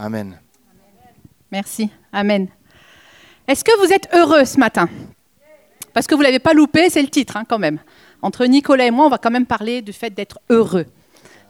Amen. 0.00 0.40
Merci. 1.52 1.90
Amen. 2.10 2.48
Est-ce 3.46 3.62
que 3.62 3.78
vous 3.84 3.92
êtes 3.92 4.08
heureux 4.14 4.46
ce 4.46 4.58
matin? 4.58 4.88
Parce 5.92 6.06
que 6.06 6.14
vous 6.14 6.22
ne 6.22 6.26
l'avez 6.26 6.38
pas 6.38 6.54
loupé, 6.54 6.88
c'est 6.88 7.02
le 7.02 7.08
titre 7.08 7.36
hein, 7.36 7.44
quand 7.46 7.58
même. 7.58 7.78
Entre 8.22 8.46
Nicolas 8.46 8.86
et 8.86 8.90
moi, 8.90 9.04
on 9.04 9.10
va 9.10 9.18
quand 9.18 9.30
même 9.30 9.44
parler 9.44 9.82
du 9.82 9.92
fait 9.92 10.08
d'être 10.08 10.38
heureux. 10.48 10.86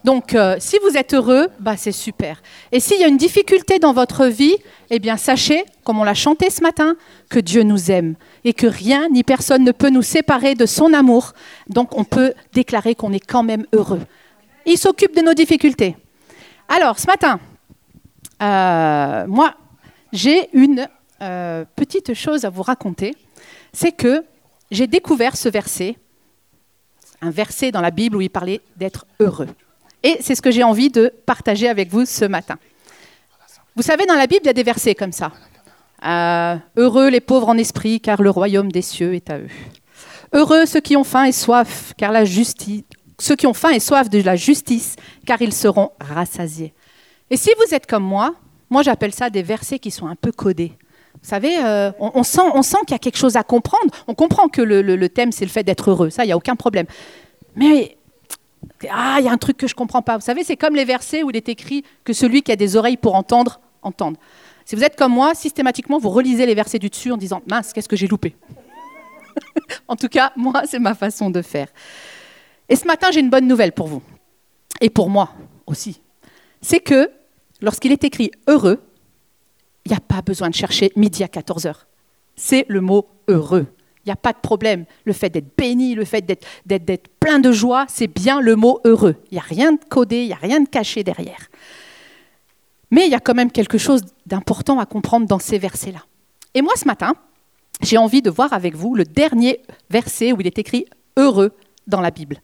Donc, 0.03 0.35
euh, 0.35 0.57
si 0.59 0.79
vous 0.83 0.97
êtes 0.97 1.15
heureux, 1.15 1.49
bah, 1.61 1.77
c'est 1.77 1.93
super. 1.93 2.43
Et 2.73 2.81
s'il 2.81 3.01
y 3.01 3.05
a 3.05 3.07
une 3.07 3.19
difficulté 3.19 3.79
dans 3.79 3.93
votre 3.93 4.27
vie, 4.27 4.57
eh 4.89 4.99
bien, 4.99 5.17
sachez, 5.17 5.63
comme 5.85 6.01
on 6.01 6.05
l'a 6.05 6.15
chanté 6.15 6.51
ce 6.51 6.61
matin, 6.61 6.97
que 7.29 7.39
Dieu 7.39 7.63
nous 7.63 7.93
aime 7.93 8.17
et 8.43 8.53
que 8.53 8.67
rien 8.67 9.09
ni 9.11 9.23
personne 9.23 9.63
ne 9.63 9.73
peut 9.73 9.91
nous 9.91 10.03
séparer 10.03 10.57
de 10.57 10.67
son 10.67 10.93
amour. 10.93 11.35
Donc, 11.69 11.97
on 11.97 12.03
peut 12.03 12.35
déclarer 12.53 12.97
qu'on 12.97 13.13
est 13.13 13.25
quand 13.25 13.45
même 13.45 13.65
heureux. 13.73 14.01
Il 14.67 14.77
s'occupe 14.77 15.15
de 15.15 15.21
nos 15.21 15.35
difficultés. 15.35 15.97
Alors, 16.69 16.99
ce 16.99 17.07
matin, 17.07 17.39
euh, 18.43 19.27
moi, 19.27 19.55
j'ai 20.13 20.49
une 20.57 20.89
euh, 21.23 21.65
petite 21.77 22.15
chose 22.15 22.45
à 22.45 22.51
vous 22.51 22.63
raconter. 22.63 23.15
C'est 23.73 23.93
que 23.93 24.25
j'ai 24.71 24.87
découvert 24.87 25.37
ce 25.37 25.49
verset, 25.49 25.97
un 27.21 27.31
verset 27.31 27.71
dans 27.71 27.81
la 27.81 27.91
Bible 27.91 28.17
où 28.17 28.21
il 28.21 28.31
parlait 28.31 28.61
d'être 28.77 29.07
heureux. 29.21 29.49
Et 30.03 30.17
c'est 30.21 30.35
ce 30.35 30.43
que 30.43 30.51
j'ai 30.51 30.63
envie 30.63 30.91
de 30.91 31.13
partager 31.27 31.69
avec 31.69 31.91
vous 31.91 32.07
ce 32.07 32.25
matin. 32.25 32.57
Vous 33.77 33.83
savez, 33.83 34.07
dans 34.07 34.15
la 34.15 34.27
Bible, 34.27 34.41
il 34.45 34.47
y 34.47 34.51
a 34.51 34.55
des 34.55 34.63
versets 34.63 34.95
comme 34.95 35.13
ça. 35.13 35.33
Euh, 36.05 36.57
heureux 36.77 37.09
les 37.11 37.21
pauvres 37.21 37.49
en 37.49 37.59
esprit, 37.59 38.01
car 38.01 38.23
le 38.23 38.31
royaume 38.31 38.73
des 38.73 38.83
cieux 38.83 39.15
est 39.15 39.29
à 39.31 39.39
eux. 39.39 39.49
Heureux 40.33 40.65
ceux 40.65 40.81
qui 40.81 40.97
ont 40.97 41.05
faim 41.05 41.25
et 41.25 41.33
soif, 41.33 41.93
car 41.97 42.13
la 42.13 42.25
justice, 42.25 42.85
ceux 43.19 43.37
qui 43.37 43.47
ont 43.47 43.55
faim 43.55 43.71
et 43.71 43.81
soif 43.81 44.09
de 44.09 44.23
la 44.23 44.37
justice, 44.37 44.97
car 45.27 45.43
ils 45.43 45.53
seront 45.53 45.91
rassasiés. 46.01 46.73
Et 47.31 47.37
si 47.37 47.51
vous 47.57 47.75
êtes 47.75 47.87
comme 47.87 48.05
moi, 48.05 48.35
moi 48.69 48.83
j'appelle 48.83 49.15
ça 49.15 49.31
des 49.31 49.43
versets 49.43 49.79
qui 49.79 49.91
sont 49.91 50.07
un 50.07 50.17
peu 50.17 50.33
codés. 50.33 50.73
Vous 51.23 51.29
savez, 51.29 51.59
euh, 51.59 51.93
on, 51.99 52.23
sent, 52.23 52.41
qu'il 52.87 52.93
y 52.93 52.95
a 52.95 52.99
quelque 52.99 53.19
chose 53.19 53.37
à 53.37 53.43
comprendre. 53.43 53.93
On 54.07 54.15
comprend 54.15 54.49
que 54.49 54.63
le, 54.63 54.81
le 54.81 55.09
thème, 55.09 55.33
c'est 55.33 55.45
le 55.45 55.51
fait 55.51 55.65
d'être 55.65 55.91
heureux. 55.91 56.09
Ça, 56.09 56.25
il 56.25 56.29
n'y 56.29 56.33
a 56.33 56.37
aucun 56.37 56.57
problème. 56.57 56.87
Mais 57.57 57.99
ah, 58.89 59.17
il 59.19 59.27
y 59.27 59.29
a 59.29 59.33
un 59.33 59.39
truc 59.39 59.57
que 59.57 59.67
je 59.67 59.75
ne 59.75 59.77
comprends 59.77 60.03
pas. 60.03 60.17
Vous 60.17 60.25
savez, 60.25 60.45
c'est 60.45 60.57
comme 60.57 60.75
les 60.75 60.85
versets 60.85 61.23
où 61.23 61.31
il 61.31 61.37
est 61.37 61.49
écrit 61.49 61.85
que 62.05 62.13
celui 62.13 62.43
qui 62.43 62.53
a 62.53 62.57
des 62.57 62.77
oreilles 62.77 62.97
pour 62.97 63.15
entendre, 63.15 63.61
entende. 63.83 64.17
Si 64.65 64.77
vous 64.77 64.85
êtes 64.85 64.97
comme 64.97 65.13
moi, 65.13 65.35
systématiquement, 65.35 65.99
vous 65.99 66.11
relisez 66.11 66.47
les 66.47 66.55
versets 66.55 66.79
du 66.79 66.89
dessus 66.89 67.13
en 67.13 67.17
disant 67.17 67.43
Mince, 67.49 67.73
qu'est-ce 67.73 67.89
que 67.89 67.97
j'ai 67.97 68.07
loupé? 68.07 68.37
En 69.89 69.97
tout 69.97 70.09
cas, 70.09 70.33
moi, 70.37 70.63
c'est 70.67 70.79
ma 70.79 70.95
façon 70.95 71.31
de 71.31 71.43
faire. 71.43 71.69
Et 72.69 72.77
ce 72.77 72.87
matin, 72.87 73.09
j'ai 73.13 73.21
une 73.21 73.31
bonne 73.31 73.47
nouvelle 73.47 73.73
pour 73.73 73.89
vous. 73.89 74.03
Et 74.81 74.91
pour 74.91 75.11
moi 75.11 75.31
aussi. 75.67 76.01
C'est 76.61 76.81
que 76.81 77.11
lorsqu'il 77.61 77.93
est 77.93 78.05
écrit 78.05 78.31
heureux, 78.47 78.81
il 79.85 79.93
n'y 79.93 79.97
a 79.97 80.01
pas 80.01 80.23
besoin 80.23 80.51
de 80.51 80.55
chercher 80.55 80.93
midi 80.97 81.25
à 81.25 81.27
14h. 81.27 81.75
C'est 82.37 82.67
le 82.69 82.81
mot 82.81 83.09
heureux. 83.29 83.67
Il 84.05 84.09
n'y 84.09 84.13
a 84.13 84.17
pas 84.17 84.33
de 84.33 84.39
problème. 84.39 84.87
Le 85.05 85.13
fait 85.13 85.29
d'être 85.31 85.57
béni, 85.57 85.95
le 85.95 86.05
fait 86.05 86.23
d'être 86.23 87.09
plein 87.21 87.39
de 87.39 87.53
joie, 87.53 87.85
c'est 87.89 88.07
bien 88.07 88.41
le 88.41 88.57
mot 88.57 88.81
heureux. 88.85 89.17
Il 89.31 89.35
n'y 89.35 89.41
a 89.41 89.43
rien 89.43 89.73
de 89.73 89.81
codé, 89.89 90.23
il 90.23 90.29
n'y 90.29 90.33
a 90.33 90.37
rien 90.37 90.61
de 90.61 90.69
caché 90.69 91.05
derrière. 91.05 91.49
Mais 92.91 93.07
il 93.07 93.11
y 93.11 93.15
a 93.15 93.21
quand 93.21 93.35
même 93.35 93.53
quelque 93.53 93.79
chose 93.79 94.03
d'important 94.27 94.79
à 94.79 94.87
comprendre 94.87 95.27
dans 95.27 95.39
ces 95.39 95.59
versets-là. 95.59 96.05
Et 96.55 96.63
moi, 96.63 96.73
ce 96.77 96.87
matin, 96.87 97.15
j'ai 97.83 97.99
envie 97.99 98.23
de 98.23 98.31
voir 98.31 98.53
avec 98.53 98.75
vous 98.75 98.95
le 98.95 99.05
dernier 99.05 99.61
verset 99.91 100.33
où 100.33 100.41
il 100.41 100.47
est 100.47 100.59
écrit 100.59 100.87
heureux 101.17 101.53
dans 101.87 102.01
la 102.01 102.11
Bible. 102.11 102.39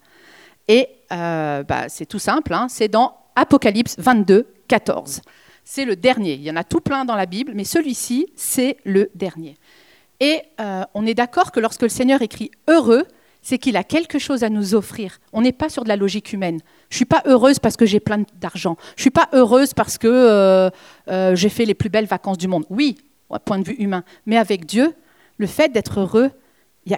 Et 0.67 0.87
euh, 1.11 1.63
bah, 1.63 1.89
c'est 1.89 2.05
tout 2.05 2.19
simple, 2.19 2.53
hein. 2.53 2.67
c'est 2.69 2.87
dans 2.87 3.15
Apocalypse 3.37 3.95
22, 3.99 4.47
14. 4.67 5.21
C'est 5.63 5.85
le 5.85 5.95
dernier. 5.95 6.33
Il 6.33 6.41
y 6.41 6.49
en 6.49 6.55
a 6.55 6.63
tout 6.63 6.81
plein 6.81 7.05
dans 7.05 7.15
la 7.15 7.27
Bible, 7.27 7.51
mais 7.53 7.65
celui-ci, 7.65 8.25
c'est 8.35 8.77
le 8.83 9.11
dernier. 9.13 9.57
Et 10.19 10.41
euh, 10.59 10.83
on 10.95 11.05
est 11.05 11.13
d'accord 11.13 11.51
que 11.51 11.59
lorsque 11.59 11.83
le 11.83 11.89
Seigneur 11.89 12.23
écrit 12.23 12.49
heureux, 12.67 13.05
c'est 13.43 13.59
qu'il 13.59 13.77
a 13.77 13.83
quelque 13.83 14.17
chose 14.17 14.43
à 14.43 14.49
nous 14.49 14.73
offrir. 14.73 15.19
On 15.33 15.41
n'est 15.41 15.51
pas 15.51 15.69
sur 15.69 15.83
de 15.83 15.87
la 15.87 15.95
logique 15.95 16.33
humaine. 16.33 16.61
Je 16.89 16.95
ne 16.95 16.97
suis 16.97 17.05
pas 17.05 17.21
heureuse 17.25 17.59
parce 17.59 17.77
que 17.77 17.85
j'ai 17.85 17.99
plein 17.99 18.23
d'argent. 18.41 18.75
Je 18.95 19.01
ne 19.01 19.01
suis 19.01 19.11
pas 19.11 19.29
heureuse 19.33 19.75
parce 19.75 19.99
que 19.99 20.07
euh, 20.07 20.71
euh, 21.07 21.35
j'ai 21.35 21.49
fait 21.49 21.65
les 21.65 21.75
plus 21.75 21.89
belles 21.89 22.07
vacances 22.07 22.39
du 22.39 22.47
monde. 22.47 22.65
Oui, 22.71 22.97
au 23.29 23.37
point 23.37 23.59
de 23.59 23.67
vue 23.67 23.75
humain. 23.75 24.03
Mais 24.25 24.37
avec 24.37 24.65
Dieu, 24.65 24.95
le 25.37 25.45
fait 25.45 25.71
d'être 25.71 25.99
heureux, 25.99 26.31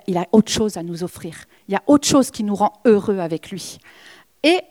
il 0.08 0.18
a 0.18 0.26
autre 0.32 0.52
chose 0.54 0.78
à 0.78 0.84
nous 0.84 1.04
offrir. 1.04 1.36
Il 1.68 1.74
y 1.74 1.76
a 1.76 1.84
autre 1.86 2.08
chose 2.08 2.32
qui 2.32 2.46
nous 2.46 2.56
rend 2.56 2.80
heureux 2.86 3.20
avec 3.20 3.52
lui. 3.52 3.78
Et 4.44 4.62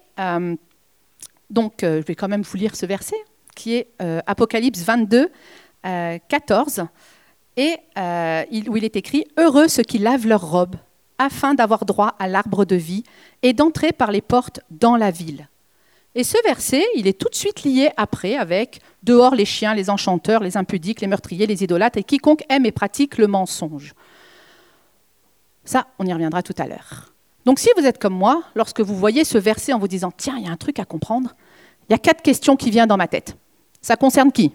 donc, 1.51 1.75
je 1.83 2.03
vais 2.05 2.15
quand 2.15 2.29
même 2.29 2.43
vous 2.43 2.57
lire 2.57 2.77
ce 2.77 2.87
verset, 2.87 3.17
qui 3.55 3.75
est 3.75 3.89
Apocalypse 4.27 4.83
22, 4.83 5.31
14 5.83 6.87
et 7.59 7.77
euh, 7.99 8.45
où 8.69 8.77
il 8.77 8.85
est 8.85 8.97
écrit 8.97 9.27
Heureux 9.37 9.69
ceux 9.69 9.83
qui 9.83 9.99
lavent 9.99 10.27
leurs 10.27 10.49
robes, 10.49 10.77
afin 11.19 11.55
d'avoir 11.55 11.85
droit 11.85 12.15
à 12.21 12.29
l'arbre 12.29 12.65
de 12.65 12.77
vie 12.77 13.03
et 13.43 13.53
d'entrer 13.53 13.93
par 13.93 14.13
les 14.13 14.21
portes 14.21 14.61
dans 14.71 14.97
la 14.97 15.11
ville. 15.11 15.49
Et 16.15 16.23
ce 16.25 16.37
verset, 16.45 16.85
il 16.95 17.07
est 17.07 17.19
tout 17.19 17.29
de 17.29 17.35
suite 17.35 17.65
lié 17.65 17.91
après 17.97 18.37
avec 18.37 18.81
Dehors 19.03 19.35
les 19.35 19.45
chiens, 19.45 19.75
les 19.75 19.91
enchanteurs, 19.91 20.43
les 20.43 20.57
impudiques, 20.57 21.01
les 21.01 21.07
meurtriers, 21.07 21.47
les 21.47 21.63
idolâtres 21.63 21.99
et 21.99 22.05
quiconque 22.05 22.45
aime 22.49 22.65
et 22.65 22.73
pratique 22.73 23.19
le 23.19 23.27
mensonge. 23.27 23.95
Ça, 25.65 25.89
on 25.99 26.07
y 26.07 26.13
reviendra 26.13 26.43
tout 26.43 26.55
à 26.59 26.67
l'heure. 26.67 27.13
Donc 27.49 27.61
si 27.61 27.71
vous 27.79 27.87
êtes 27.87 27.97
comme 27.97 28.13
moi, 28.13 28.43
lorsque 28.55 28.83
vous 28.83 28.95
voyez 28.95 29.25
ce 29.25 29.39
verset 29.39 29.73
en 29.73 29.79
vous 29.79 29.89
disant 29.89 30.13
Tiens, 30.15 30.37
il 30.37 30.45
y 30.45 30.49
a 30.51 30.53
un 30.53 30.59
truc 30.59 30.79
à 30.81 30.85
comprendre, 30.85 31.35
il 31.89 31.93
y 31.93 31.95
a 31.95 31.99
quatre 31.99 32.21
questions 32.21 32.57
qui 32.57 32.71
viennent 32.71 32.91
dans 32.91 32.99
ma 32.99 33.09
tête. 33.09 33.39
Ça 33.81 33.97
concerne 33.97 34.33
qui? 34.33 34.53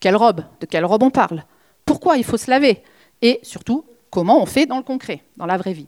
Quelle 0.00 0.16
robe? 0.16 0.40
De 0.58 0.66
quelle 0.66 0.84
robe 0.84 1.04
on 1.04 1.10
parle? 1.10 1.44
Pourquoi 1.84 2.16
il 2.16 2.24
faut 2.24 2.36
se 2.36 2.50
laver? 2.50 2.82
Et 3.22 3.38
surtout 3.44 3.84
comment 4.10 4.42
on 4.42 4.44
fait 4.44 4.66
dans 4.66 4.78
le 4.78 4.82
concret, 4.82 5.22
dans 5.36 5.46
la 5.46 5.56
vraie 5.56 5.72
vie? 5.72 5.86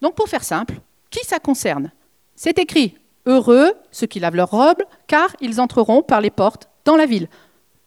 Donc 0.00 0.14
pour 0.14 0.26
faire 0.26 0.42
simple, 0.42 0.80
qui 1.10 1.22
ça 1.26 1.38
concerne? 1.38 1.92
C'est 2.34 2.58
écrit 2.58 2.96
Heureux 3.26 3.74
ceux 3.90 4.06
qui 4.06 4.20
lavent 4.20 4.36
leurs 4.36 4.52
robes, 4.52 4.84
car 5.06 5.36
ils 5.42 5.60
entreront 5.60 6.00
par 6.00 6.22
les 6.22 6.30
portes 6.30 6.70
dans 6.86 6.96
la 6.96 7.04
ville. 7.04 7.28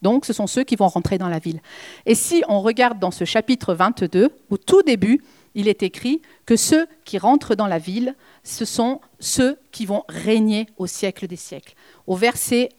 Donc 0.04 0.26
ce 0.26 0.34
sont 0.34 0.46
ceux 0.46 0.64
qui 0.64 0.76
vont 0.76 0.88
rentrer 0.88 1.18
dans 1.18 1.30
la 1.30 1.40
ville. 1.40 1.62
Et 2.06 2.14
si 2.14 2.44
on 2.48 2.62
regarde 2.62 3.00
dans 3.00 3.10
ce 3.10 3.26
chapitre 3.26 3.74
22, 3.74 4.30
au 4.52 4.58
tout 4.58 4.84
début, 4.84 5.24
il 5.60 5.68
est 5.68 5.84
écrit 5.84 6.22
que 6.46 6.56
ceux 6.56 6.88
qui 7.04 7.18
rentrent 7.18 7.54
dans 7.54 7.68
la 7.68 7.80
ville, 7.80 8.16
ce 8.44 8.64
sont 8.64 9.02
ceux 9.20 9.58
qui 9.72 9.86
vont 9.86 10.06
régner 10.08 10.68
au 10.78 10.88
siècle 10.88 11.28
des 11.28 11.36
siècles. 11.36 11.74
Au 12.08 12.16
verset 12.16 12.70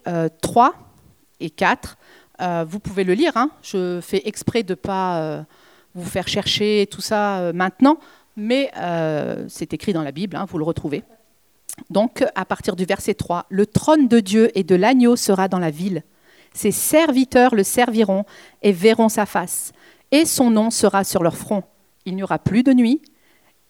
3 0.41 0.67
euh, 0.67 0.73
et 1.41 1.51
4, 1.51 1.99
euh, 2.41 2.65
vous 2.67 2.81
pouvez 2.81 3.05
le 3.05 3.13
lire. 3.13 3.37
Hein. 3.37 3.51
Je 3.63 4.01
fais 4.01 4.23
exprès 4.25 4.63
de 4.63 4.73
ne 4.73 4.77
pas 4.77 5.21
euh, 5.21 5.43
vous 5.95 6.09
faire 6.09 6.27
chercher 6.27 6.89
tout 6.91 7.03
ça 7.03 7.41
euh, 7.41 7.53
maintenant, 7.53 7.99
mais 8.35 8.71
c'est 9.49 9.75
écrit 9.75 9.93
dans 9.93 10.03
la 10.03 10.13
Bible, 10.13 10.37
hein, 10.37 10.47
vous 10.49 10.57
le 10.57 10.65
retrouvez. 10.65 11.03
Donc, 11.91 12.25
à 12.35 12.47
partir 12.47 12.77
du 12.77 12.87
verset 12.87 13.13
3, 13.13 13.45
le 13.51 13.67
trône 13.67 14.09
de 14.09 14.21
Dieu 14.21 14.51
et 14.59 14.65
de 14.65 14.75
l'agneau 14.75 15.17
sera 15.17 15.49
dans 15.49 15.59
la 15.59 15.71
ville. 15.71 16.03
Ses 16.55 16.71
serviteurs 16.71 17.55
le 17.55 17.63
serviront 17.63 18.25
et 18.63 18.73
verront 18.73 19.11
sa 19.11 19.27
face, 19.27 19.73
et 20.11 20.25
son 20.25 20.51
nom 20.51 20.71
sera 20.71 21.05
sur 21.05 21.23
leur 21.23 21.37
front. 21.37 21.63
Il 22.06 22.16
n'y 22.16 22.22
aura 22.22 22.38
plus 22.38 22.62
de 22.62 22.72
nuit, 22.72 23.03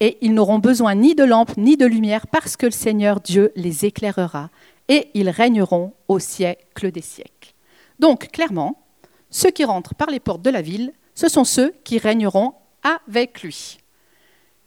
et 0.00 0.18
ils 0.22 0.34
n'auront 0.34 0.58
besoin 0.58 0.94
ni 0.94 1.14
de 1.14 1.24
lampe 1.24 1.56
ni 1.56 1.76
de 1.76 1.86
lumière, 1.86 2.26
parce 2.26 2.56
que 2.56 2.66
le 2.66 2.72
Seigneur 2.72 3.20
Dieu 3.20 3.52
les 3.56 3.84
éclairera, 3.84 4.50
et 4.88 5.08
ils 5.14 5.30
régneront 5.30 5.92
au 6.08 6.18
siècle 6.18 6.90
des 6.90 7.02
siècles. 7.02 7.54
Donc, 7.98 8.30
clairement, 8.30 8.82
ceux 9.30 9.50
qui 9.50 9.64
rentrent 9.64 9.94
par 9.94 10.10
les 10.10 10.20
portes 10.20 10.42
de 10.42 10.50
la 10.50 10.62
ville, 10.62 10.92
ce 11.14 11.28
sont 11.28 11.44
ceux 11.44 11.72
qui 11.84 11.98
régneront 11.98 12.54
avec 12.82 13.42
lui. 13.42 13.78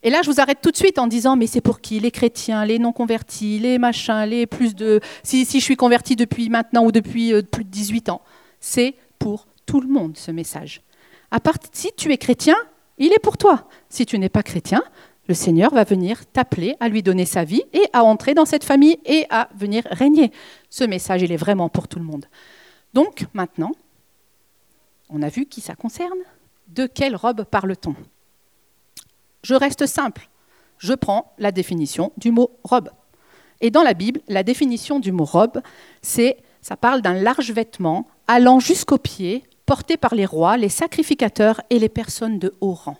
Et 0.03 0.09
là, 0.09 0.21
je 0.21 0.29
vous 0.29 0.41
arrête 0.41 0.59
tout 0.61 0.71
de 0.71 0.77
suite 0.77 0.99
en 0.99 1.07
disant, 1.07 1.35
mais 1.37 1.47
c'est 1.47 1.61
pour 1.61 1.79
qui? 1.79 1.99
Les 1.99 2.11
chrétiens, 2.11 2.65
les 2.65 2.77
non-convertis, 2.77 3.59
les 3.59 3.77
machins, 3.77 4.25
les 4.25 4.45
plus 4.45 4.75
de... 4.75 4.99
Si, 5.23 5.45
je 5.45 5.59
suis 5.59 5.77
converti 5.77 6.15
depuis 6.17 6.49
maintenant 6.49 6.85
ou 6.85 6.91
depuis 6.91 7.33
euh, 7.33 7.41
plus 7.41 7.63
de 7.63 7.69
18 7.69 8.09
ans. 8.09 8.21
C'est 8.59 8.95
pour 9.17 9.47
tout 9.65 9.79
le 9.79 9.87
monde, 9.87 10.17
ce 10.17 10.31
message. 10.31 10.81
À 11.31 11.39
part, 11.39 11.55
si 11.71 11.91
tu 11.95 12.11
es 12.11 12.17
chrétien, 12.17 12.55
il 12.97 13.13
est 13.13 13.19
pour 13.19 13.37
toi. 13.37 13.67
Si 13.89 14.05
tu 14.05 14.19
n'es 14.19 14.29
pas 14.29 14.43
chrétien, 14.43 14.83
le 15.27 15.33
Seigneur 15.33 15.73
va 15.73 15.83
venir 15.83 16.25
t'appeler 16.25 16.75
à 16.79 16.89
lui 16.89 17.01
donner 17.01 17.25
sa 17.25 17.43
vie 17.43 17.63
et 17.73 17.85
à 17.93 18.03
entrer 18.03 18.33
dans 18.33 18.45
cette 18.45 18.63
famille 18.63 18.99
et 19.05 19.25
à 19.29 19.49
venir 19.55 19.83
régner. 19.91 20.31
Ce 20.69 20.83
message, 20.83 21.21
il 21.21 21.31
est 21.31 21.37
vraiment 21.37 21.69
pour 21.69 21.87
tout 21.87 21.99
le 21.99 22.05
monde. 22.05 22.25
Donc 22.93 23.25
maintenant, 23.33 23.71
on 25.09 25.21
a 25.21 25.29
vu 25.29 25.45
qui 25.45 25.61
ça 25.61 25.75
concerne. 25.75 26.19
De 26.67 26.87
quelle 26.87 27.15
robe 27.15 27.43
parle-t-on? 27.43 27.95
Je 29.43 29.55
reste 29.55 29.85
simple. 29.85 30.29
Je 30.77 30.93
prends 30.93 31.33
la 31.37 31.51
définition 31.51 32.11
du 32.17 32.31
mot 32.31 32.51
robe. 32.63 32.89
Et 33.61 33.71
dans 33.71 33.83
la 33.83 33.93
Bible, 33.93 34.21
la 34.27 34.43
définition 34.43 34.99
du 34.99 35.11
mot 35.11 35.25
robe, 35.25 35.61
c'est 36.01 36.37
ça 36.61 36.75
parle 36.75 37.01
d'un 37.01 37.13
large 37.13 37.51
vêtement 37.51 38.07
allant 38.27 38.59
jusqu'aux 38.59 38.97
pieds, 38.97 39.43
porté 39.65 39.97
par 39.97 40.15
les 40.15 40.25
rois, 40.25 40.57
les 40.57 40.69
sacrificateurs 40.69 41.61
et 41.69 41.79
les 41.79 41.89
personnes 41.89 42.39
de 42.39 42.53
haut 42.61 42.73
rang. 42.73 42.97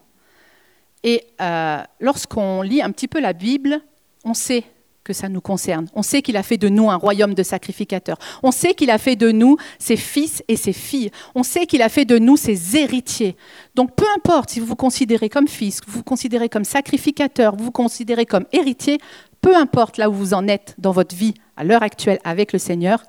Et 1.04 1.24
euh, 1.42 1.82
lorsqu'on 2.00 2.62
lit 2.62 2.82
un 2.82 2.92
petit 2.92 3.08
peu 3.08 3.20
la 3.20 3.34
Bible, 3.34 3.82
on 4.24 4.34
sait 4.34 4.64
que 5.04 5.14
ça 5.14 5.28
nous 5.28 5.42
concerne. 5.42 5.88
On 5.94 6.02
sait 6.02 6.22
qu'il 6.22 6.38
a 6.38 6.44
fait 6.44 6.58
de 6.58 6.70
nous 6.70 6.90
un 6.90 6.96
royaume 6.96 7.34
de 7.34 7.44
sacrificateurs. 7.44 8.18
On 8.42 8.52
sait 8.52 8.74
qu'il 8.74 8.90
a 8.90 8.98
fait 8.98 9.18
de 9.18 9.32
nous 9.32 9.58
ses 9.80 9.98
fils 9.98 10.44
et 10.48 10.56
ses 10.56 10.72
filles. 10.74 11.12
On 11.36 11.44
sait 11.44 11.66
qu'il 11.66 11.82
a 11.82 11.90
fait 11.90 12.06
de 12.06 12.18
nous 12.18 12.38
ses 12.38 12.78
héritiers. 12.78 13.36
Donc 13.76 13.96
peu 13.96 14.06
importe 14.16 14.52
si 14.52 14.60
vous 14.62 14.66
vous 14.66 14.76
considérez 14.76 15.28
comme 15.30 15.48
fils, 15.48 15.82
vous 15.86 15.98
vous 15.98 16.04
considérez 16.04 16.48
comme 16.48 16.64
sacrificateur, 16.64 17.56
vous 17.56 17.66
vous 17.66 17.72
considérez 17.72 18.26
comme 18.26 18.46
héritier, 18.54 18.98
peu 19.42 19.56
importe 19.58 19.98
là 19.98 20.10
où 20.10 20.14
vous 20.14 20.34
en 20.34 20.48
êtes 20.48 20.76
dans 20.78 20.92
votre 20.92 21.16
vie 21.16 21.34
à 21.58 21.66
l'heure 21.66 21.84
actuelle 21.84 22.20
avec 22.24 22.54
le 22.54 22.60
Seigneur, 22.60 23.04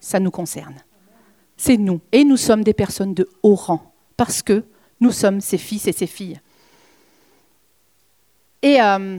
ça 0.00 0.20
nous 0.20 0.30
concerne. 0.30 0.74
C'est 1.58 1.76
nous. 1.76 2.00
Et 2.12 2.24
nous 2.24 2.38
sommes 2.38 2.64
des 2.64 2.72
personnes 2.72 3.12
de 3.12 3.28
haut 3.42 3.56
rang 3.56 3.92
parce 4.16 4.42
que 4.42 4.64
nous 5.00 5.10
sommes 5.10 5.40
ses 5.40 5.58
fils 5.58 5.86
et 5.86 5.92
ses 5.92 6.06
filles. 6.06 6.40
Et 8.62 8.80
euh, 8.80 9.18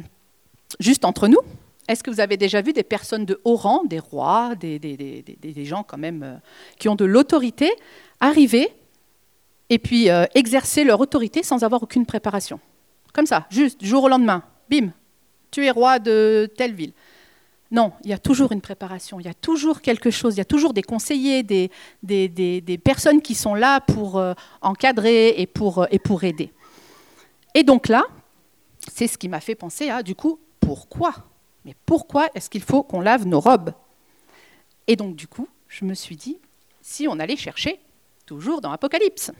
juste 0.80 1.06
entre 1.06 1.28
nous, 1.28 1.40
est-ce 1.88 2.02
que 2.02 2.10
vous 2.10 2.20
avez 2.20 2.38
déjà 2.38 2.62
vu 2.62 2.74
des 2.74 2.84
personnes 2.84 3.26
de 3.26 3.40
haut 3.44 3.56
rang, 3.56 3.84
des 3.84 4.00
rois, 4.00 4.56
des, 4.56 5.66
gens 5.66 5.84
quand 5.84 5.98
même 5.98 6.24
euh, 6.24 6.36
qui 6.78 6.90
ont 6.90 6.96
de 6.96 7.06
l'autorité, 7.06 7.72
arriver 8.20 8.70
et 9.70 9.80
puis 9.80 10.10
euh, 10.10 10.26
exercer 10.34 10.84
leur 10.84 11.00
autorité 11.00 11.44
sans 11.44 11.64
avoir 11.64 11.84
aucune 11.84 12.06
préparation? 12.06 12.60
Comme 13.14 13.26
ça, 13.26 13.48
juste 13.50 13.84
jour 13.84 14.04
au 14.04 14.08
lendemain, 14.08 14.44
bim, 14.70 14.92
tu 15.52 15.66
es 15.66 15.72
roi 15.72 16.00
de 16.00 16.50
telle 16.56 16.74
ville. 16.74 16.94
Non, 17.72 17.94
il 18.04 18.10
y 18.10 18.14
a 18.14 18.18
toujours 18.18 18.52
une 18.52 18.62
préparation, 18.62 19.20
il 19.20 19.28
y 19.28 19.30
a 19.30 19.34
toujours 19.34 19.82
quelque 19.82 20.10
chose, 20.10 20.34
il 20.36 20.40
y 20.40 20.42
a 20.42 20.46
toujours 20.46 20.74
des 20.74 20.82
conseillers, 20.82 21.44
des, 21.44 22.82
personnes 22.84 23.22
qui 23.22 23.36
sont 23.36 23.54
là 23.54 23.80
pour 23.80 24.18
euh, 24.18 24.34
encadrer 24.62 25.36
et 25.38 25.46
pour, 25.46 25.86
et 25.92 26.00
pour 26.00 26.24
aider. 26.24 26.52
Et 27.54 27.64
donc 27.64 27.88
là, 27.88 28.04
c'est 28.92 29.08
ce 29.08 29.18
qui 29.18 29.30
m'a 29.30 29.40
fait 29.40 29.56
penser 29.56 29.90
à, 29.90 30.02
du 30.02 30.16
coup, 30.16 30.40
pourquoi? 30.60 31.14
Mais 31.64 31.76
pourquoi 31.86 32.30
est-ce 32.34 32.50
qu'il 32.50 32.64
faut 32.64 32.82
qu'on 32.82 33.02
lave 33.02 33.28
nos 33.28 33.40
robes? 33.40 33.74
Et 34.88 34.96
donc 34.96 35.16
du 35.16 35.28
coup, 35.28 35.48
je 35.68 35.86
me 35.86 35.94
suis 35.94 36.16
dit, 36.16 36.40
si 36.82 37.08
on 37.08 37.20
allait 37.20 37.38
chercher 37.38 37.80
toujours 38.26 38.62
dans 38.62 38.72
Apocalypse. 38.72 39.32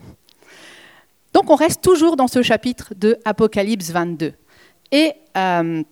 Donc 1.32 1.50
on 1.50 1.54
reste 1.54 1.82
toujours 1.82 2.16
dans 2.16 2.28
ce 2.28 2.42
chapitre 2.42 2.92
de 2.96 3.18
Apocalypse 3.24 3.90
22. 3.90 4.34
Et 4.92 5.12
euh, 5.36 5.82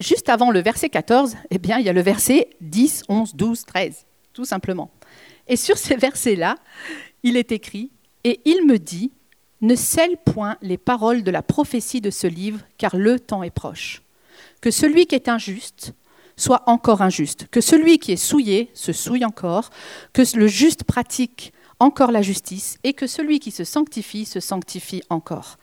juste 0.00 0.28
avant 0.28 0.50
le 0.50 0.60
verset 0.60 0.88
14, 0.88 1.36
eh 1.50 1.58
bien, 1.58 1.78
il 1.78 1.86
y 1.86 1.88
a 1.88 1.92
le 1.92 2.02
verset 2.02 2.50
10, 2.60 3.04
11, 3.08 3.34
12, 3.34 3.64
13, 3.64 4.06
tout 4.32 4.44
simplement. 4.44 4.90
Et 5.46 5.56
sur 5.56 5.78
ces 5.78 5.96
versets-là, 5.96 6.56
il 7.22 7.36
est 7.36 7.52
écrit, 7.52 7.90
Et 8.24 8.40
il 8.44 8.66
me 8.66 8.78
dit, 8.78 9.12
ne 9.60 9.74
scelle 9.74 10.16
point 10.16 10.56
les 10.62 10.78
paroles 10.78 11.22
de 11.22 11.30
la 11.30 11.42
prophétie 11.42 12.00
de 12.00 12.10
ce 12.10 12.26
livre, 12.26 12.60
car 12.78 12.96
le 12.96 13.20
temps 13.20 13.42
est 13.42 13.50
proche 13.50 14.02
que 14.60 14.70
celui 14.70 15.06
qui 15.06 15.14
est 15.14 15.28
injuste 15.28 15.94
soit 16.36 16.62
encore 16.66 17.02
injuste, 17.02 17.48
que 17.50 17.60
celui 17.60 17.98
qui 17.98 18.12
est 18.12 18.16
souillé 18.16 18.70
se 18.72 18.92
souille 18.92 19.24
encore, 19.24 19.70
que 20.12 20.22
le 20.36 20.46
juste 20.46 20.84
pratique 20.84 21.52
encore 21.78 22.12
la 22.12 22.22
justice, 22.22 22.78
et 22.82 22.94
que 22.94 23.06
celui 23.06 23.40
qui 23.40 23.50
se 23.50 23.64
sanctifie 23.64 24.24
se 24.24 24.40
sanctifie 24.40 25.02
encore. 25.10 25.58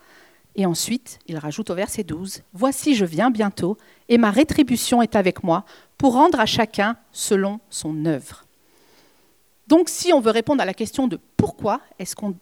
Et 0.56 0.66
ensuite, 0.66 1.18
il 1.26 1.38
rajoute 1.38 1.70
au 1.70 1.74
verset 1.74 2.04
12, 2.04 2.42
Voici 2.52 2.94
je 2.94 3.04
viens 3.04 3.30
bientôt, 3.30 3.76
et 4.08 4.18
ma 4.18 4.30
rétribution 4.30 5.02
est 5.02 5.14
avec 5.14 5.44
moi, 5.44 5.64
pour 5.96 6.14
rendre 6.14 6.40
à 6.40 6.46
chacun 6.46 6.96
selon 7.12 7.60
son 7.70 8.04
œuvre. 8.06 8.44
Donc 9.68 9.88
si 9.88 10.12
on 10.12 10.20
veut 10.20 10.30
répondre 10.30 10.62
à 10.62 10.64
la 10.64 10.74
question 10.74 11.06
de 11.06 11.20
pourquoi 11.36 11.80
est-ce 11.98 12.16
qu'on 12.16 12.34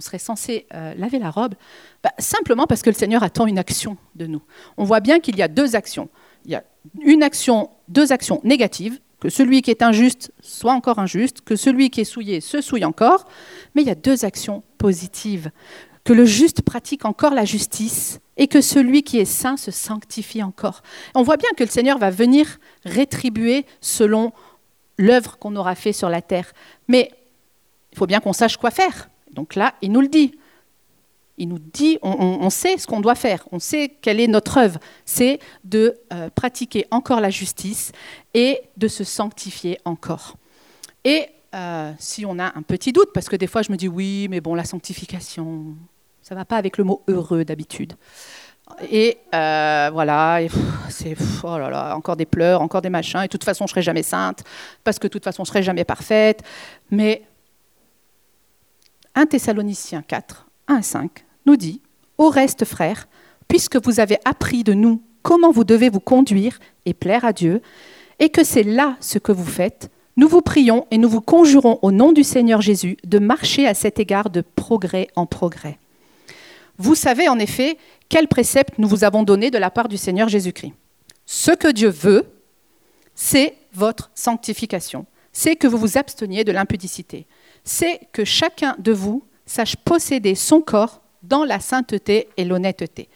serait 0.00 0.18
censé 0.18 0.66
euh, 0.74 0.94
laver 0.94 1.18
la 1.18 1.30
robe 1.30 1.54
bah, 2.02 2.12
Simplement 2.18 2.66
parce 2.66 2.82
que 2.82 2.90
le 2.90 2.94
Seigneur 2.94 3.22
attend 3.22 3.46
une 3.46 3.58
action 3.58 3.96
de 4.14 4.26
nous. 4.26 4.42
On 4.78 4.84
voit 4.84 5.00
bien 5.00 5.20
qu'il 5.20 5.36
y 5.36 5.42
a 5.42 5.48
deux 5.48 5.76
actions. 5.76 6.08
Il 6.46 6.52
y 6.52 6.54
a 6.54 6.64
une 7.02 7.22
action, 7.22 7.70
deux 7.88 8.12
actions 8.12 8.40
négatives, 8.42 8.98
que 9.20 9.28
celui 9.28 9.60
qui 9.60 9.70
est 9.70 9.82
injuste 9.82 10.32
soit 10.40 10.72
encore 10.72 10.98
injuste, 10.98 11.42
que 11.42 11.54
celui 11.54 11.90
qui 11.90 12.00
est 12.00 12.04
souillé 12.04 12.40
se 12.40 12.62
souille 12.62 12.86
encore, 12.86 13.26
mais 13.74 13.82
il 13.82 13.88
y 13.88 13.90
a 13.90 13.94
deux 13.94 14.24
actions 14.24 14.62
positives, 14.78 15.50
que 16.04 16.12
le 16.12 16.24
juste 16.24 16.62
pratique 16.62 17.04
encore 17.04 17.34
la 17.34 17.44
justice 17.44 18.20
et 18.36 18.48
que 18.48 18.60
celui 18.60 19.02
qui 19.02 19.18
est 19.18 19.24
saint 19.24 19.56
se 19.56 19.70
sanctifie 19.70 20.42
encore. 20.42 20.82
On 21.14 21.22
voit 21.22 21.36
bien 21.36 21.50
que 21.56 21.64
le 21.64 21.68
Seigneur 21.68 21.98
va 21.98 22.10
venir 22.10 22.58
rétribuer 22.84 23.66
selon 23.80 24.32
l'œuvre 24.96 25.38
qu'on 25.38 25.56
aura 25.56 25.74
fait 25.74 25.92
sur 25.92 26.08
la 26.08 26.22
terre. 26.22 26.52
Mais 26.88 27.10
il 27.92 27.98
faut 27.98 28.06
bien 28.06 28.20
qu'on 28.20 28.32
sache 28.32 28.56
quoi 28.56 28.70
faire. 28.70 29.10
Donc 29.32 29.54
là, 29.54 29.74
il 29.82 29.92
nous 29.92 30.00
le 30.00 30.08
dit. 30.08 30.32
Il 31.38 31.48
nous 31.48 31.58
dit, 31.58 31.98
on, 32.02 32.50
sait 32.50 32.76
ce 32.76 32.86
qu'on 32.86 33.00
doit 33.00 33.14
faire, 33.14 33.48
on 33.50 33.58
sait 33.58 33.96
quelle 34.02 34.20
est 34.20 34.26
notre 34.26 34.58
œuvre, 34.58 34.78
c'est 35.06 35.38
de 35.64 35.98
euh, 36.12 36.28
pratiquer 36.28 36.86
encore 36.90 37.18
la 37.18 37.30
justice 37.30 37.92
et 38.34 38.60
de 38.76 38.88
se 38.88 39.04
sanctifier 39.04 39.78
encore. 39.86 40.36
Et 41.04 41.30
euh, 41.54 41.92
si 41.98 42.24
on 42.24 42.38
a 42.38 42.56
un 42.56 42.62
petit 42.62 42.92
doute, 42.92 43.10
parce 43.12 43.28
que 43.28 43.36
des 43.36 43.46
fois 43.46 43.62
je 43.62 43.72
me 43.72 43.76
dis 43.76 43.88
oui, 43.88 44.28
mais 44.30 44.40
bon, 44.40 44.54
la 44.54 44.64
sanctification, 44.64 45.74
ça 46.22 46.34
ne 46.34 46.40
va 46.40 46.44
pas 46.44 46.56
avec 46.56 46.78
le 46.78 46.84
mot 46.84 47.02
heureux 47.08 47.44
d'habitude. 47.44 47.94
Et 48.88 49.18
euh, 49.34 49.90
voilà, 49.92 50.40
c'est 50.88 51.16
oh 51.42 51.58
là 51.58 51.70
là, 51.70 51.96
encore 51.96 52.16
des 52.16 52.26
pleurs, 52.26 52.62
encore 52.62 52.82
des 52.82 52.90
machins, 52.90 53.20
et 53.20 53.26
de 53.26 53.28
toute 53.28 53.44
façon 53.44 53.66
je 53.66 53.72
serai 53.72 53.82
jamais 53.82 54.02
sainte, 54.02 54.44
parce 54.84 54.98
que 54.98 55.06
de 55.06 55.12
toute 55.12 55.24
façon 55.24 55.44
je 55.44 55.48
serai 55.48 55.62
jamais 55.62 55.84
parfaite. 55.84 56.42
Mais 56.90 57.22
1 59.14 59.26
Thessaloniciens 59.26 60.02
4, 60.02 60.46
1 60.68 60.76
à 60.76 60.82
5 60.82 61.24
nous 61.46 61.56
dit 61.56 61.82
Au 62.16 62.28
reste, 62.28 62.64
frères, 62.64 63.08
puisque 63.48 63.84
vous 63.84 63.98
avez 63.98 64.18
appris 64.24 64.62
de 64.62 64.72
nous 64.72 65.02
comment 65.22 65.50
vous 65.50 65.64
devez 65.64 65.88
vous 65.88 66.00
conduire 66.00 66.58
et 66.86 66.94
plaire 66.94 67.24
à 67.24 67.32
Dieu, 67.32 67.62
et 68.18 68.28
que 68.28 68.44
c'est 68.44 68.62
là 68.62 68.96
ce 69.00 69.18
que 69.18 69.32
vous 69.32 69.46
faites, 69.46 69.90
nous 70.20 70.28
vous 70.28 70.42
prions 70.42 70.86
et 70.90 70.98
nous 70.98 71.08
vous 71.08 71.22
conjurons 71.22 71.78
au 71.80 71.92
nom 71.92 72.12
du 72.12 72.24
Seigneur 72.24 72.60
Jésus 72.60 72.98
de 73.04 73.18
marcher 73.18 73.66
à 73.66 73.72
cet 73.72 73.98
égard 73.98 74.28
de 74.28 74.42
progrès 74.42 75.08
en 75.16 75.24
progrès. 75.24 75.78
Vous 76.76 76.94
savez 76.94 77.26
en 77.28 77.38
effet 77.38 77.78
quel 78.10 78.28
précepte 78.28 78.78
nous 78.78 78.86
vous 78.86 79.04
avons 79.04 79.22
donné 79.22 79.50
de 79.50 79.56
la 79.56 79.70
part 79.70 79.88
du 79.88 79.96
Seigneur 79.96 80.28
Jésus-Christ. 80.28 80.74
Ce 81.24 81.52
que 81.52 81.72
Dieu 81.72 81.88
veut, 81.88 82.26
c'est 83.14 83.54
votre 83.72 84.10
sanctification, 84.14 85.06
c'est 85.32 85.56
que 85.56 85.66
vous 85.66 85.78
vous 85.78 85.96
absteniez 85.96 86.44
de 86.44 86.52
l'impudicité 86.52 87.26
c'est 87.64 88.00
que 88.12 88.24
chacun 88.24 88.76
de 88.78 88.92
vous 88.92 89.22
sache 89.46 89.76
posséder 89.76 90.34
son 90.34 90.60
corps 90.60 91.02
dans 91.22 91.44
la 91.44 91.60
sainteté 91.60 92.28
et 92.36 92.44
l'honnêteté. 92.44 93.08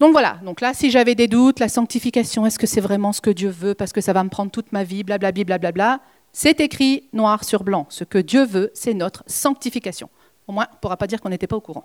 Donc 0.00 0.12
voilà, 0.12 0.38
donc 0.42 0.62
là, 0.62 0.72
si 0.72 0.90
j'avais 0.90 1.14
des 1.14 1.28
doutes, 1.28 1.60
la 1.60 1.68
sanctification, 1.68 2.46
est-ce 2.46 2.58
que 2.58 2.66
c'est 2.66 2.80
vraiment 2.80 3.12
ce 3.12 3.20
que 3.20 3.28
Dieu 3.28 3.50
veut 3.50 3.74
parce 3.74 3.92
que 3.92 4.00
ça 4.00 4.14
va 4.14 4.24
me 4.24 4.30
prendre 4.30 4.50
toute 4.50 4.72
ma 4.72 4.82
vie, 4.82 5.04
blablabla, 5.04 5.44
blablabla, 5.44 6.00
c'est 6.32 6.58
écrit 6.60 7.08
noir 7.12 7.44
sur 7.44 7.64
blanc. 7.64 7.84
Ce 7.90 8.04
que 8.04 8.16
Dieu 8.16 8.46
veut, 8.46 8.70
c'est 8.72 8.94
notre 8.94 9.22
sanctification. 9.26 10.08
Au 10.46 10.52
moins, 10.52 10.66
on 10.70 10.74
ne 10.74 10.80
pourra 10.80 10.96
pas 10.96 11.06
dire 11.06 11.20
qu'on 11.20 11.28
n'était 11.28 11.46
pas 11.46 11.56
au 11.56 11.60
courant. 11.60 11.84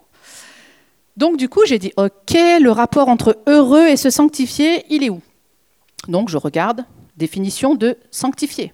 Donc 1.17 1.35
du 1.35 1.49
coup, 1.49 1.63
j'ai 1.65 1.77
dit, 1.77 1.91
OK, 1.97 2.33
le 2.33 2.69
rapport 2.69 3.09
entre 3.09 3.37
heureux 3.47 3.87
et 3.87 3.97
se 3.97 4.09
sanctifier, 4.09 4.85
il 4.89 5.03
est 5.03 5.09
où? 5.09 5.21
Donc 6.07 6.29
je 6.29 6.37
regarde, 6.37 6.85
définition 7.17 7.75
de 7.75 7.97
sanctifier. 8.11 8.71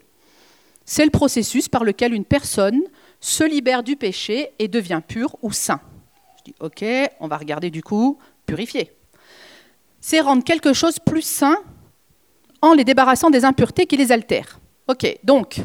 C'est 0.86 1.06
le 1.06 1.12
processus 1.12 1.68
par 1.68 1.84
lequel 1.84 2.14
une 2.14 2.26
personne 2.26 2.82
se 3.20 3.44
libère 3.44 3.82
du 3.82 3.96
péché 3.96 4.52
et 4.60 4.68
devient 4.68 5.02
pur 5.08 5.36
ou 5.42 5.52
saint. 5.52 5.82
Je 6.38 6.52
dis, 6.52 6.56
ok, 6.60 6.86
on 7.20 7.28
va 7.28 7.38
regarder 7.38 7.72
du 7.72 7.82
coup, 7.82 8.20
purifier. 8.46 8.92
C'est 10.02 10.20
rendre 10.20 10.44
quelque 10.44 10.74
chose 10.74 11.00
plus 11.00 11.22
saint 11.22 11.58
en 12.62 12.74
les 12.74 12.84
débarrassant 12.84 13.30
des 13.30 13.46
impuretés 13.46 13.86
qui 13.86 13.98
les 13.98 14.12
altèrent. 14.12 14.60
Ok, 14.88 15.18
donc, 15.24 15.62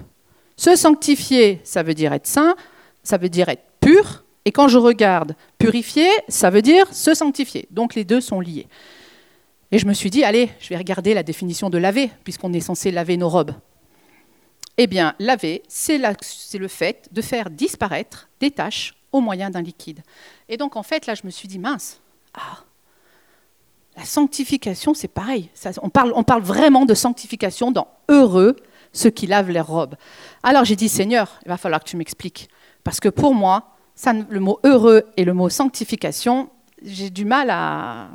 se 0.57 0.77
sanctifier, 0.77 1.61
ça 1.65 1.83
veut 1.83 1.95
dire 1.95 2.13
être 2.13 2.27
saint, 2.27 2.55
ça 3.03 3.17
veut 3.17 3.29
dire 3.29 3.49
être 3.49 3.65
pur, 3.81 4.25
et 4.45 4.53
quand 4.53 4.69
je 4.69 4.79
regarde 4.79 5.35
purifier, 5.59 6.09
ça 6.29 6.51
veut 6.51 6.63
dire 6.63 6.87
se 6.95 7.15
sanctifier. 7.15 7.67
Donc 7.71 7.95
les 7.95 8.05
deux 8.05 8.21
sont 8.21 8.41
liés. 8.41 8.69
Et 9.73 9.79
je 9.79 9.87
me 9.87 9.93
suis 9.93 10.11
dit, 10.11 10.23
allez, 10.23 10.51
je 10.61 10.69
vais 10.69 10.77
regarder 10.77 11.13
la 11.13 11.25
définition 11.25 11.69
de 11.69 11.79
laver, 11.79 12.11
puisqu'on 12.23 12.53
est 12.53 12.61
censé 12.61 12.93
laver 12.93 13.17
nos 13.17 13.29
robes. 13.29 13.53
Eh 14.79 14.87
bien, 14.87 15.15
laver, 15.19 15.63
c'est 15.67 15.99
le 15.99 16.69
fait 16.69 17.09
de 17.11 17.23
faire 17.23 17.51
disparaître 17.51 18.29
des 18.39 18.53
taches 18.53 18.95
au 19.11 19.21
moyen 19.21 19.51
d'un 19.51 19.63
liquide. 19.63 20.03
Et 20.49 20.57
donc, 20.57 20.77
en 20.77 20.83
fait, 20.83 21.07
là, 21.07 21.15
je 21.15 21.23
me 21.25 21.31
suis 21.31 21.49
dit, 21.49 21.59
mince, 21.59 22.01
ah, 22.35 22.63
la 23.97 24.05
sanctification, 24.05 24.95
c'est 24.95 25.09
pareil. 25.09 25.51
on, 25.83 25.89
parle, 25.89 26.13
on 26.15 26.23
parle 26.23 26.43
vraiment 26.43 26.85
de 26.85 26.95
sanctification 26.95 27.71
dans 27.71 27.89
heureux 28.09 28.57
ceux 28.93 29.11
qui 29.11 29.27
lavent 29.27 29.51
leurs 29.51 29.67
robes. 29.67 29.97
Alors 30.43 30.65
j'ai 30.65 30.77
dit, 30.77 30.89
Seigneur, 30.89 31.39
il 31.45 31.49
va 31.49 31.57
falloir 31.57 31.83
que 31.83 31.89
tu 31.89 31.97
m'expliques. 31.97 32.49
Parce 32.85 33.01
que 33.01 33.09
pour 33.09 33.35
moi, 33.35 33.75
ça, 33.95 34.13
le 34.13 34.41
mot 34.41 34.61
heureux 34.65 35.05
et 35.17 35.25
le 35.25 35.33
mot 35.33 35.49
sanctification, 35.49 36.51
j'ai 36.83 37.11
du 37.11 37.25
mal 37.25 37.49
à, 37.51 38.09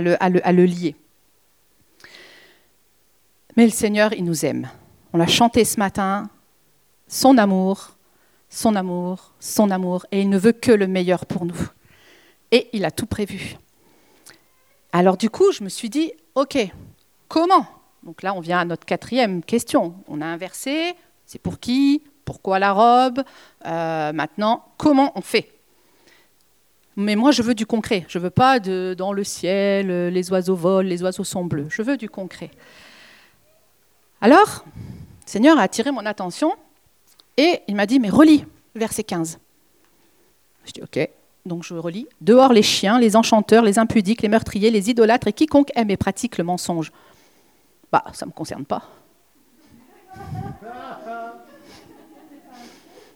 le, 0.00 0.16
à 0.20 0.52
le 0.52 0.64
lier. 0.64 0.96
Mais 3.56 3.64
le 3.64 3.72
Seigneur, 3.72 4.12
il 4.12 4.24
nous 4.24 4.44
aime. 4.44 4.68
On 5.12 5.18
l'a 5.18 5.28
chanté 5.28 5.64
ce 5.64 5.78
matin, 5.78 6.28
son 7.06 7.38
amour, 7.38 7.96
son 8.48 8.74
amour, 8.74 9.32
son 9.38 9.70
amour, 9.70 10.06
et 10.10 10.20
il 10.20 10.28
ne 10.28 10.38
veut 10.38 10.52
que 10.52 10.72
le 10.72 10.88
meilleur 10.88 11.24
pour 11.26 11.44
nous. 11.44 11.68
Et 12.50 12.68
il 12.72 12.84
a 12.84 12.90
tout 12.90 13.06
prévu. 13.06 13.56
Alors 14.94 15.16
du 15.16 15.28
coup, 15.28 15.50
je 15.50 15.64
me 15.64 15.68
suis 15.68 15.90
dit, 15.90 16.12
ok, 16.36 16.56
comment? 17.26 17.66
Donc 18.04 18.22
là, 18.22 18.32
on 18.32 18.38
vient 18.38 18.60
à 18.60 18.64
notre 18.64 18.86
quatrième 18.86 19.42
question. 19.42 19.96
On 20.06 20.20
a 20.20 20.24
inversé, 20.24 20.94
c'est 21.26 21.40
pour 21.40 21.58
qui? 21.58 22.04
Pourquoi 22.24 22.60
la 22.60 22.70
robe? 22.70 23.24
Euh, 23.66 24.12
Maintenant, 24.12 24.64
comment 24.78 25.10
on 25.16 25.20
fait? 25.20 25.50
Mais 26.94 27.16
moi, 27.16 27.32
je 27.32 27.42
veux 27.42 27.56
du 27.56 27.66
concret. 27.66 28.04
Je 28.06 28.20
veux 28.20 28.30
pas 28.30 28.60
de 28.60 28.94
dans 28.96 29.12
le 29.12 29.24
ciel, 29.24 30.10
les 30.10 30.30
oiseaux 30.30 30.54
volent, 30.54 30.88
les 30.88 31.02
oiseaux 31.02 31.24
sont 31.24 31.44
bleus. 31.44 31.66
Je 31.70 31.82
veux 31.82 31.96
du 31.96 32.08
concret. 32.08 32.52
Alors, 34.20 34.64
le 34.76 35.26
Seigneur 35.26 35.58
a 35.58 35.62
attiré 35.62 35.90
mon 35.90 36.06
attention 36.06 36.52
et 37.36 37.62
il 37.66 37.74
m'a 37.74 37.86
dit, 37.86 37.98
mais 37.98 38.10
relis 38.10 38.44
verset 38.76 39.02
15. 39.02 39.40
Je 40.66 40.70
dis, 40.70 40.82
ok. 40.82 41.10
Donc 41.46 41.62
je 41.62 41.74
relis. 41.74 42.06
Dehors 42.20 42.52
les 42.52 42.62
chiens, 42.62 42.98
les 42.98 43.16
enchanteurs, 43.16 43.64
les 43.64 43.78
impudiques, 43.78 44.22
les 44.22 44.28
meurtriers, 44.28 44.70
les 44.70 44.90
idolâtres 44.90 45.28
et 45.28 45.32
quiconque 45.32 45.70
aime 45.74 45.90
et 45.90 45.96
pratique 45.96 46.38
le 46.38 46.44
mensonge. 46.44 46.90
Bah, 47.92 48.04
ça 48.12 48.24
ne 48.24 48.30
me 48.30 48.34
concerne 48.34 48.64
pas. 48.64 48.82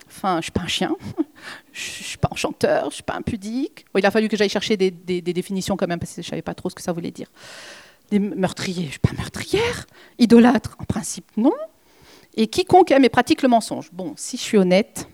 Enfin, 0.08 0.34
je 0.34 0.36
ne 0.36 0.42
suis 0.42 0.52
pas 0.52 0.62
un 0.62 0.66
chien, 0.66 0.96
je 1.72 2.00
ne 2.00 2.04
suis 2.04 2.18
pas 2.18 2.28
enchanteur, 2.32 2.82
je 2.82 2.86
ne 2.86 2.92
suis 2.94 3.02
pas 3.04 3.14
impudique. 3.14 3.86
il 3.96 4.04
a 4.04 4.10
fallu 4.10 4.28
que 4.28 4.36
j'aille 4.36 4.48
chercher 4.48 4.76
des, 4.76 4.90
définitions 4.90 5.76
quand 5.76 5.86
même, 5.86 6.00
parce 6.00 6.10
que 6.10 6.22
je 6.22 6.26
ne 6.26 6.30
savais 6.30 6.42
pas 6.42 6.54
trop 6.54 6.68
ce 6.68 6.74
que 6.74 6.82
ça 6.82 6.92
voulait 6.92 7.12
dire. 7.12 7.28
Des 8.10 8.18
meurtriers, 8.18 8.82
je 8.82 8.86
ne 8.86 8.90
suis 8.90 8.98
pas 8.98 9.12
meurtrière. 9.12 9.86
Idolâtre, 10.18 10.76
en 10.80 10.84
principe, 10.84 11.30
non. 11.36 11.52
Et 12.34 12.48
quiconque 12.48 12.90
aime 12.90 13.04
et 13.04 13.08
pratique 13.08 13.42
le 13.42 13.48
mensonge. 13.48 13.90
Bon, 13.92 14.14
si 14.16 14.36
je 14.36 14.42
suis 14.42 14.58
honnête, 14.58 15.08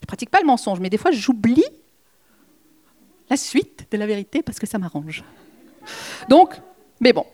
je 0.00 0.06
pratique 0.06 0.30
pas 0.30 0.40
le 0.40 0.46
mensonge, 0.46 0.78
mais 0.80 0.90
des 0.90 0.98
fois 0.98 1.10
j'oublie 1.10 1.64
la 3.32 3.38
suite 3.38 3.86
de 3.90 3.96
la 3.96 4.06
vérité 4.06 4.42
parce 4.42 4.58
que 4.58 4.66
ça 4.66 4.78
m'arrange. 4.78 5.24
Donc, 6.28 6.54
mais 7.00 7.14
bon. 7.14 7.24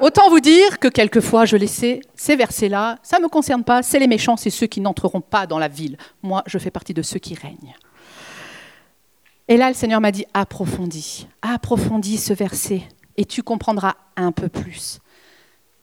Autant 0.00 0.30
vous 0.30 0.38
dire 0.38 0.78
que 0.78 0.86
quelquefois 0.86 1.44
je 1.44 1.56
laissais 1.56 2.00
ces 2.14 2.36
versets-là, 2.36 2.98
ça 3.02 3.18
ne 3.18 3.24
me 3.24 3.28
concerne 3.28 3.64
pas, 3.64 3.82
c'est 3.82 3.98
les 3.98 4.06
méchants, 4.06 4.36
c'est 4.36 4.50
ceux 4.50 4.68
qui 4.68 4.80
n'entreront 4.80 5.22
pas 5.22 5.48
dans 5.48 5.58
la 5.58 5.66
ville. 5.66 5.98
Moi, 6.22 6.44
je 6.46 6.58
fais 6.58 6.70
partie 6.70 6.94
de 6.94 7.02
ceux 7.02 7.18
qui 7.18 7.34
règnent. 7.34 7.74
Et 9.48 9.56
là, 9.56 9.68
le 9.68 9.74
Seigneur 9.74 10.00
m'a 10.00 10.12
dit, 10.12 10.26
approfondis, 10.34 11.26
approfondis 11.42 12.18
ce 12.18 12.32
verset, 12.32 12.82
et 13.16 13.24
tu 13.24 13.42
comprendras 13.42 13.94
un 14.16 14.30
peu 14.30 14.48
plus. 14.48 15.00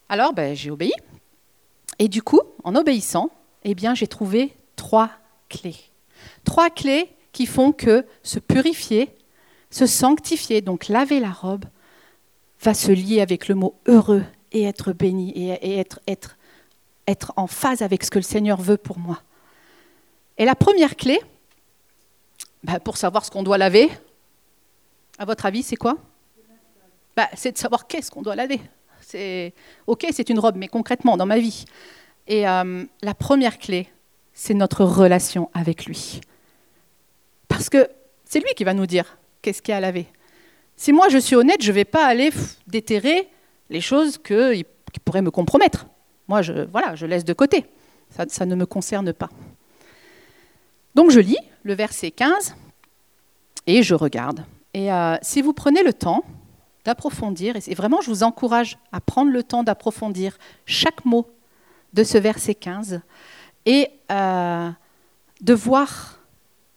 Alors, 0.08 0.34
ben, 0.34 0.56
j'ai 0.56 0.72
obéi. 0.72 0.94
Et 2.00 2.08
du 2.08 2.22
coup, 2.22 2.42
en 2.64 2.76
obéissant, 2.76 3.32
eh 3.64 3.76
bien, 3.76 3.96
j'ai 3.96 4.08
trouvé 4.08 4.56
trois 4.76 5.10
clés. 5.50 5.78
Trois 6.44 6.70
clés 6.70 7.10
qui 7.34 7.46
font 7.46 7.74
que 7.74 8.06
se 8.22 8.40
purifier, 8.40 9.10
se 9.70 9.86
sanctifier, 9.86 10.62
donc 10.62 10.88
laver 10.88 11.20
la 11.20 11.32
robe, 11.32 11.66
va 12.62 12.74
se 12.74 12.92
lier 12.92 13.20
avec 13.20 13.50
le 13.50 13.56
mot 13.56 13.76
heureux 13.88 14.24
et 14.54 14.64
être 14.64 14.94
béni 14.94 15.32
et, 15.32 15.80
être, 15.80 16.00
être, 16.08 16.38
être 17.08 17.34
en 17.36 17.48
phase 17.48 17.82
avec 17.82 18.04
ce 18.04 18.12
que 18.12 18.20
le 18.20 18.24
Seigneur 18.24 18.62
veut 18.62 18.78
pour 18.78 19.00
moi. 19.00 19.22
Et 20.38 20.46
la 20.46 20.56
première 20.56 20.96
clé, 20.96 21.20
bah, 22.64 22.80
pour 22.80 22.98
savoir 22.98 23.26
ce 23.26 23.32
qu'on 23.32 23.44
doit 23.44 23.58
laver, 23.58 23.90
à 25.18 25.26
votre 25.26 25.46
avis, 25.46 25.64
c'est 25.64 25.76
quoi? 25.76 25.98
Bah, 27.16 27.28
C'est 27.36 27.52
de 27.52 27.58
savoir 27.58 27.88
qu'est-ce 27.88 28.10
qu'on 28.10 28.22
doit 28.22 28.36
laver. 28.36 28.62
C'est 29.02 29.54
ok, 29.88 30.08
c'est 30.12 30.30
une 30.30 30.40
robe, 30.40 30.56
mais 30.56 30.68
concrètement 30.68 31.18
dans 31.18 31.26
ma 31.26 31.40
vie. 31.40 31.66
Et 32.28 32.48
euh, 32.48 32.86
la 33.02 33.14
première 33.14 33.58
clé, 33.58 33.90
c'est 34.34 34.54
notre 34.54 34.86
relation 34.86 35.50
avec 35.54 35.86
lui. 35.86 36.22
Parce 37.54 37.70
que 37.70 37.88
c'est 38.26 38.40
lui 38.40 38.52
qui 38.56 38.64
va 38.64 38.74
nous 38.74 38.88
dire 38.88 39.20
qu'est-ce 39.44 39.62
qu'il 39.62 39.74
y 39.74 39.76
a 39.76 39.78
à 39.78 39.80
laver. 39.80 40.08
Si 40.76 40.92
moi 40.92 41.08
je 41.10 41.20
suis 41.20 41.36
honnête, 41.36 41.62
je 41.62 41.70
ne 41.70 41.76
vais 41.76 41.86
pas 41.86 42.04
aller 42.04 42.32
déterrer 42.66 43.30
les 43.70 43.80
choses 43.80 44.18
qui 44.18 44.66
pourraient 45.06 45.22
me 45.22 45.30
compromettre. 45.30 45.86
Moi, 46.28 46.42
je, 46.42 46.66
voilà, 46.72 46.96
je 46.96 47.06
laisse 47.06 47.24
de 47.24 47.34
côté. 47.34 47.68
Ça, 48.10 48.46
ne 48.48 48.56
me 48.56 48.66
concerne 48.66 49.14
pas. 49.14 49.30
Donc 50.96 51.12
je 51.12 51.20
lis 51.20 51.38
le 51.62 51.76
verset 51.76 52.10
15 52.10 52.56
et 53.68 53.84
je 53.84 53.94
regarde. 53.94 54.44
Et 54.74 54.92
euh, 54.92 55.16
si 55.22 55.44
vous 55.44 55.54
prenez 55.54 55.84
le 55.84 55.94
temps 55.94 56.24
d'approfondir, 56.86 57.56
et 57.56 57.76
vraiment 57.76 58.02
je 58.02 58.10
vous 58.10 58.24
encourage 58.24 58.80
à 58.92 59.00
prendre 59.00 59.32
le 59.32 59.44
temps 59.44 59.62
d'approfondir 59.62 60.40
chaque 60.66 61.06
mot 61.06 61.30
de 61.94 62.04
ce 62.04 62.18
verset 62.18 62.56
15, 62.56 63.02
et 63.68 63.90
euh, 64.12 64.72
de 65.42 65.54
voir 65.54 66.20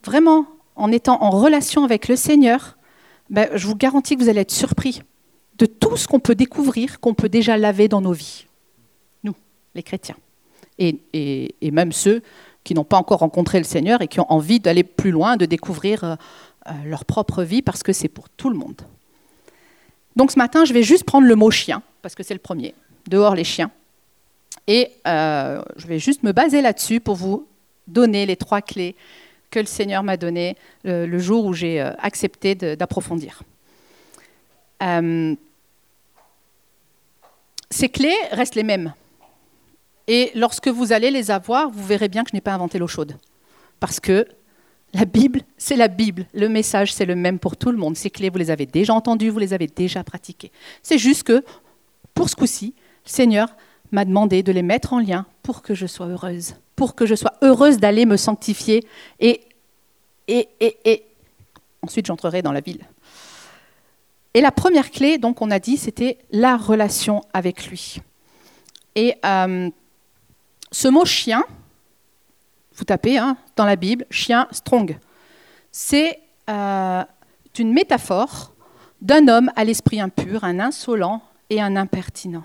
vraiment 0.04 0.47
en 0.76 0.92
étant 0.92 1.23
en 1.23 1.30
relation 1.30 1.85
avec 1.85 2.09
le 2.09 2.16
Seigneur, 2.16 2.76
ben, 3.30 3.49
je 3.54 3.66
vous 3.66 3.75
garantis 3.75 4.16
que 4.16 4.23
vous 4.23 4.28
allez 4.28 4.42
être 4.42 4.52
surpris 4.52 5.02
de 5.59 5.66
tout 5.66 5.97
ce 5.97 6.06
qu'on 6.06 6.21
peut 6.21 6.35
découvrir, 6.35 7.00
qu'on 7.00 7.14
peut 7.14 7.28
déjà 7.28 7.56
laver 7.56 7.88
dans 7.88 8.00
nos 8.00 8.12
vies, 8.12 8.47
nous, 9.25 9.35
les 9.75 9.83
chrétiens, 9.83 10.16
et, 10.78 11.00
même 11.62 11.92
ceux 11.92 12.23
qui 12.62 12.75
n'ont 12.75 12.85
pas 12.85 12.99
encore 12.99 13.21
rencontré 13.21 13.59
le 13.59 13.64
Seigneur 13.64 14.02
et 14.02 14.09
qui 14.09 14.21
ont 14.21 14.30
envie 14.30 14.61
d'aller 14.61 14.85
plus 14.85 15.11
loin, 15.11 15.37
de 15.37 15.47
découvrir 15.47 16.04
euh, 16.04 16.14
euh, 16.66 16.73
leur 16.85 17.04
propre 17.04 17.42
vie, 17.42 17.62
parce 17.62 17.83
que 17.83 17.92
c'est 17.92 18.09
pour 18.09 18.28
tout 18.28 18.50
le 18.50 18.56
monde. 18.56 18.83
Donc 20.16 20.33
ce 20.33 20.38
matin, 20.38 20.64
je 20.64 20.73
vais 20.73 20.83
juste 20.83 21.04
prendre 21.04 21.26
le 21.26 21.37
mot 21.37 21.50
chien, 21.50 21.83
parce 22.02 22.14
que 22.14 22.23
c'est 22.23 22.35
le 22.35 22.40
premier, 22.40 22.75
dehors 23.09 23.35
les 23.35 23.45
chiens. 23.45 23.71
Et 24.66 24.90
euh, 25.06 25.62
je 25.76 25.87
vais 25.87 26.00
juste 26.00 26.23
me 26.23 26.33
baser 26.33 26.61
là-dessus 26.61 27.00
pour 27.00 27.14
vous 27.14 27.47
donner 27.87 28.26
les 28.26 28.37
trois 28.37 28.61
clés 28.61 28.97
que 29.57 29.61
le 29.61 29.67
Seigneur 29.67 30.03
m'a 30.03 30.19
données 30.19 30.55
le, 30.85 31.19
jour 31.19 31.47
où 31.47 31.55
j'ai 31.55 31.81
euh, 31.81 31.93
accepté 31.99 32.55
d'approfondir. 32.55 33.43
Euh, 34.83 35.35
ces 37.71 37.89
clés 37.89 38.15
restent 38.33 38.55
les 38.55 38.63
mêmes. 38.63 38.93
Et 40.09 40.31
lorsque 40.35 40.69
vous 40.69 40.93
allez 40.93 41.11
les 41.11 41.31
avoir, 41.31 41.71
vous 41.71 41.87
verrez 41.87 42.09
bien 42.09 42.23
que 42.23 42.29
je 42.31 42.37
n'ai 42.37 42.43
pas 42.43 42.53
inventé 42.53 42.79
l'eau 42.79 42.87
chaude. 42.87 43.17
Parce 43.81 43.99
que 43.99 44.27
la 44.93 45.07
Bible, 45.07 45.41
c'est 45.57 45.77
la 45.77 45.89
Bible. 45.89 46.27
Le 46.35 46.51
message, 46.51 46.93
c'est 46.93 47.07
le 47.07 47.17
même 47.17 47.39
pour 47.39 47.57
tout 47.57 47.71
le 47.71 47.79
monde. 47.79 47.97
Ces 47.97 48.11
clés, 48.11 48.29
vous 48.29 48.39
les 48.39 48.51
avez 48.51 48.67
déjà 48.67 48.93
entendues, 48.93 49.31
vous 49.31 49.39
les 49.39 49.55
avez 49.55 49.69
déjà 49.69 50.05
pratiquées. 50.05 50.53
C'est 50.83 50.99
juste 50.99 51.23
que, 51.23 51.43
pour 52.13 52.29
ce 52.29 52.37
coup-ci, 52.37 52.75
le 53.07 53.11
Seigneur 53.11 53.57
m'a 53.91 54.05
demandé 54.05 54.43
de 54.43 54.53
les 54.53 54.63
mettre 54.63 54.93
en 54.93 55.01
lien 55.01 55.25
pour 55.43 55.63
que 55.63 55.75
je 55.75 55.87
sois 55.87 56.09
heureuse, 56.09 56.57
pour 56.77 56.95
que 56.95 57.07
je 57.07 57.15
sois 57.15 57.33
heureuse 57.41 57.79
d'aller 57.79 58.05
me 58.05 58.19
sanctifier 58.19 58.85
et, 59.19 59.41
et, 60.28 60.49
et, 60.61 60.78
et 60.85 61.04
ensuite 61.83 62.06
j'entrerai 62.06 62.42
dans 62.42 62.52
la 62.52 62.61
ville. 62.61 62.85
Et 64.35 64.42
la 64.42 64.52
première 64.52 64.90
clé, 64.90 65.16
donc 65.16 65.40
on 65.40 65.50
a 65.50 65.59
dit, 65.59 65.78
c'était 65.78 66.18
la 66.30 66.59
relation 66.59 67.23
avec 67.33 67.68
lui. 67.68 68.02
Et 68.95 69.16
euh, 69.25 69.71
ce 70.71 70.88
mot 70.88 71.06
chien, 71.06 71.42
vous 72.75 72.85
tapez 72.85 73.16
hein, 73.16 73.38
dans 73.56 73.64
la 73.64 73.76
Bible, 73.76 74.04
chien 74.11 74.47
strong, 74.50 74.99
c'est 75.73 76.21
euh, 76.50 77.02
une 77.59 77.73
métaphore 77.73 78.52
d'un 79.00 79.28
homme 79.28 79.50
à 79.56 79.64
l'esprit 79.64 80.00
impur, 80.00 80.45
un 80.45 80.61
insolent 80.61 81.23
et 81.49 81.61
un 81.62 81.75
impertinent. 81.76 82.45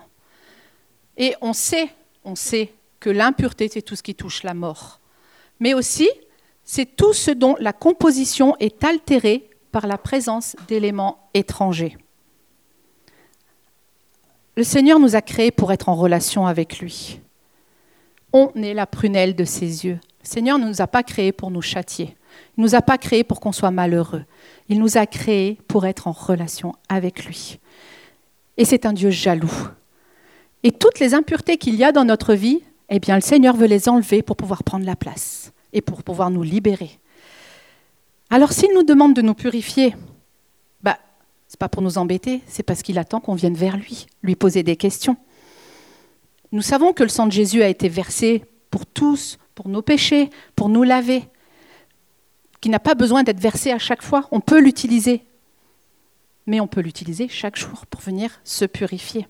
Et 1.18 1.34
on 1.42 1.52
sait, 1.52 1.90
on 2.24 2.36
sait 2.36 2.72
que 3.00 3.10
l'impureté, 3.10 3.68
c'est 3.68 3.82
tout 3.82 3.96
ce 3.96 4.02
qui 4.02 4.14
touche 4.14 4.44
la 4.44 4.54
mort. 4.54 5.00
Mais 5.60 5.74
aussi, 5.74 6.08
c'est 6.64 6.96
tout 6.96 7.12
ce 7.12 7.30
dont 7.30 7.56
la 7.58 7.72
composition 7.72 8.56
est 8.60 8.84
altérée 8.84 9.48
par 9.72 9.86
la 9.86 9.98
présence 9.98 10.54
d'éléments 10.68 11.28
étrangers. 11.34 11.96
Le 14.56 14.64
Seigneur 14.64 14.98
nous 14.98 15.16
a 15.16 15.22
créés 15.22 15.50
pour 15.50 15.72
être 15.72 15.88
en 15.88 15.94
relation 15.94 16.46
avec 16.46 16.78
lui. 16.78 17.20
On 18.34 18.50
est 18.54 18.74
la 18.74 18.86
prunelle 18.86 19.34
de 19.34 19.44
ses 19.44 19.86
yeux. 19.86 19.98
Le 20.22 20.28
Seigneur 20.28 20.58
ne 20.58 20.66
nous 20.66 20.82
a 20.82 20.86
pas 20.86 21.02
créés 21.02 21.32
pour 21.32 21.50
nous 21.50 21.62
châtier. 21.62 22.16
Il 22.56 22.60
ne 22.60 22.66
nous 22.66 22.74
a 22.74 22.82
pas 22.82 22.98
créés 22.98 23.24
pour 23.24 23.40
qu'on 23.40 23.52
soit 23.52 23.70
malheureux. 23.70 24.24
Il 24.68 24.78
nous 24.78 24.98
a 24.98 25.06
créés 25.06 25.58
pour 25.68 25.86
être 25.86 26.06
en 26.06 26.12
relation 26.12 26.74
avec 26.88 27.24
lui. 27.24 27.58
Et 28.58 28.64
c'est 28.64 28.86
un 28.86 28.92
Dieu 28.92 29.10
jaloux. 29.10 29.68
Et 30.62 30.70
toutes 30.70 31.00
les 31.00 31.14
impuretés 31.14 31.56
qu'il 31.56 31.74
y 31.74 31.84
a 31.84 31.92
dans 31.92 32.04
notre 32.04 32.34
vie, 32.34 32.62
eh 32.88 33.00
bien, 33.00 33.16
le 33.16 33.22
Seigneur 33.22 33.56
veut 33.56 33.66
les 33.66 33.88
enlever 33.88 34.22
pour 34.22 34.36
pouvoir 34.36 34.64
prendre 34.64 34.84
la 34.84 34.96
place 34.96 35.52
et 35.72 35.80
pour 35.80 36.02
pouvoir 36.02 36.30
nous 36.30 36.42
libérer. 36.42 36.98
Alors, 38.30 38.52
s'il 38.52 38.72
nous 38.74 38.82
demande 38.82 39.14
de 39.14 39.22
nous 39.22 39.34
purifier, 39.34 39.94
bah, 40.82 40.98
c'est 41.48 41.58
pas 41.58 41.68
pour 41.68 41.82
nous 41.82 41.98
embêter, 41.98 42.42
c'est 42.46 42.62
parce 42.62 42.82
qu'il 42.82 42.98
attend 42.98 43.20
qu'on 43.20 43.34
vienne 43.34 43.54
vers 43.54 43.76
lui, 43.76 44.06
lui 44.22 44.36
poser 44.36 44.62
des 44.62 44.76
questions. 44.76 45.16
Nous 46.50 46.62
savons 46.62 46.92
que 46.92 47.02
le 47.02 47.08
sang 47.08 47.26
de 47.26 47.32
Jésus 47.32 47.62
a 47.62 47.68
été 47.68 47.88
versé 47.88 48.44
pour 48.70 48.86
tous, 48.86 49.38
pour 49.54 49.68
nos 49.68 49.82
péchés, 49.82 50.30
pour 50.56 50.68
nous 50.68 50.82
laver, 50.82 51.24
qui 52.60 52.68
n'a 52.68 52.78
pas 52.78 52.94
besoin 52.94 53.22
d'être 53.22 53.40
versé 53.40 53.70
à 53.70 53.78
chaque 53.78 54.02
fois. 54.02 54.28
On 54.30 54.40
peut 54.40 54.60
l'utiliser, 54.60 55.24
mais 56.46 56.60
on 56.60 56.66
peut 56.66 56.80
l'utiliser 56.80 57.28
chaque 57.28 57.56
jour 57.56 57.86
pour 57.86 58.00
venir 58.00 58.40
se 58.44 58.64
purifier. 58.64 59.26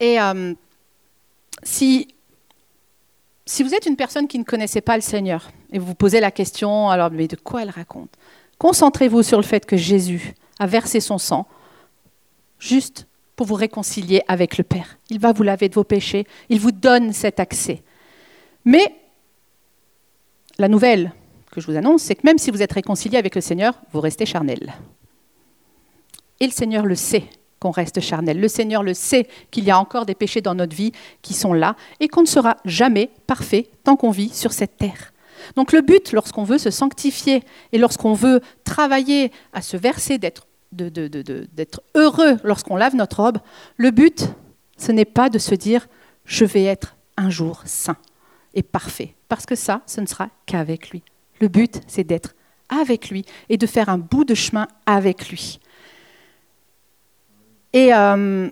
Et 0.00 0.20
euh, 0.20 0.54
si, 1.62 2.08
si 3.46 3.62
vous 3.62 3.74
êtes 3.74 3.86
une 3.86 3.96
personne 3.96 4.28
qui 4.28 4.38
ne 4.38 4.44
connaissait 4.44 4.80
pas 4.80 4.96
le 4.96 5.02
Seigneur 5.02 5.50
et 5.72 5.78
vous 5.78 5.86
vous 5.86 5.94
posez 5.94 6.20
la 6.20 6.30
question, 6.30 6.90
alors 6.90 7.10
mais 7.10 7.28
de 7.28 7.36
quoi 7.36 7.62
elle 7.62 7.70
raconte? 7.70 8.10
Concentrez-vous 8.58 9.22
sur 9.22 9.38
le 9.38 9.44
fait 9.44 9.66
que 9.66 9.76
Jésus 9.76 10.34
a 10.58 10.66
versé 10.66 11.00
son 11.00 11.18
sang. 11.18 11.46
juste 12.58 13.08
pour 13.34 13.46
vous 13.46 13.54
réconcilier 13.54 14.22
avec 14.28 14.56
le 14.56 14.62
Père. 14.62 14.98
Il 15.10 15.18
va 15.18 15.32
vous 15.32 15.42
laver 15.42 15.68
de 15.68 15.74
vos 15.74 15.82
péchés, 15.82 16.26
il 16.48 16.60
vous 16.60 16.70
donne 16.70 17.12
cet 17.12 17.40
accès. 17.40 17.82
Mais 18.64 18.94
la 20.58 20.68
nouvelle 20.68 21.12
que 21.50 21.60
je 21.60 21.66
vous 21.66 21.76
annonce, 21.76 22.02
c'est 22.02 22.14
que 22.14 22.24
même 22.24 22.38
si 22.38 22.52
vous 22.52 22.62
êtes 22.62 22.72
réconcilié 22.72 23.18
avec 23.18 23.34
le 23.34 23.40
Seigneur, 23.40 23.74
vous 23.92 24.00
restez 24.00 24.26
charnel. 24.26 24.72
Et 26.38 26.46
le 26.46 26.52
Seigneur 26.52 26.86
le 26.86 26.94
sait 26.94 27.24
qu'on 27.62 27.70
reste 27.70 28.00
charnel. 28.00 28.40
Le 28.40 28.48
Seigneur 28.48 28.82
le 28.82 28.92
sait 28.92 29.28
qu'il 29.52 29.62
y 29.62 29.70
a 29.70 29.78
encore 29.78 30.04
des 30.04 30.16
péchés 30.16 30.40
dans 30.40 30.56
notre 30.56 30.74
vie 30.74 30.90
qui 31.22 31.32
sont 31.32 31.52
là 31.52 31.76
et 32.00 32.08
qu'on 32.08 32.22
ne 32.22 32.26
sera 32.26 32.56
jamais 32.64 33.10
parfait 33.28 33.70
tant 33.84 33.94
qu'on 33.94 34.10
vit 34.10 34.30
sur 34.30 34.52
cette 34.52 34.76
terre. 34.76 35.12
Donc 35.54 35.72
le 35.72 35.80
but, 35.80 36.12
lorsqu'on 36.12 36.42
veut 36.42 36.58
se 36.58 36.70
sanctifier 36.70 37.44
et 37.70 37.78
lorsqu'on 37.78 38.14
veut 38.14 38.40
travailler 38.64 39.30
à 39.52 39.62
se 39.62 39.76
verser, 39.76 40.18
d'être 40.18 40.46
heureux 41.94 42.36
lorsqu'on 42.42 42.74
lave 42.74 42.96
notre 42.96 43.22
robe, 43.22 43.38
le 43.76 43.92
but, 43.92 44.28
ce 44.76 44.90
n'est 44.90 45.04
pas 45.04 45.30
de 45.30 45.38
se 45.38 45.54
dire 45.54 45.86
je 46.24 46.44
vais 46.44 46.64
être 46.64 46.96
un 47.16 47.30
jour 47.30 47.62
saint 47.64 47.96
et 48.54 48.64
parfait, 48.64 49.14
parce 49.28 49.46
que 49.46 49.54
ça, 49.54 49.82
ce 49.86 50.00
ne 50.00 50.06
sera 50.06 50.28
qu'avec 50.46 50.90
lui. 50.90 51.02
Le 51.40 51.46
but, 51.46 51.80
c'est 51.86 52.04
d'être 52.04 52.34
avec 52.68 53.08
lui 53.08 53.24
et 53.48 53.56
de 53.56 53.66
faire 53.66 53.88
un 53.88 53.98
bout 53.98 54.24
de 54.24 54.34
chemin 54.34 54.66
avec 54.86 55.28
lui. 55.28 55.60
Et 57.72 57.94
euh, 57.94 58.48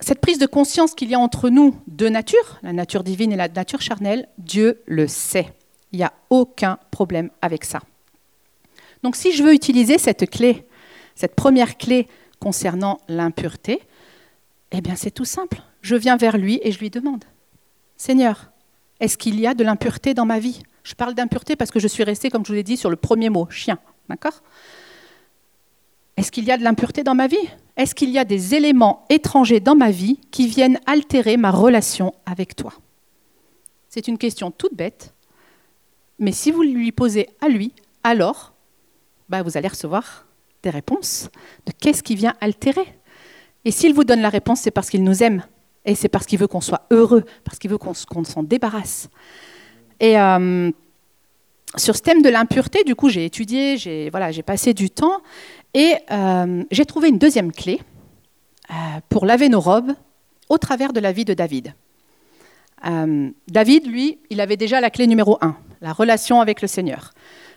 cette 0.00 0.20
prise 0.20 0.38
de 0.38 0.46
conscience 0.46 0.94
qu'il 0.94 1.10
y 1.10 1.14
a 1.14 1.18
entre 1.18 1.48
nous 1.48 1.76
deux 1.86 2.08
natures, 2.08 2.58
la 2.62 2.72
nature 2.72 3.04
divine 3.04 3.32
et 3.32 3.36
la 3.36 3.48
nature 3.48 3.80
charnelle, 3.80 4.28
Dieu 4.38 4.82
le 4.86 5.06
sait. 5.06 5.52
Il 5.92 5.98
n'y 5.98 6.04
a 6.04 6.12
aucun 6.30 6.78
problème 6.90 7.30
avec 7.40 7.64
ça. 7.64 7.80
Donc 9.02 9.16
si 9.16 9.32
je 9.32 9.42
veux 9.42 9.54
utiliser 9.54 9.98
cette 9.98 10.28
clé, 10.28 10.66
cette 11.14 11.36
première 11.36 11.76
clé 11.76 12.08
concernant 12.40 12.98
l'impureté, 13.08 13.80
eh 14.72 14.80
bien 14.80 14.96
c'est 14.96 15.12
tout 15.12 15.24
simple. 15.24 15.62
Je 15.82 15.94
viens 15.94 16.16
vers 16.16 16.36
lui 16.36 16.60
et 16.62 16.72
je 16.72 16.80
lui 16.80 16.90
demande, 16.90 17.24
Seigneur, 17.96 18.50
est-ce 19.00 19.16
qu'il 19.16 19.38
y 19.38 19.46
a 19.46 19.54
de 19.54 19.62
l'impureté 19.62 20.14
dans 20.14 20.26
ma 20.26 20.38
vie? 20.38 20.62
Je 20.82 20.94
parle 20.94 21.14
d'impureté 21.14 21.56
parce 21.56 21.70
que 21.70 21.78
je 21.78 21.88
suis 21.88 22.04
restée, 22.04 22.30
comme 22.30 22.44
je 22.44 22.48
vous 22.48 22.56
l'ai 22.56 22.62
dit, 22.62 22.76
sur 22.76 22.90
le 22.90 22.96
premier 22.96 23.30
mot, 23.30 23.48
chien. 23.50 23.78
D'accord? 24.08 24.42
Est-ce 26.16 26.30
qu'il 26.30 26.44
y 26.44 26.50
a 26.50 26.56
de 26.56 26.62
l'impureté 26.62 27.02
dans 27.02 27.14
ma 27.14 27.26
vie? 27.26 27.48
Est-ce 27.76 27.94
qu'il 27.94 28.10
y 28.10 28.18
a 28.18 28.24
des 28.24 28.54
éléments 28.54 29.04
étrangers 29.08 29.60
dans 29.60 29.74
ma 29.74 29.90
vie 29.90 30.20
qui 30.30 30.46
viennent 30.46 30.78
altérer 30.86 31.36
ma 31.36 31.50
relation 31.50 32.14
avec 32.24 32.54
toi? 32.54 32.72
C'est 33.88 34.08
une 34.08 34.18
question 34.18 34.50
toute 34.50 34.74
bête, 34.74 35.14
mais 36.18 36.32
si 36.32 36.50
vous 36.50 36.62
lui 36.62 36.92
posez 36.92 37.28
à 37.40 37.48
lui, 37.48 37.72
alors 38.02 38.52
bah, 39.28 39.42
vous 39.42 39.56
allez 39.56 39.68
recevoir 39.68 40.26
des 40.62 40.70
réponses 40.70 41.28
de 41.66 41.72
qu'est-ce 41.72 42.02
qui 42.02 42.14
vient 42.14 42.34
altérer. 42.40 42.86
Et 43.64 43.70
s'il 43.70 43.94
vous 43.94 44.04
donne 44.04 44.20
la 44.20 44.28
réponse, 44.28 44.60
c'est 44.60 44.70
parce 44.70 44.90
qu'il 44.90 45.02
nous 45.02 45.22
aime. 45.22 45.42
Et 45.84 45.94
c'est 45.94 46.08
parce 46.08 46.26
qu'il 46.26 46.38
veut 46.38 46.46
qu'on 46.46 46.60
soit 46.60 46.86
heureux, 46.90 47.24
parce 47.44 47.58
qu'il 47.58 47.70
veut 47.70 47.78
qu'on 47.78 47.94
s'en 47.94 48.42
débarrasse. 48.42 49.08
Et 50.00 50.18
euh, 50.18 50.70
sur 51.76 51.96
ce 51.96 52.02
thème 52.02 52.22
de 52.22 52.28
l'impureté, 52.28 52.84
du 52.84 52.94
coup, 52.94 53.08
j'ai 53.08 53.24
étudié, 53.24 53.76
j'ai 53.76 54.10
passé 54.44 54.74
du 54.74 54.90
temps, 54.90 55.20
et 55.74 55.96
euh, 56.10 56.64
j'ai 56.70 56.86
trouvé 56.86 57.08
une 57.08 57.18
deuxième 57.18 57.52
clé 57.52 57.80
euh, 58.70 58.74
pour 59.08 59.26
laver 59.26 59.48
nos 59.48 59.60
robes 59.60 59.92
au 60.48 60.58
travers 60.58 60.92
de 60.92 61.00
la 61.00 61.12
vie 61.12 61.24
de 61.24 61.34
David. 61.34 61.74
David, 63.48 63.86
lui, 63.86 64.18
il 64.28 64.42
avait 64.42 64.58
déjà 64.58 64.78
la 64.78 64.90
clé 64.90 65.06
numéro 65.06 65.38
un 65.40 65.56
la 65.84 65.92
relation 65.92 66.40
avec 66.40 66.62
le 66.62 66.66
Seigneur. 66.66 67.12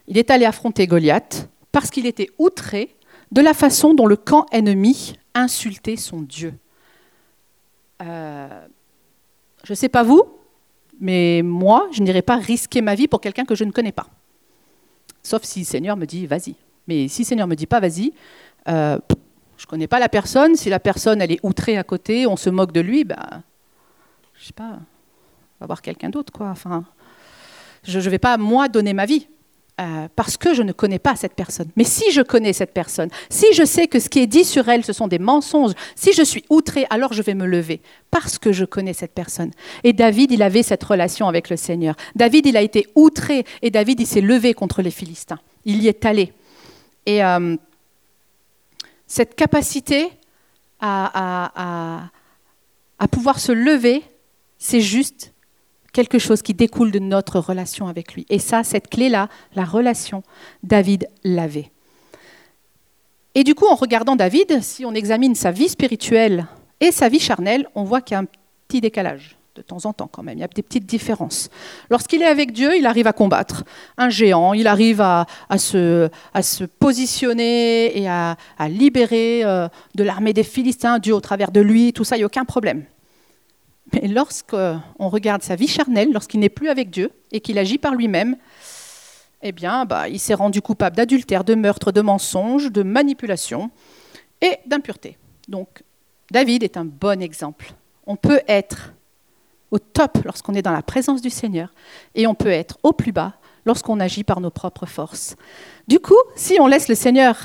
Il 0.07 0.17
est 0.17 0.29
allé 0.29 0.45
affronter 0.45 0.86
Goliath 0.86 1.50
parce 1.71 1.89
qu'il 1.89 2.05
était 2.05 2.29
outré 2.38 2.93
de 3.31 3.41
la 3.41 3.53
façon 3.53 3.93
dont 3.93 4.05
le 4.05 4.17
camp 4.17 4.45
ennemi 4.51 5.15
insultait 5.33 5.95
son 5.95 6.21
Dieu. 6.21 6.53
Euh, 8.01 8.67
je 9.63 9.71
ne 9.71 9.75
sais 9.75 9.88
pas 9.88 10.03
vous, 10.03 10.24
mais 11.00 11.41
moi, 11.41 11.88
je 11.91 12.03
n'irai 12.03 12.21
pas 12.21 12.36
risquer 12.36 12.81
ma 12.81 12.95
vie 12.95 13.07
pour 13.07 13.21
quelqu'un 13.21 13.45
que 13.45 13.55
je 13.55 13.63
ne 13.63 13.71
connais 13.71 13.93
pas. 13.93 14.07
Sauf 15.23 15.43
si 15.43 15.60
le 15.60 15.65
Seigneur 15.65 15.95
me 15.95 16.06
dit 16.06 16.27
vas-y. 16.27 16.56
Mais 16.88 17.08
si 17.08 17.23
le 17.23 17.28
Seigneur 17.28 17.47
me 17.47 17.56
dit 17.56 17.67
pas 17.67 17.80
vas-y, 17.80 18.13
euh, 18.67 18.97
je 19.58 19.65
connais 19.65 19.88
pas 19.88 20.00
la 20.00 20.10
personne. 20.10 20.56
Si 20.56 20.69
la 20.69 20.80
personne 20.80 21.21
elle 21.21 21.32
est 21.32 21.39
outrée 21.43 21.78
à 21.78 21.84
côté, 21.84 22.28
on 22.28 22.38
se 22.38 22.50
moque 22.50 22.71
de 22.71 22.82
lui, 22.82 23.04
bah, 23.04 23.41
je 24.36 24.45
sais 24.45 24.54
pas, 24.54 24.80
on 24.80 25.62
va 25.62 25.67
voir 25.67 25.82
quelqu'un 25.82 26.10
d'autre 26.10 26.32
quoi. 26.32 26.50
Enfin, 26.50 26.86
je 27.84 28.00
ne 28.00 28.10
vais 28.10 28.19
pas, 28.19 28.38
moi, 28.38 28.67
donner 28.67 28.93
ma 28.93 29.06
vie. 29.06 29.28
Euh, 29.80 30.08
parce 30.15 30.38
que 30.38 30.56
je 30.56 30.63
ne 30.63 30.71
connais 30.71 30.97
pas 30.97 31.15
cette 31.15 31.36
personne. 31.36 31.69
Mais 31.76 31.84
si 31.84 32.12
je 32.12 32.23
connais 32.23 32.52
cette 32.52 32.73
personne, 32.73 33.10
si 33.30 33.45
je 33.54 33.63
sais 33.63 33.86
que 33.86 34.00
ce 34.00 34.10
qui 34.10 34.17
est 34.17 34.26
dit 34.26 34.43
sur 34.43 34.67
elle, 34.69 34.84
ce 34.84 34.91
sont 34.91 35.08
des 35.08 35.19
mensonges, 35.19 35.73
si 35.93 36.13
je 36.13 36.23
suis 36.23 36.43
outré, 36.50 36.88
alors 36.89 37.13
je 37.13 37.21
vais 37.21 37.36
me 37.36 37.45
lever, 37.45 37.82
parce 38.10 38.39
que 38.39 38.52
je 38.52 38.65
connais 38.65 38.93
cette 38.93 39.13
personne. 39.13 39.52
Et 39.84 39.93
David, 39.93 40.32
il 40.32 40.41
avait 40.41 40.63
cette 40.63 40.84
relation 40.84 41.28
avec 41.28 41.52
le 41.52 41.58
Seigneur. 41.58 41.95
David, 42.15 42.47
il 42.47 42.58
a 42.58 42.63
été 42.63 42.88
outré, 42.95 43.45
et 43.62 43.69
David, 43.69 44.00
il 44.00 44.08
s'est 44.08 44.19
levé 44.19 44.56
contre 44.56 44.82
les 44.82 44.89
Philistins. 44.89 45.38
Il 45.63 45.84
y 45.84 45.88
est 45.88 46.06
allé. 46.06 46.34
Et 47.08 47.24
euh, 47.24 47.56
cette 49.08 49.36
capacité 49.36 50.12
à, 50.80 52.12
à 53.00 53.08
pouvoir 53.08 53.39
se 53.39 53.52
lever, 53.52 54.04
c'est 54.60 54.82
juste 54.82 55.34
quelque 55.93 56.20
chose 56.20 56.43
qui 56.43 56.54
découle 56.54 56.91
de 56.91 57.00
notre 57.00 57.39
relation 57.39 57.88
avec 57.88 58.13
lui. 58.13 58.28
Et 58.30 58.38
ça, 58.38 58.63
cette 58.63 58.89
clé-là, 58.89 59.30
la 59.56 59.65
relation, 59.65 60.22
David 60.62 61.08
l'avait. 61.24 61.72
Et 63.34 63.43
du 63.43 63.56
coup, 63.56 63.65
en 63.67 63.76
regardant 63.76 64.15
David, 64.15 64.62
si 64.62 64.86
on 64.86 64.93
examine 64.93 65.34
sa 65.34 65.52
vie 65.52 65.70
spirituelle 65.70 66.46
et 66.82 66.91
sa 66.91 67.08
vie 67.10 67.20
charnelle, 67.20 67.67
on 67.74 67.84
voit 67.84 68.02
qu'il 68.02 68.15
y 68.15 68.17
a 68.17 68.20
un 68.20 68.28
petit 68.67 68.82
décalage 68.82 69.38
de 69.58 69.62
temps 69.63 69.86
en 69.86 69.93
temps 69.93 70.08
quand 70.12 70.24
même. 70.24 70.38
Il 70.38 70.41
y 70.41 70.43
a 70.43 70.48
des 70.48 70.62
petites 70.62 70.86
différences. 70.86 71.50
Lorsqu'il 71.89 72.22
est 72.22 72.28
avec 72.28 72.54
Dieu, 72.54 72.78
il 72.78 72.86
arrive 72.86 73.08
à 73.08 73.13
combattre 73.13 73.63
un 73.98 74.10
géant, 74.10 74.54
il 74.54 74.67
arrive 74.67 75.02
à, 75.02 75.26
se, 75.58 76.10
positionner 76.80 78.00
et 78.00 78.08
à, 78.08 78.38
libérer 78.70 79.43
euh, 79.43 79.67
de 79.96 80.04
l'armée 80.04 80.34
des 80.34 80.43
Philistins, 80.43 81.00
Dieu 81.00 81.13
au 81.13 81.22
travers 81.22 81.52
de 81.52 81.60
lui, 81.60 81.91
tout 81.91 82.04
ça, 82.04 82.15
il 82.15 82.20
n'y 82.20 82.24
a 82.24 82.28
aucun 82.28 82.46
problème. 82.46 82.86
Mais 83.93 84.08
lorsqu'on 84.08 85.10
regarde 85.10 85.41
sa 85.41 85.56
vie 85.56 85.67
charnelle, 85.67 86.12
lorsqu'il 86.12 86.39
n'est 86.39 86.50
plus 86.50 86.70
avec 86.70 86.89
Dieu 86.89 87.12
et 87.32 87.39
qu'il 87.39 87.58
agit 87.58 87.78
par 87.78 87.96
lui-même, 87.96 88.36
eh 89.41 89.52
bien, 89.52 89.86
bah, 89.86 90.10
il 90.10 90.20
s'est 90.20 90.34
rendu 90.34 90.62
coupable 90.62 90.96
d'adultère, 90.96 91.43
de 91.43 91.56
meurtre, 91.56 91.91
de 91.91 92.02
mensonge, 92.02 92.72
de 92.72 92.84
manipulation 92.84 93.72
et 94.41 94.58
d'impureté. 94.65 95.17
Donc, 95.48 95.84
David 96.32 96.63
est 96.63 96.76
un 96.78 96.86
bon 96.86 97.22
exemple. 97.22 97.74
On 98.06 98.15
peut 98.15 98.41
être 98.48 98.93
au 99.71 99.80
top 99.80 100.19
lorsqu'on 100.23 100.53
est 100.53 100.62
dans 100.62 100.71
la 100.71 100.82
présence 100.82 101.21
du 101.21 101.30
Seigneur 101.30 101.73
et 102.15 102.27
on 102.27 102.36
peut 102.36 102.49
être 102.49 102.77
au 102.84 102.93
plus 102.93 103.12
bas 103.12 103.34
lorsqu'on 103.65 103.99
agit 103.99 104.23
par 104.23 104.39
nos 104.39 104.49
propres 104.49 104.86
forces. 104.86 105.36
Du 105.88 105.99
coup, 105.99 106.19
si 106.36 106.58
on 106.60 106.67
laisse 106.67 106.88
le 106.88 106.95
Seigneur 106.95 107.38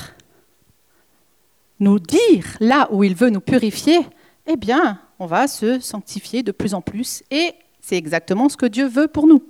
nous 1.79 1.99
dire 1.99 2.45
là 2.59 2.87
où 2.91 3.03
il 3.03 3.15
veut 3.15 3.29
nous 3.29 3.41
purifier, 3.41 3.99
eh 4.47 4.55
bien, 4.55 5.01
on 5.19 5.25
va 5.25 5.47
se 5.47 5.79
sanctifier 5.79 6.43
de 6.43 6.51
plus 6.51 6.73
en 6.73 6.81
plus. 6.81 7.23
Et 7.29 7.53
c'est 7.81 7.97
exactement 7.97 8.49
ce 8.49 8.57
que 8.57 8.65
Dieu 8.65 8.87
veut 8.87 9.07
pour 9.07 9.27
nous. 9.27 9.43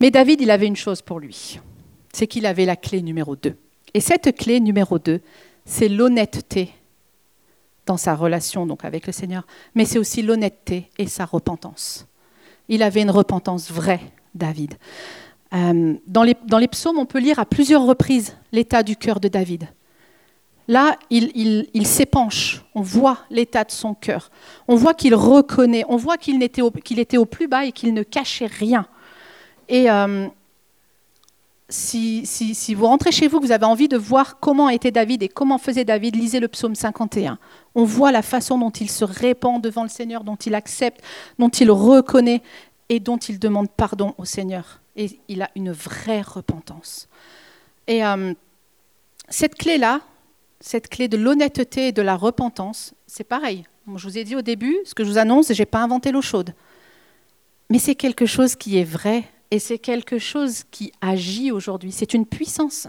Mais 0.00 0.10
David, 0.10 0.40
il 0.40 0.50
avait 0.50 0.66
une 0.66 0.76
chose 0.76 1.02
pour 1.02 1.20
lui, 1.20 1.60
c'est 2.12 2.26
qu'il 2.26 2.46
avait 2.46 2.64
la 2.64 2.76
clé 2.76 3.02
numéro 3.02 3.36
2. 3.36 3.54
Et 3.92 4.00
cette 4.00 4.34
clé 4.36 4.60
numéro 4.60 4.98
2, 4.98 5.20
c'est 5.66 5.88
l'honnêteté 5.88 6.72
sa 7.96 8.14
relation 8.14 8.66
donc 8.66 8.84
avec 8.84 9.06
le 9.06 9.12
Seigneur, 9.12 9.46
mais 9.74 9.84
c'est 9.84 9.98
aussi 9.98 10.22
l'honnêteté 10.22 10.90
et 10.98 11.06
sa 11.06 11.24
repentance. 11.24 12.06
Il 12.68 12.82
avait 12.82 13.02
une 13.02 13.10
repentance 13.10 13.70
vraie, 13.70 14.00
David. 14.34 14.74
Euh, 15.52 15.94
dans, 16.06 16.22
les, 16.22 16.36
dans 16.46 16.58
les 16.58 16.68
psaumes, 16.68 16.98
on 16.98 17.06
peut 17.06 17.18
lire 17.18 17.38
à 17.38 17.44
plusieurs 17.44 17.84
reprises 17.84 18.36
l'état 18.52 18.82
du 18.82 18.96
cœur 18.96 19.18
de 19.20 19.28
David. 19.28 19.68
Là, 20.68 20.96
il, 21.10 21.66
s'épanche, 21.84 22.62
on 22.76 22.82
voit 22.82 23.18
l'état 23.28 23.64
de 23.64 23.72
son 23.72 23.92
cœur, 23.92 24.30
on 24.68 24.76
voit 24.76 24.94
qu'il 24.94 25.16
reconnaît, 25.16 25.84
on 25.88 25.96
voit 25.96 26.16
qu'il 26.16 26.40
était, 26.44 26.62
était 26.96 27.16
au 27.16 27.24
plus 27.24 27.48
bas 27.48 27.64
et 27.64 27.72
qu'il 27.72 27.92
ne 27.92 28.04
cachait 28.04 28.46
rien. 28.46 28.86
Et 29.68 29.90
euh, 29.90 30.28
si, 31.70 32.74
vous 32.74 32.86
rentrez 32.86 33.12
chez 33.12 33.28
vous, 33.28 33.40
vous 33.40 33.52
avez 33.52 33.64
envie 33.64 33.88
de 33.88 33.96
voir 33.96 34.38
comment 34.40 34.68
était 34.68 34.90
David 34.90 35.22
et 35.22 35.28
comment 35.28 35.58
faisait 35.58 35.84
David, 35.84 36.16
lisez 36.16 36.40
le 36.40 36.48
psaume 36.48 36.74
51. 36.74 37.38
On 37.74 37.84
voit 37.84 38.12
la 38.12 38.22
façon 38.22 38.58
dont 38.58 38.70
il 38.70 38.90
se 38.90 39.04
répand 39.04 39.62
devant 39.62 39.84
le 39.84 39.88
Seigneur, 39.88 40.24
dont 40.24 40.36
il 40.36 40.54
accepte, 40.54 41.00
dont 41.38 41.48
il 41.48 41.70
reconnaît 41.70 42.42
et 42.88 43.00
dont 43.00 43.18
il 43.18 43.38
demande 43.38 43.70
pardon 43.70 44.14
au 44.18 44.24
Seigneur. 44.24 44.80
Et 44.96 45.20
il 45.28 45.42
a 45.42 45.50
une 45.54 45.70
vraie 45.70 46.22
repentance. 46.22 47.08
Et 47.86 48.04
euh, 48.04 48.34
cette 49.28 49.54
clé-là, 49.54 50.00
cette 50.60 50.88
clé 50.88 51.08
de 51.08 51.16
l'honnêteté 51.16 51.88
et 51.88 51.92
de 51.92 52.02
la 52.02 52.16
repentance, 52.16 52.94
c'est 53.06 53.24
pareil. 53.24 53.64
Je 53.96 54.06
vous 54.06 54.18
ai 54.18 54.24
dit 54.24 54.36
au 54.36 54.42
début, 54.42 54.76
ce 54.84 54.94
que 54.94 55.04
je 55.04 55.08
vous 55.08 55.18
annonce, 55.18 55.52
je 55.52 55.60
n'ai 55.60 55.66
pas 55.66 55.82
inventé 55.82 56.12
l'eau 56.12 56.22
chaude. 56.22 56.52
Mais 57.70 57.78
c'est 57.78 57.94
quelque 57.94 58.26
chose 58.26 58.56
qui 58.56 58.78
est 58.78 58.84
vrai 58.84 59.24
et 59.50 59.58
c'est 59.58 59.78
quelque 59.78 60.18
chose 60.18 60.64
qui 60.70 60.92
agit 61.00 61.52
aujourd'hui. 61.52 61.92
C'est 61.92 62.14
une 62.14 62.26
puissance. 62.26 62.86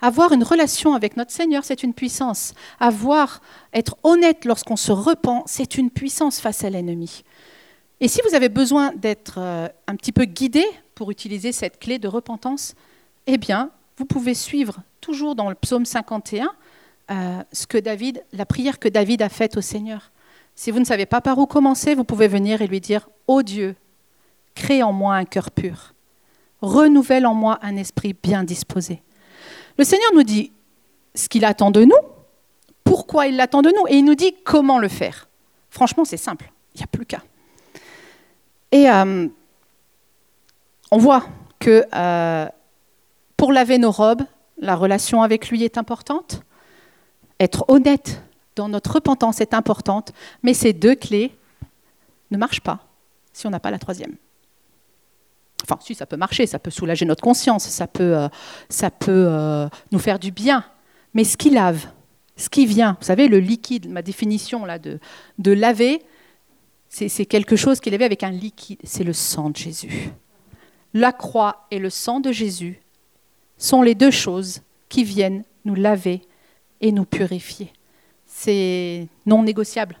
Avoir 0.00 0.32
une 0.32 0.42
relation 0.42 0.94
avec 0.94 1.16
notre 1.16 1.30
Seigneur, 1.30 1.64
c'est 1.64 1.82
une 1.82 1.94
puissance. 1.94 2.54
Avoir, 2.80 3.40
être 3.72 3.96
honnête 4.02 4.44
lorsqu'on 4.44 4.76
se 4.76 4.92
repent, 4.92 5.44
c'est 5.46 5.76
une 5.76 5.90
puissance 5.90 6.40
face 6.40 6.64
à 6.64 6.70
l'ennemi. 6.70 7.22
Et 8.00 8.08
si 8.08 8.20
vous 8.28 8.34
avez 8.34 8.48
besoin 8.48 8.92
d'être 8.96 9.36
euh, 9.38 9.68
un 9.86 9.94
petit 9.94 10.10
peu 10.10 10.24
guidé 10.24 10.64
pour 10.96 11.12
utiliser 11.12 11.52
cette 11.52 11.78
clé 11.78 12.00
de 12.00 12.08
repentance, 12.08 12.74
eh 13.28 13.38
bien, 13.38 13.70
vous 13.96 14.04
pouvez 14.04 14.34
suivre 14.34 14.78
toujours 15.00 15.36
dans 15.36 15.48
le 15.48 15.54
psaume 15.54 15.84
51 15.84 16.52
euh, 17.10 17.42
ce 17.52 17.66
que 17.68 17.78
David, 17.78 18.24
la 18.32 18.44
prière 18.44 18.80
que 18.80 18.88
David 18.88 19.22
a 19.22 19.28
faite 19.28 19.56
au 19.56 19.60
Seigneur. 19.60 20.10
Si 20.56 20.72
vous 20.72 20.80
ne 20.80 20.84
savez 20.84 21.06
pas 21.06 21.20
par 21.20 21.38
où 21.38 21.46
commencer, 21.46 21.94
vous 21.94 22.04
pouvez 22.04 22.26
venir 22.26 22.60
et 22.60 22.66
lui 22.66 22.80
dire 22.80 23.08
Ô 23.28 23.42
Dieu, 23.42 23.76
crée 24.54 24.82
en 24.82 24.92
moi 24.92 25.14
un 25.14 25.24
cœur 25.24 25.50
pur, 25.50 25.94
renouvelle 26.60 27.26
en 27.26 27.34
moi 27.34 27.58
un 27.62 27.76
esprit 27.76 28.14
bien 28.14 28.44
disposé. 28.44 29.02
Le 29.78 29.84
Seigneur 29.84 30.10
nous 30.14 30.22
dit 30.22 30.52
ce 31.14 31.28
qu'il 31.28 31.44
attend 31.44 31.70
de 31.70 31.84
nous, 31.84 31.96
pourquoi 32.84 33.26
il 33.26 33.36
l'attend 33.36 33.62
de 33.62 33.70
nous, 33.70 33.86
et 33.88 33.96
il 33.96 34.04
nous 34.04 34.14
dit 34.14 34.34
comment 34.44 34.78
le 34.78 34.88
faire. 34.88 35.28
Franchement, 35.70 36.04
c'est 36.04 36.16
simple, 36.16 36.52
il 36.74 36.78
n'y 36.78 36.84
a 36.84 36.86
plus 36.86 37.06
qu'à. 37.06 37.22
Et 38.70 38.88
euh, 38.88 39.28
on 40.90 40.98
voit 40.98 41.24
que 41.58 41.84
euh, 41.94 42.46
pour 43.36 43.52
laver 43.52 43.78
nos 43.78 43.90
robes, 43.90 44.22
la 44.58 44.76
relation 44.76 45.22
avec 45.22 45.50
lui 45.50 45.64
est 45.64 45.78
importante. 45.78 46.42
Être 47.40 47.64
honnête 47.68 48.22
dans 48.56 48.68
notre 48.68 48.94
repentance 48.94 49.40
est 49.40 49.54
importante, 49.54 50.12
mais 50.42 50.54
ces 50.54 50.72
deux 50.72 50.94
clés 50.94 51.34
ne 52.30 52.36
marchent 52.36 52.60
pas 52.60 52.80
si 53.32 53.46
on 53.46 53.50
n'a 53.50 53.60
pas 53.60 53.70
la 53.70 53.78
troisième. 53.78 54.16
Enfin, 55.62 55.78
si, 55.80 55.94
ça 55.94 56.06
peut 56.06 56.16
marcher, 56.16 56.46
ça 56.46 56.58
peut 56.58 56.70
soulager 56.70 57.04
notre 57.04 57.22
conscience, 57.22 57.64
ça 57.64 57.86
peut, 57.86 58.16
euh, 58.16 58.28
ça 58.68 58.90
peut 58.90 59.26
euh, 59.28 59.68
nous 59.90 59.98
faire 59.98 60.18
du 60.18 60.30
bien. 60.30 60.64
Mais 61.14 61.24
ce 61.24 61.36
qui 61.36 61.50
lave, 61.50 61.86
ce 62.36 62.48
qui 62.48 62.66
vient, 62.66 62.96
vous 63.00 63.06
savez, 63.06 63.28
le 63.28 63.38
liquide, 63.38 63.88
ma 63.88 64.02
définition 64.02 64.64
là 64.64 64.78
de, 64.78 64.98
de 65.38 65.52
laver, 65.52 66.02
c'est 66.88 67.24
quelque 67.24 67.56
chose 67.56 67.80
qui 67.80 67.88
est 67.88 67.92
lavé 67.92 68.04
avec 68.04 68.22
un 68.22 68.30
liquide, 68.30 68.78
c'est 68.84 69.04
le 69.04 69.14
sang 69.14 69.48
de 69.48 69.56
Jésus. 69.56 70.10
La 70.92 71.12
croix 71.12 71.66
et 71.70 71.78
le 71.78 71.88
sang 71.88 72.20
de 72.20 72.32
Jésus 72.32 72.82
sont 73.56 73.80
les 73.80 73.94
deux 73.94 74.10
choses 74.10 74.60
qui 74.90 75.02
viennent 75.02 75.42
nous 75.64 75.74
laver 75.74 76.20
et 76.82 76.92
nous 76.92 77.06
purifier. 77.06 77.72
C'est 78.26 79.08
non 79.24 79.42
négociable. 79.42 79.96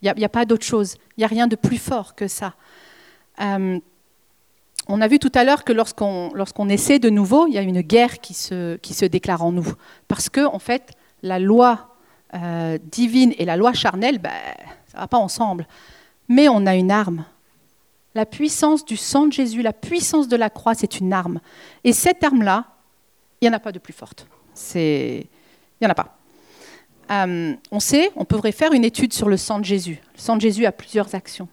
Il 0.00 0.12
n'y 0.16 0.24
a, 0.24 0.30
pas 0.30 0.46
d'autre 0.46 0.64
chose. 0.64 0.94
Il 1.16 1.20
n'y 1.20 1.24
a 1.24 1.28
rien 1.28 1.46
de 1.46 1.56
plus 1.56 1.76
fort 1.76 2.14
que 2.14 2.26
ça. 2.26 2.54
Euh, 3.40 3.78
on 4.88 5.00
a 5.00 5.08
vu 5.08 5.18
tout 5.18 5.32
à 5.34 5.44
l'heure 5.44 5.64
que 5.64 5.72
lorsqu'on 5.72 6.68
essaie 6.68 6.98
de 6.98 7.10
nouveau, 7.10 7.46
il 7.46 7.54
y 7.54 7.58
a 7.58 7.62
une 7.62 7.80
guerre 7.80 8.20
qui 8.20 8.34
se, 8.34 8.76
qui 8.76 8.94
se 8.94 9.04
déclare 9.04 9.42
en 9.42 9.52
nous. 9.52 9.72
Parce 10.08 10.28
que, 10.28 10.44
en 10.44 10.58
fait, 10.58 10.90
la 11.22 11.38
loi 11.38 11.96
euh, 12.34 12.78
divine 12.82 13.34
et 13.38 13.44
la 13.44 13.56
loi 13.56 13.72
charnelle, 13.72 14.18
ben, 14.18 14.30
ça 14.86 14.98
ne 14.98 15.02
va 15.02 15.08
pas 15.08 15.18
ensemble. 15.18 15.66
Mais 16.28 16.48
on 16.48 16.66
a 16.66 16.74
une 16.74 16.90
arme. 16.90 17.24
La 18.14 18.26
puissance 18.26 18.84
du 18.84 18.96
sang 18.96 19.26
de 19.26 19.32
Jésus, 19.32 19.62
la 19.62 19.72
puissance 19.72 20.26
de 20.28 20.36
la 20.36 20.50
croix, 20.50 20.74
c'est 20.74 20.98
une 20.98 21.12
arme. 21.12 21.40
Et 21.84 21.92
cette 21.92 22.24
arme-là, 22.24 22.64
il 23.40 23.48
n'y 23.48 23.54
en 23.54 23.56
a 23.56 23.60
pas 23.60 23.72
de 23.72 23.78
plus 23.78 23.92
forte. 23.92 24.26
Il 24.74 25.26
n'y 25.80 25.86
en 25.86 25.90
a 25.90 25.94
pas. 25.94 26.16
Euh, 27.10 27.54
on 27.70 27.80
sait, 27.80 28.10
on 28.16 28.24
pourrait 28.24 28.52
faire 28.52 28.72
une 28.72 28.84
étude 28.84 29.12
sur 29.12 29.28
le 29.28 29.36
sang 29.36 29.58
de 29.58 29.64
Jésus. 29.64 30.00
Le 30.14 30.20
sang 30.20 30.36
de 30.36 30.40
Jésus 30.40 30.66
a 30.66 30.72
plusieurs 30.72 31.14
actions. 31.14 31.48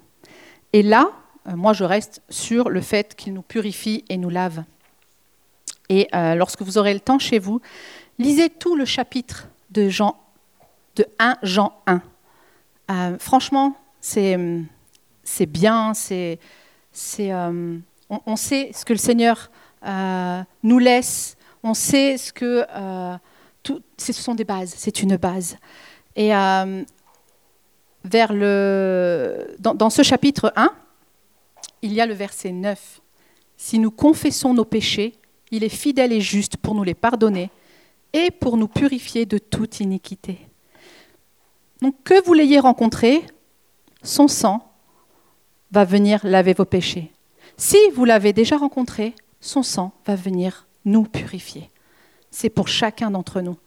Et 0.73 0.83
là, 0.83 1.09
moi, 1.55 1.73
je 1.73 1.83
reste 1.83 2.21
sur 2.29 2.69
le 2.69 2.81
fait 2.81 3.15
qu'il 3.15 3.33
nous 3.33 3.41
purifie 3.41 4.03
et 4.10 4.17
nous 4.17 4.29
lave. 4.29 4.63
Et 5.89 6.07
euh, 6.13 6.36
lorsque 6.36 6.62
vous 6.62 6.77
aurez 6.77 6.93
le 6.93 6.99
temps 6.99 7.19
chez 7.19 7.39
vous, 7.39 7.62
lisez 8.19 8.49
tout 8.49 8.75
le 8.75 8.86
chapitre 8.86 9.47
de, 9.71 9.89
Jean, 9.89 10.17
de 10.95 11.05
1 11.19 11.38
Jean 11.43 11.73
1. 11.86 12.01
Euh, 12.89 13.17
franchement, 13.19 13.75
c'est, 14.01 14.38
c'est 15.23 15.45
bien, 15.45 15.93
c'est, 15.93 16.39
c'est, 16.91 17.31
on, 17.33 18.36
sait 18.36 18.71
ce 18.73 18.86
que 18.86 18.93
le 18.93 18.99
Seigneur 18.99 19.51
nous 20.63 20.79
laisse, 20.79 21.38
on 21.63 21.73
sait 21.73 22.17
ce 22.17 22.33
que... 22.33 22.65
tout, 23.63 23.81
ce 23.97 24.13
sont 24.13 24.36
des 24.36 24.45
bases, 24.45 24.73
c'est 24.75 25.01
une 25.01 25.17
base. 25.17 25.57
Et 26.15 26.29
vers 26.29 28.33
le, 28.33 29.55
dans 29.60 29.89
ce 29.89 30.03
chapitre 30.03 30.53
1, 30.55 30.71
il 31.81 31.93
y 31.93 32.01
a 32.01 32.05
le 32.05 32.13
verset 32.13 32.51
9. 32.51 33.01
Si 33.57 33.79
nous 33.79 33.91
confessons 33.91 34.53
nos 34.53 34.65
péchés, 34.65 35.15
il 35.51 35.63
est 35.63 35.69
fidèle 35.69 36.13
et 36.13 36.21
juste 36.21 36.57
pour 36.57 36.75
nous 36.75 36.83
les 36.83 36.93
pardonner 36.93 37.49
et 38.13 38.31
pour 38.31 38.57
nous 38.57 38.67
purifier 38.67 39.25
de 39.25 39.37
toute 39.37 39.79
iniquité. 39.79 40.39
Donc 41.81 41.95
que 42.03 42.23
vous 42.23 42.33
l'ayez 42.33 42.59
rencontré, 42.59 43.23
son 44.03 44.27
sang 44.27 44.71
va 45.71 45.83
venir 45.83 46.19
laver 46.23 46.53
vos 46.53 46.65
péchés. 46.65 47.11
Si 47.57 47.77
vous 47.93 48.05
l'avez 48.05 48.33
déjà 48.33 48.57
rencontré, 48.57 49.13
son 49.41 49.63
sang 49.63 49.91
va 50.05 50.15
venir 50.15 50.67
nous 50.85 51.03
purifier. 51.03 51.69
C'est 52.31 52.49
pour 52.49 52.67
chacun 52.67 53.11
d'entre 53.11 53.41
nous. 53.41 53.57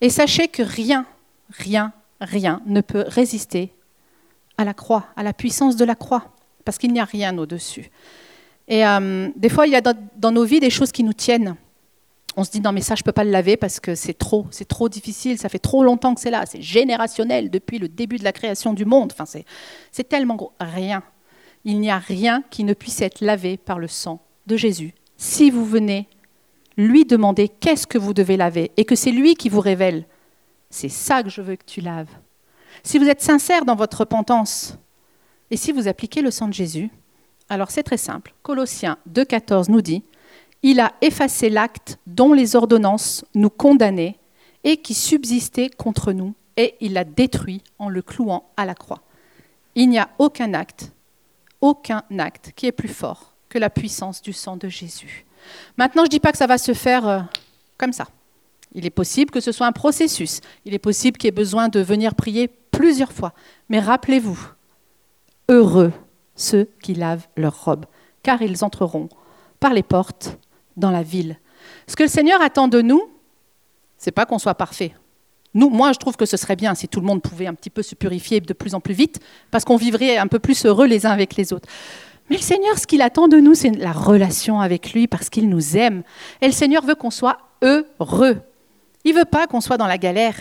Et 0.00 0.10
sachez 0.10 0.48
que 0.48 0.62
rien, 0.62 1.06
rien, 1.50 1.92
rien 2.20 2.62
ne 2.66 2.80
peut 2.80 3.04
résister 3.06 3.72
à 4.58 4.64
la 4.64 4.74
croix, 4.74 5.06
à 5.16 5.22
la 5.22 5.32
puissance 5.32 5.76
de 5.76 5.84
la 5.84 5.94
croix 5.94 6.35
parce 6.66 6.76
qu'il 6.76 6.92
n'y 6.92 7.00
a 7.00 7.04
rien 7.04 7.38
au-dessus. 7.38 7.90
Et 8.68 8.84
euh, 8.84 9.30
des 9.36 9.48
fois, 9.48 9.66
il 9.66 9.72
y 9.72 9.76
a 9.76 9.80
dans, 9.80 10.32
nos 10.32 10.44
vies 10.44 10.60
des 10.60 10.68
choses 10.68 10.92
qui 10.92 11.04
nous 11.04 11.14
tiennent. 11.14 11.56
On 12.36 12.44
se 12.44 12.50
dit 12.50 12.60
non 12.60 12.72
mais 12.72 12.82
ça 12.82 12.94
je 12.94 13.02
peux 13.02 13.12
pas 13.12 13.24
le 13.24 13.30
laver 13.30 13.56
parce 13.56 13.80
que 13.80 13.94
c'est 13.94 14.12
trop, 14.12 14.46
c'est 14.50 14.68
trop 14.68 14.90
difficile, 14.90 15.38
ça 15.38 15.48
fait 15.48 15.58
trop 15.58 15.82
longtemps 15.82 16.14
que 16.14 16.20
c'est 16.20 16.30
là, 16.30 16.44
c'est 16.44 16.60
générationnel 16.60 17.50
depuis 17.50 17.78
le 17.78 17.88
début 17.88 18.18
de 18.18 18.24
la 18.24 18.32
création 18.32 18.74
du 18.74 18.84
monde. 18.84 19.10
Enfin 19.14 19.24
c'est, 19.24 19.46
c'est 19.90 20.06
tellement 20.06 20.34
gros. 20.34 20.52
Rien. 20.60 21.02
Il 21.64 21.80
n'y 21.80 21.90
a 21.90 21.96
rien 21.96 22.42
qui 22.50 22.64
ne 22.64 22.74
puisse 22.74 23.00
être 23.00 23.22
lavé 23.22 23.56
par 23.56 23.78
le 23.78 23.88
sang 23.88 24.20
de 24.46 24.58
Jésus. 24.58 24.92
Si 25.16 25.50
vous 25.50 25.64
venez 25.64 26.08
lui 26.76 27.06
demander 27.06 27.48
qu'est-ce 27.48 27.86
que 27.86 27.96
vous 27.96 28.12
devez 28.12 28.36
laver 28.36 28.70
et 28.76 28.84
que 28.84 28.96
c'est 28.96 29.12
lui 29.12 29.34
qui 29.34 29.48
vous 29.48 29.60
révèle, 29.60 30.04
c'est 30.68 30.90
ça 30.90 31.22
que 31.22 31.30
je 31.30 31.40
veux 31.40 31.56
que 31.56 31.64
tu 31.64 31.80
laves. 31.80 32.10
Si 32.82 32.98
vous 32.98 33.08
êtes 33.08 33.22
sincère 33.22 33.64
dans 33.64 33.76
votre 33.76 34.00
repentance, 34.00 34.76
et 35.50 35.56
si 35.56 35.72
vous 35.72 35.88
appliquez 35.88 36.22
le 36.22 36.30
sang 36.30 36.48
de 36.48 36.54
Jésus, 36.54 36.90
alors 37.48 37.70
c'est 37.70 37.82
très 37.82 37.96
simple. 37.96 38.34
Colossiens 38.42 38.98
2,14 39.12 39.70
nous 39.70 39.80
dit 39.80 40.02
Il 40.62 40.80
a 40.80 40.92
effacé 41.00 41.48
l'acte 41.48 41.98
dont 42.06 42.32
les 42.32 42.56
ordonnances 42.56 43.24
nous 43.34 43.50
condamnaient 43.50 44.16
et 44.64 44.78
qui 44.78 44.94
subsistait 44.94 45.70
contre 45.70 46.12
nous, 46.12 46.34
et 46.56 46.74
il 46.80 46.94
l'a 46.94 47.04
détruit 47.04 47.62
en 47.78 47.88
le 47.88 48.02
clouant 48.02 48.50
à 48.56 48.64
la 48.64 48.74
croix. 48.74 49.02
Il 49.76 49.88
n'y 49.88 49.98
a 49.98 50.08
aucun 50.18 50.54
acte, 50.54 50.90
aucun 51.60 52.02
acte 52.18 52.52
qui 52.56 52.66
est 52.66 52.72
plus 52.72 52.88
fort 52.88 53.34
que 53.48 53.58
la 53.58 53.70
puissance 53.70 54.22
du 54.22 54.32
sang 54.32 54.56
de 54.56 54.68
Jésus. 54.68 55.24
Maintenant, 55.76 56.02
je 56.02 56.06
ne 56.06 56.10
dis 56.10 56.20
pas 56.20 56.32
que 56.32 56.38
ça 56.38 56.48
va 56.48 56.58
se 56.58 56.74
faire 56.74 57.06
euh, 57.06 57.20
comme 57.78 57.92
ça. 57.92 58.08
Il 58.74 58.84
est 58.84 58.90
possible 58.90 59.30
que 59.30 59.40
ce 59.40 59.52
soit 59.52 59.66
un 59.66 59.72
processus. 59.72 60.40
Il 60.64 60.74
est 60.74 60.78
possible 60.78 61.16
qu'il 61.16 61.28
y 61.28 61.30
ait 61.30 61.32
besoin 61.32 61.68
de 61.68 61.80
venir 61.80 62.14
prier 62.14 62.48
plusieurs 62.48 63.12
fois. 63.12 63.32
Mais 63.68 63.78
rappelez-vous, 63.78 64.38
Heureux 65.48 65.92
ceux 66.34 66.68
qui 66.82 66.94
lavent 66.94 67.26
leurs 67.36 67.64
robes, 67.64 67.86
car 68.22 68.42
ils 68.42 68.64
entreront 68.64 69.08
par 69.58 69.72
les 69.72 69.82
portes 69.82 70.38
dans 70.76 70.90
la 70.90 71.02
ville. 71.02 71.38
Ce 71.86 71.96
que 71.96 72.02
le 72.02 72.08
Seigneur 72.08 72.42
attend 72.42 72.68
de 72.68 72.82
nous, 72.82 73.02
c'est 73.96 74.10
pas 74.10 74.26
qu'on 74.26 74.38
soit 74.38 74.54
parfait. 74.54 74.94
Nous, 75.54 75.70
moi, 75.70 75.92
je 75.92 75.98
trouve 75.98 76.16
que 76.16 76.26
ce 76.26 76.36
serait 76.36 76.56
bien 76.56 76.74
si 76.74 76.86
tout 76.86 77.00
le 77.00 77.06
monde 77.06 77.22
pouvait 77.22 77.46
un 77.46 77.54
petit 77.54 77.70
peu 77.70 77.82
se 77.82 77.94
purifier 77.94 78.40
de 78.40 78.52
plus 78.52 78.74
en 78.74 78.80
plus 78.80 78.92
vite, 78.92 79.20
parce 79.50 79.64
qu'on 79.64 79.76
vivrait 79.76 80.18
un 80.18 80.26
peu 80.26 80.38
plus 80.38 80.66
heureux 80.66 80.86
les 80.86 81.06
uns 81.06 81.10
avec 81.10 81.36
les 81.36 81.52
autres. 81.52 81.68
Mais 82.28 82.36
le 82.36 82.42
Seigneur, 82.42 82.78
ce 82.78 82.86
qu'il 82.86 83.00
attend 83.00 83.28
de 83.28 83.38
nous, 83.38 83.54
c'est 83.54 83.70
la 83.70 83.92
relation 83.92 84.60
avec 84.60 84.92
lui, 84.92 85.06
parce 85.06 85.30
qu'il 85.30 85.48
nous 85.48 85.76
aime. 85.76 86.02
Et 86.42 86.46
le 86.46 86.52
Seigneur 86.52 86.84
veut 86.84 86.94
qu'on 86.94 87.10
soit 87.10 87.38
heureux. 87.62 88.42
Il 89.04 89.14
veut 89.14 89.24
pas 89.24 89.46
qu'on 89.46 89.62
soit 89.62 89.78
dans 89.78 89.86
la 89.86 89.96
galère. 89.96 90.36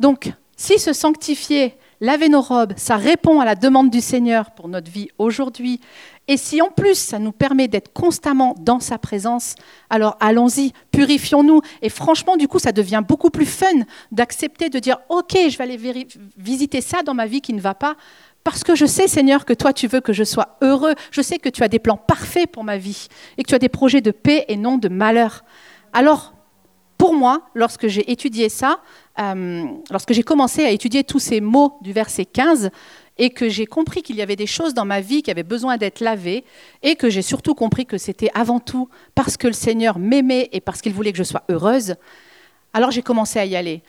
Donc, 0.00 0.32
si 0.56 0.78
se 0.78 0.92
sanctifier, 0.92 1.76
laver 2.02 2.28
nos 2.28 2.42
robes, 2.42 2.74
ça 2.76 2.96
répond 2.96 3.40
à 3.40 3.46
la 3.46 3.54
demande 3.54 3.88
du 3.88 4.02
Seigneur 4.02 4.50
pour 4.50 4.68
notre 4.68 4.90
vie 4.90 5.08
aujourd'hui. 5.18 5.80
Et 6.28 6.36
si 6.36 6.60
en 6.60 6.68
plus 6.68 6.96
ça 6.96 7.18
nous 7.18 7.32
permet 7.32 7.68
d'être 7.68 7.92
constamment 7.92 8.54
dans 8.58 8.80
sa 8.80 8.98
présence, 8.98 9.54
alors 9.88 10.16
allons-y, 10.20 10.72
purifions-nous. 10.90 11.62
Et 11.80 11.88
franchement, 11.88 12.36
du 12.36 12.48
coup, 12.48 12.58
ça 12.58 12.72
devient 12.72 13.02
beaucoup 13.06 13.30
plus 13.30 13.46
fun 13.46 13.66
d'accepter 14.10 14.68
de 14.68 14.80
dire, 14.80 14.98
OK, 15.08 15.32
je 15.48 15.56
vais 15.56 15.64
aller 15.64 16.06
visiter 16.36 16.80
ça 16.80 17.02
dans 17.02 17.14
ma 17.14 17.26
vie 17.26 17.40
qui 17.40 17.54
ne 17.54 17.60
va 17.60 17.74
pas. 17.74 17.96
Parce 18.44 18.64
que 18.64 18.74
je 18.74 18.86
sais, 18.86 19.06
Seigneur, 19.06 19.44
que 19.44 19.52
toi, 19.52 19.72
tu 19.72 19.86
veux 19.86 20.00
que 20.00 20.12
je 20.12 20.24
sois 20.24 20.58
heureux. 20.60 20.94
Je 21.12 21.22
sais 21.22 21.38
que 21.38 21.48
tu 21.48 21.62
as 21.62 21.68
des 21.68 21.78
plans 21.78 21.96
parfaits 21.96 22.50
pour 22.50 22.64
ma 22.64 22.78
vie 22.78 23.06
et 23.38 23.44
que 23.44 23.48
tu 23.48 23.54
as 23.54 23.60
des 23.60 23.68
projets 23.68 24.00
de 24.00 24.10
paix 24.10 24.44
et 24.48 24.56
non 24.56 24.76
de 24.76 24.88
malheur. 24.88 25.44
Alors, 25.92 26.34
pour 27.02 27.14
moi, 27.14 27.42
lorsque 27.54 27.88
j'ai 27.88 28.12
étudié 28.12 28.48
ça, 28.48 28.78
euh, 29.18 29.64
lorsque 29.90 30.12
j'ai 30.12 30.22
commencé 30.22 30.64
à 30.64 30.70
étudier 30.70 31.02
tous 31.02 31.18
ces 31.18 31.40
mots 31.40 31.76
du 31.80 31.92
verset 31.92 32.24
15, 32.24 32.70
et 33.18 33.30
que 33.30 33.48
j'ai 33.48 33.66
compris 33.66 34.02
qu'il 34.02 34.14
y 34.14 34.22
avait 34.22 34.36
des 34.36 34.46
choses 34.46 34.72
dans 34.72 34.84
ma 34.84 35.00
vie 35.00 35.24
qui 35.24 35.32
avaient 35.32 35.42
besoin 35.42 35.78
d'être 35.78 35.98
lavées 35.98 36.44
et 36.84 36.94
que 36.94 37.10
j'ai 37.10 37.22
surtout 37.22 37.56
compris 37.56 37.86
que 37.86 37.98
c'était 37.98 38.30
avant 38.34 38.60
tout 38.60 38.88
parce 39.16 39.36
que 39.36 39.48
le 39.48 39.52
Seigneur 39.52 39.98
m'aimait 39.98 40.48
et 40.52 40.60
parce 40.60 40.80
qu'il 40.80 40.92
voulait 40.92 41.10
que 41.10 41.18
je 41.18 41.24
sois 41.24 41.42
heureuse, 41.48 41.96
alors 42.72 42.92
j'ai 42.92 43.02
commencé 43.02 43.40
à 43.40 43.46
y 43.46 43.56
aller. 43.56 43.82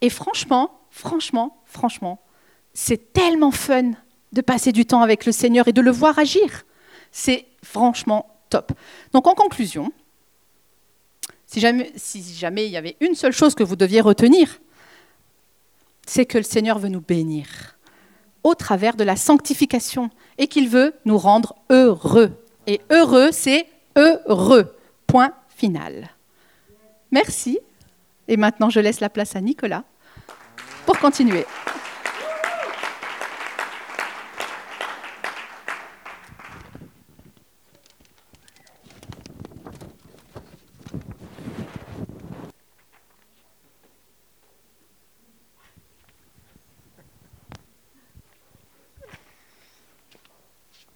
Et 0.00 0.08
franchement, 0.08 0.82
franchement, 0.90 1.64
franchement, 1.64 2.22
c'est 2.74 3.12
tellement 3.12 3.50
fun 3.50 3.90
de 4.30 4.40
passer 4.40 4.70
du 4.70 4.86
temps 4.86 5.02
avec 5.02 5.26
le 5.26 5.32
Seigneur 5.32 5.66
et 5.66 5.72
de 5.72 5.80
le 5.80 5.90
voir 5.90 6.16
agir. 6.16 6.62
C'est 7.10 7.44
franchement 7.64 8.36
top. 8.50 8.70
Donc 9.12 9.26
en 9.26 9.34
conclusion, 9.34 9.92
si 11.52 12.34
jamais, 12.34 12.66
il 12.66 12.72
y 12.72 12.78
avait 12.78 12.96
une 13.00 13.14
seule 13.14 13.32
chose 13.32 13.54
que 13.54 13.62
vous 13.62 13.76
deviez 13.76 14.00
retenir, 14.00 14.58
c'est 16.06 16.24
que 16.24 16.38
le 16.38 16.44
Seigneur 16.44 16.78
veut 16.78 16.88
nous 16.88 17.02
bénir 17.02 17.46
au 18.42 18.54
travers 18.54 18.96
de 18.96 19.04
la 19.04 19.16
sanctification 19.16 20.08
et 20.38 20.46
qu'il 20.46 20.70
veut 20.70 20.94
nous 21.04 21.18
rendre 21.18 21.54
heureux. 21.68 22.32
Et 22.66 22.80
heureux, 22.90 23.30
c'est 23.32 23.66
heureux. 23.96 24.74
Point 25.06 25.34
final. 25.50 26.08
Merci. 27.10 27.58
Et 28.28 28.38
maintenant, 28.38 28.70
je 28.70 28.80
laisse 28.80 29.00
la 29.00 29.10
place 29.10 29.36
à 29.36 29.42
Nicolas 29.42 29.84
pour 30.86 30.98
continuer. 30.98 31.44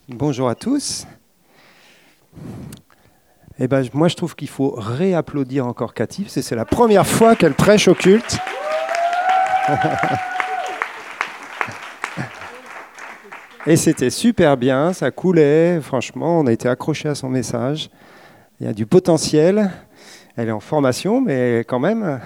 Bonjour 0.09 0.49
à 0.49 0.55
tous. 0.55 1.05
Eh 3.59 3.67
ben, 3.67 3.85
moi, 3.93 4.07
je 4.07 4.15
trouve 4.15 4.37
qu'il 4.37 4.47
faut 4.47 4.73
réapplaudir 4.77 5.67
encore 5.67 5.95
Cathy, 5.95 6.27
c'est 6.29 6.55
la 6.55 6.65
première 6.65 7.09
fois 7.09 7.35
qu'elle 7.35 7.55
prêche 7.55 7.89
au 7.89 7.95
culte. 7.95 8.39
Et 13.67 13.75
c'était 13.75 14.11
super 14.11 14.57
bien, 14.57 14.93
ça 14.93 15.11
coulait, 15.11 15.81
franchement, 15.81 16.39
on 16.39 16.47
a 16.47 16.53
été 16.53 16.69
accroché 16.69 17.09
à 17.09 17.17
son 17.17 17.29
message. 17.29 17.91
Il 18.61 18.67
y 18.67 18.71
a 18.71 18.73
du 18.73 18.87
potentiel, 18.87 19.73
elle 20.37 20.51
est 20.51 20.53
en 20.53 20.61
formation, 20.61 21.21
mais 21.21 21.65
quand 21.67 21.81
même, 21.81 22.21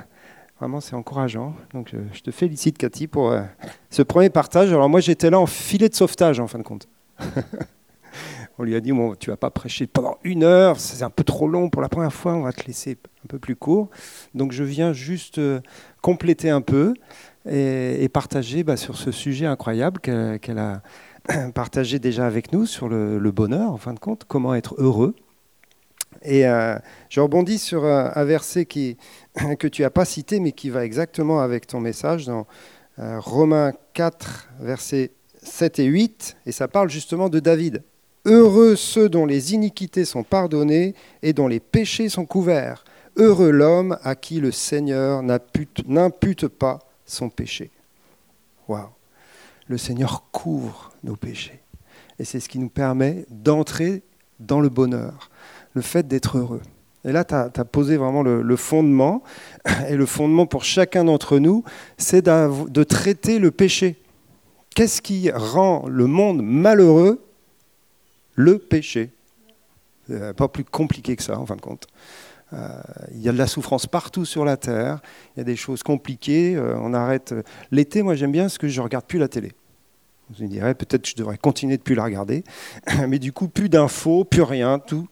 vraiment, 0.58 0.82
c'est 0.82 0.96
encourageant. 0.96 1.54
Donc, 1.72 1.94
je 2.12 2.20
te 2.20 2.30
félicite, 2.30 2.76
Cathy, 2.76 3.06
pour 3.06 3.30
euh, 3.30 3.40
ce 3.88 4.02
premier 4.02 4.28
partage. 4.28 4.68
Alors, 4.70 4.90
moi, 4.90 5.00
j'étais 5.00 5.30
là 5.30 5.40
en 5.40 5.46
filet 5.46 5.88
de 5.88 5.94
sauvetage, 5.94 6.40
en 6.40 6.46
fin 6.46 6.58
de 6.58 6.64
compte. 6.64 6.86
On 8.58 8.64
lui 8.64 8.74
a 8.74 8.80
dit, 8.80 8.92
bon, 8.92 9.14
tu 9.14 9.30
vas 9.30 9.36
pas 9.36 9.50
prêcher 9.50 9.86
pendant 9.86 10.18
une 10.22 10.44
heure, 10.44 10.78
c'est 10.78 11.02
un 11.02 11.10
peu 11.10 11.24
trop 11.24 11.48
long 11.48 11.70
pour 11.70 11.80
la 11.80 11.88
première 11.88 12.12
fois, 12.12 12.34
on 12.34 12.42
va 12.42 12.52
te 12.52 12.66
laisser 12.66 12.98
un 13.24 13.26
peu 13.26 13.38
plus 13.38 13.56
court. 13.56 13.88
Donc 14.34 14.52
je 14.52 14.64
viens 14.64 14.92
juste 14.92 15.38
euh, 15.38 15.60
compléter 16.02 16.50
un 16.50 16.60
peu 16.60 16.92
et, 17.48 18.08
partager 18.12 18.62
bah, 18.62 18.76
sur 18.76 18.96
ce 18.96 19.12
sujet 19.12 19.46
incroyable 19.46 20.00
qu'elle 20.00 20.58
a 20.58 20.82
partagé 21.54 21.98
déjà 21.98 22.26
avec 22.26 22.52
nous 22.52 22.66
sur 22.66 22.88
le, 22.88 23.18
bonheur, 23.30 23.72
en 23.72 23.78
fin 23.78 23.94
de 23.94 23.98
compte, 23.98 24.24
comment 24.24 24.54
être 24.54 24.74
heureux. 24.76 25.14
Et 26.22 26.46
euh, 26.46 26.76
je 27.08 27.20
rebondis 27.20 27.58
sur 27.58 27.86
un, 27.86 28.24
verset 28.24 28.66
qui, 28.66 28.98
que 29.58 29.68
tu 29.68 29.82
n'as 29.82 29.90
pas 29.90 30.04
cité, 30.04 30.38
mais 30.38 30.52
qui 30.52 30.68
va 30.68 30.84
exactement 30.84 31.40
avec 31.40 31.66
ton 31.66 31.80
message 31.80 32.26
dans 32.26 32.46
euh, 32.98 33.18
Romains 33.20 33.72
4, 33.94 34.50
versets 34.60 35.12
7 35.42 35.78
et 35.78 35.84
8, 35.84 36.36
et 36.46 36.52
ça 36.52 36.68
parle 36.68 36.90
justement 36.90 37.28
de 37.28 37.40
David. 37.40 37.82
Heureux 38.26 38.76
ceux 38.76 39.08
dont 39.08 39.24
les 39.24 39.54
iniquités 39.54 40.04
sont 40.04 40.22
pardonnées 40.22 40.94
et 41.22 41.32
dont 41.32 41.48
les 41.48 41.60
péchés 41.60 42.08
sont 42.08 42.26
couverts. 42.26 42.84
Heureux 43.16 43.50
l'homme 43.50 43.98
à 44.02 44.14
qui 44.14 44.40
le 44.40 44.52
Seigneur 44.52 45.22
n'impute 45.22 46.48
pas 46.48 46.78
son 47.06 47.28
péché. 47.28 47.70
Waouh 48.68 48.88
Le 49.66 49.78
Seigneur 49.78 50.24
couvre 50.32 50.92
nos 51.02 51.16
péchés. 51.16 51.60
Et 52.18 52.24
c'est 52.24 52.40
ce 52.40 52.48
qui 52.48 52.58
nous 52.58 52.68
permet 52.68 53.24
d'entrer 53.30 54.02
dans 54.38 54.60
le 54.60 54.68
bonheur, 54.68 55.30
le 55.74 55.82
fait 55.82 56.06
d'être 56.06 56.38
heureux. 56.38 56.62
Et 57.04 57.12
là, 57.12 57.24
tu 57.24 57.34
as, 57.34 57.48
posé 57.64 57.96
vraiment 57.96 58.22
le, 58.22 58.56
fondement. 58.56 59.22
Et 59.88 59.96
le 59.96 60.04
fondement 60.04 60.46
pour 60.46 60.64
chacun 60.64 61.04
d'entre 61.04 61.38
nous, 61.38 61.64
c'est 61.96 62.26
de 62.26 62.82
traiter 62.84 63.38
le 63.38 63.50
péché. 63.50 63.96
Qu'est-ce 64.74 65.02
qui 65.02 65.30
rend 65.30 65.86
le 65.88 66.06
monde 66.06 66.42
malheureux? 66.42 67.24
Le 68.34 68.58
péché. 68.58 69.10
Pas 70.36 70.48
plus 70.48 70.64
compliqué 70.64 71.14
que 71.14 71.22
ça, 71.22 71.38
en 71.38 71.46
fin 71.46 71.56
de 71.56 71.60
compte. 71.60 71.86
Euh, 72.52 72.80
il 73.12 73.20
y 73.20 73.28
a 73.28 73.32
de 73.32 73.38
la 73.38 73.46
souffrance 73.46 73.86
partout 73.86 74.24
sur 74.24 74.44
la 74.44 74.56
terre, 74.56 75.00
il 75.34 75.38
y 75.38 75.40
a 75.40 75.44
des 75.44 75.56
choses 75.56 75.82
compliquées, 75.82 76.56
euh, 76.56 76.74
on 76.78 76.94
arrête. 76.94 77.34
L'été, 77.70 78.02
moi 78.02 78.16
j'aime 78.16 78.32
bien 78.32 78.44
parce 78.44 78.58
que 78.58 78.66
je 78.66 78.80
ne 78.80 78.84
regarde 78.84 79.04
plus 79.04 79.18
la 79.18 79.28
télé. 79.28 79.52
Vous 80.30 80.44
me 80.44 80.48
direz, 80.48 80.74
peut-être 80.74 81.08
je 81.08 81.14
devrais 81.14 81.38
continuer 81.38 81.76
de 81.76 81.82
plus 81.82 81.94
la 81.94 82.04
regarder, 82.04 82.44
mais 83.08 83.18
du 83.18 83.32
coup, 83.32 83.48
plus 83.48 83.68
d'infos, 83.68 84.24
plus 84.24 84.42
rien, 84.42 84.78
tout. 84.78 85.06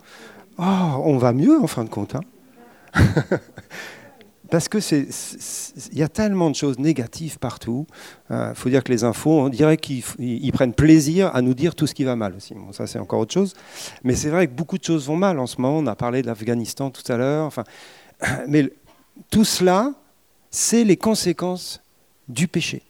Oh, 0.59 1.03
on 1.05 1.17
va 1.17 1.33
mieux 1.33 1.61
en 1.61 1.69
fin 1.69 1.85
de 1.85 1.89
compte. 1.89 2.17
Hein 2.17 2.23
parce 4.51 4.69
que 4.69 4.81
c'est, 4.81 5.07
il 5.93 5.99
y 5.99 6.03
a 6.03 6.09
tellement 6.09 6.51
de 6.51 6.55
choses 6.55 6.79
négatives 6.79 7.39
partout. 7.39 7.87
Il 8.31 8.35
euh, 8.35 8.55
faut 8.55 8.71
dire 8.71 8.83
que 8.83 8.91
les 8.91 9.05
infos, 9.05 9.41
on 9.41 9.49
dirait 9.49 9.77
qu'ils 9.77 10.53
prennent 10.53 10.73
plaisir 10.73 11.35
à 11.35 11.43
nous 11.43 11.55
dire 11.55 11.75
tout 11.75 11.87
ce 11.87 11.95
qui 11.95 12.05
va 12.05 12.17
mal 12.17 12.35
aussi. 12.35 12.55
Bon, 12.55 12.73
ça, 12.73 12.87
c'est 12.87 12.99
encore 12.99 13.21
autre 13.21 13.35
chose. 13.35 13.55
Mais 14.05 14.15
c'est 14.15 14.31
vrai 14.31 14.47
que 14.47 14.53
beaucoup 14.53 14.79
de 14.79 14.85
choses 14.85 15.07
vont 15.07 15.17
mal 15.17 15.39
en 15.39 15.47
ce 15.47 15.61
moment. 15.61 15.79
On 15.79 15.87
a 15.87 15.97
parlé 15.97 16.23
de 16.23 16.27
l'Afghanistan 16.27 16.91
tout 16.91 17.13
à 17.13 17.17
l'heure. 17.17 17.47
Enfin, 17.47 17.65
mais 18.49 18.71
tout 19.31 19.45
cela, 19.45 19.93
c'est 20.51 20.85
les 20.85 20.97
conséquences 20.97 21.83
du 22.29 22.49
péché. 22.49 22.83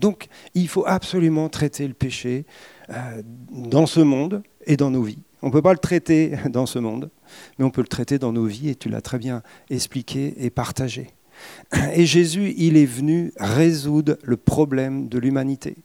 Donc, 0.00 0.28
il 0.54 0.68
faut 0.68 0.84
absolument 0.86 1.48
traiter 1.48 1.86
le 1.86 1.94
péché 1.94 2.44
euh, 2.90 3.22
dans 3.50 3.86
ce 3.86 4.00
monde 4.00 4.42
et 4.66 4.76
dans 4.76 4.90
nos 4.90 5.02
vies. 5.02 5.22
On 5.42 5.48
ne 5.48 5.52
peut 5.52 5.62
pas 5.62 5.72
le 5.72 5.78
traiter 5.78 6.32
dans 6.48 6.66
ce 6.66 6.78
monde, 6.78 7.10
mais 7.58 7.64
on 7.64 7.70
peut 7.70 7.82
le 7.82 7.88
traiter 7.88 8.18
dans 8.18 8.32
nos 8.32 8.46
vies, 8.46 8.70
et 8.70 8.74
tu 8.74 8.88
l'as 8.88 9.00
très 9.00 9.18
bien 9.18 9.42
expliqué 9.70 10.34
et 10.38 10.50
partagé. 10.50 11.10
Et 11.94 12.06
Jésus, 12.06 12.54
il 12.56 12.76
est 12.76 12.86
venu 12.86 13.32
résoudre 13.38 14.16
le 14.22 14.36
problème 14.36 15.08
de 15.08 15.18
l'humanité. 15.18 15.76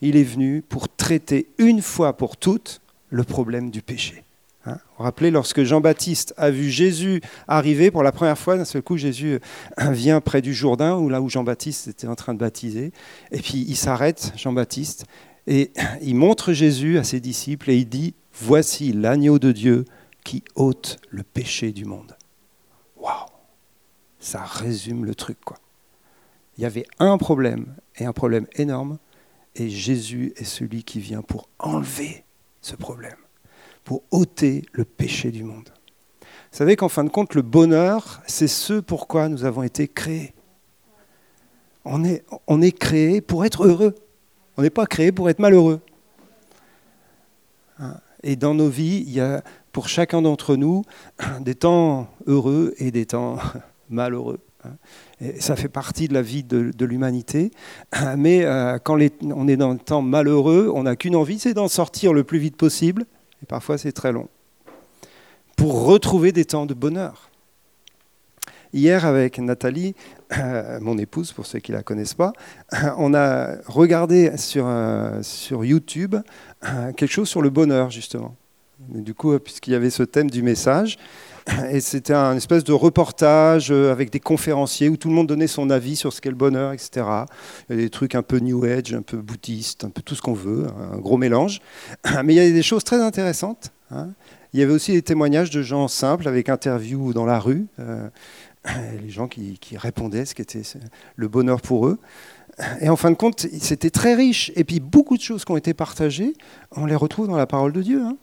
Il 0.00 0.16
est 0.16 0.24
venu 0.24 0.62
pour 0.62 0.88
traiter 0.88 1.48
une 1.58 1.82
fois 1.82 2.16
pour 2.16 2.36
toutes 2.36 2.80
le 3.10 3.24
problème 3.24 3.70
du 3.70 3.82
péché. 3.82 4.24
Hein 4.64 4.74
vous 4.74 4.98
vous 4.98 5.04
rappelez, 5.04 5.30
lorsque 5.30 5.62
Jean-Baptiste 5.62 6.34
a 6.36 6.50
vu 6.50 6.70
Jésus 6.70 7.20
arriver 7.46 7.90
pour 7.90 8.02
la 8.02 8.10
première 8.10 8.38
fois, 8.38 8.56
d'un 8.56 8.64
seul 8.64 8.82
coup, 8.82 8.96
Jésus 8.96 9.38
vient 9.78 10.20
près 10.20 10.42
du 10.42 10.54
Jourdain, 10.54 10.96
où 10.96 11.08
là 11.08 11.20
où 11.20 11.28
Jean-Baptiste 11.28 11.88
était 11.88 12.08
en 12.08 12.14
train 12.16 12.34
de 12.34 12.38
baptiser, 12.38 12.92
et 13.30 13.40
puis 13.40 13.64
il 13.68 13.76
s'arrête, 13.76 14.32
Jean-Baptiste, 14.36 15.06
et 15.46 15.72
il 16.02 16.16
montre 16.16 16.52
Jésus 16.52 16.98
à 16.98 17.04
ses 17.04 17.20
disciples 17.20 17.70
et 17.70 17.76
il 17.76 17.88
dit 17.88 18.14
Voici 18.32 18.92
l'agneau 18.92 19.38
de 19.38 19.52
Dieu 19.52 19.84
qui 20.24 20.42
ôte 20.56 20.98
le 21.10 21.22
péché 21.22 21.72
du 21.72 21.84
monde. 21.84 22.16
Waouh 22.96 23.26
Ça 24.18 24.42
résume 24.42 25.04
le 25.04 25.14
truc, 25.14 25.38
quoi. 25.44 25.58
Il 26.58 26.62
y 26.62 26.66
avait 26.66 26.86
un 26.98 27.18
problème, 27.18 27.76
et 27.96 28.06
un 28.06 28.12
problème 28.12 28.46
énorme, 28.56 28.98
et 29.54 29.68
Jésus 29.68 30.32
est 30.36 30.44
celui 30.44 30.84
qui 30.84 31.00
vient 31.00 31.22
pour 31.22 31.48
enlever 31.58 32.24
ce 32.60 32.76
problème, 32.76 33.16
pour 33.84 34.02
ôter 34.10 34.64
le 34.72 34.84
péché 34.84 35.30
du 35.30 35.44
monde. 35.44 35.70
Vous 36.20 36.58
savez 36.58 36.76
qu'en 36.76 36.88
fin 36.88 37.04
de 37.04 37.10
compte, 37.10 37.34
le 37.34 37.42
bonheur, 37.42 38.22
c'est 38.26 38.48
ce 38.48 38.80
pourquoi 38.80 39.28
nous 39.28 39.44
avons 39.44 39.62
été 39.62 39.88
créés. 39.88 40.34
On 41.84 42.04
est, 42.04 42.24
on 42.46 42.60
créé 42.70 43.20
pour 43.20 43.44
être 43.44 43.64
heureux. 43.64 43.94
On 44.56 44.62
n'est 44.62 44.70
pas 44.70 44.86
créé 44.86 45.12
pour 45.12 45.28
être 45.28 45.38
malheureux. 45.38 45.80
Et 48.22 48.36
dans 48.36 48.54
nos 48.54 48.68
vies, 48.68 49.04
il 49.06 49.12
y 49.12 49.20
a 49.20 49.42
pour 49.72 49.88
chacun 49.88 50.22
d'entre 50.22 50.56
nous 50.56 50.82
des 51.40 51.54
temps 51.54 52.08
heureux 52.26 52.74
et 52.78 52.90
des 52.90 53.06
temps 53.06 53.36
malheureux. 53.90 54.40
Et 55.20 55.40
ça 55.40 55.56
fait 55.56 55.68
partie 55.68 56.08
de 56.08 56.14
la 56.14 56.22
vie 56.22 56.42
de, 56.42 56.84
l'humanité. 56.84 57.50
Mais 58.16 58.44
euh, 58.44 58.78
quand 58.78 58.98
on 59.22 59.48
est 59.48 59.56
dans 59.56 59.70
un 59.70 59.76
temps 59.76 60.02
malheureux, 60.02 60.70
on 60.74 60.84
n'a 60.84 60.96
qu'une 60.96 61.16
envie, 61.16 61.38
c'est 61.38 61.54
d'en 61.54 61.68
sortir 61.68 62.12
le 62.12 62.24
plus 62.24 62.38
vite 62.38 62.56
possible. 62.56 63.06
Et 63.42 63.46
parfois, 63.46 63.78
c'est 63.78 63.92
très 63.92 64.12
long. 64.12 64.28
Pour 65.56 65.84
retrouver 65.84 66.32
des 66.32 66.44
temps 66.44 66.66
de 66.66 66.74
bonheur. 66.74 67.30
Hier, 68.72 69.06
avec 69.06 69.38
Nathalie, 69.38 69.94
mon 70.80 70.98
épouse, 70.98 71.32
pour 71.32 71.46
ceux 71.46 71.58
qui 71.60 71.72
ne 71.72 71.76
la 71.76 71.82
connaissent 71.82 72.14
pas, 72.14 72.32
on 72.98 73.14
a 73.14 73.56
regardé 73.66 74.36
sur, 74.36 74.66
euh, 74.66 75.22
sur 75.22 75.64
YouTube 75.64 76.16
quelque 76.96 77.06
chose 77.06 77.28
sur 77.28 77.42
le 77.42 77.50
bonheur, 77.50 77.90
justement. 77.90 78.34
Du 78.78 79.14
coup, 79.14 79.38
puisqu'il 79.38 79.72
y 79.72 79.74
avait 79.74 79.90
ce 79.90 80.02
thème 80.02 80.30
du 80.30 80.42
message, 80.42 80.98
et 81.70 81.80
c'était 81.80 82.12
un 82.12 82.36
espèce 82.36 82.64
de 82.64 82.72
reportage 82.72 83.70
euh, 83.70 83.92
avec 83.92 84.10
des 84.10 84.20
conférenciers 84.20 84.88
où 84.88 84.96
tout 84.96 85.08
le 85.08 85.14
monde 85.14 85.28
donnait 85.28 85.46
son 85.46 85.70
avis 85.70 85.96
sur 85.96 86.12
ce 86.12 86.20
qu'est 86.20 86.30
le 86.30 86.36
bonheur, 86.36 86.72
etc. 86.72 87.06
Il 87.68 87.76
y 87.76 87.78
a 87.78 87.82
des 87.82 87.90
trucs 87.90 88.14
un 88.14 88.22
peu 88.22 88.38
New 88.38 88.64
Age, 88.64 88.92
un 88.94 89.02
peu 89.02 89.16
bouddhiste, 89.16 89.84
un 89.84 89.90
peu 89.90 90.02
tout 90.02 90.14
ce 90.14 90.22
qu'on 90.22 90.34
veut, 90.34 90.66
un 90.92 90.98
gros 90.98 91.16
mélange. 91.16 91.60
Mais 92.24 92.34
il 92.34 92.36
y 92.36 92.40
a 92.40 92.50
des 92.50 92.62
choses 92.62 92.84
très 92.84 93.00
intéressantes. 93.00 93.72
Hein. 93.90 94.08
Il 94.52 94.60
y 94.60 94.62
avait 94.62 94.72
aussi 94.72 94.92
des 94.92 95.02
témoignages 95.02 95.50
de 95.50 95.62
gens 95.62 95.86
simples 95.86 96.26
avec 96.28 96.48
interviews 96.48 97.12
dans 97.12 97.26
la 97.26 97.38
rue, 97.38 97.66
euh, 97.78 98.08
les 99.00 99.10
gens 99.10 99.28
qui, 99.28 99.58
répondaient 99.76 100.24
ce 100.24 100.34
qu'était 100.34 100.62
le 101.16 101.28
bonheur 101.28 101.60
pour 101.60 101.86
eux. 101.86 101.98
Et 102.80 102.88
en 102.88 102.96
fin 102.96 103.10
de 103.10 103.16
compte, 103.16 103.46
c'était 103.60 103.90
très 103.90 104.14
riche. 104.14 104.50
Et 104.56 104.64
puis 104.64 104.80
beaucoup 104.80 105.16
de 105.16 105.22
choses 105.22 105.44
qui 105.44 105.52
ont 105.52 105.56
été 105.56 105.74
partagées, 105.74 106.32
on 106.72 106.86
les 106.86 106.96
retrouve 106.96 107.28
dans 107.28 107.36
la 107.36 107.46
parole 107.46 107.72
de 107.72 107.82
Dieu. 107.82 108.02
Hein. 108.02 108.16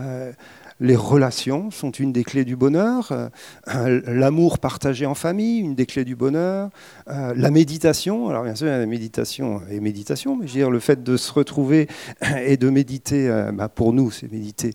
Euh, 0.00 0.32
les 0.80 0.96
relations 0.96 1.70
sont 1.70 1.90
une 1.90 2.12
des 2.12 2.24
clés 2.24 2.44
du 2.44 2.56
bonheur, 2.56 3.10
euh, 3.12 4.00
l'amour 4.06 4.58
partagé 4.58 5.06
en 5.06 5.14
famille, 5.14 5.60
une 5.60 5.74
des 5.74 5.86
clés 5.86 6.04
du 6.04 6.16
bonheur, 6.16 6.70
euh, 7.08 7.32
la 7.34 7.50
méditation, 7.50 8.28
alors 8.28 8.44
bien 8.44 8.54
sûr 8.54 8.66
la 8.66 8.84
méditation 8.84 9.62
et 9.70 9.80
méditation, 9.80 10.36
mais 10.36 10.46
je 10.46 10.52
veux 10.52 10.58
dire 10.58 10.70
le 10.70 10.80
fait 10.80 11.02
de 11.02 11.16
se 11.16 11.32
retrouver 11.32 11.88
et 12.44 12.56
de 12.56 12.68
méditer, 12.68 13.28
euh, 13.28 13.52
bah, 13.52 13.68
pour 13.68 13.92
nous 13.92 14.10
c'est 14.10 14.30
méditer 14.30 14.74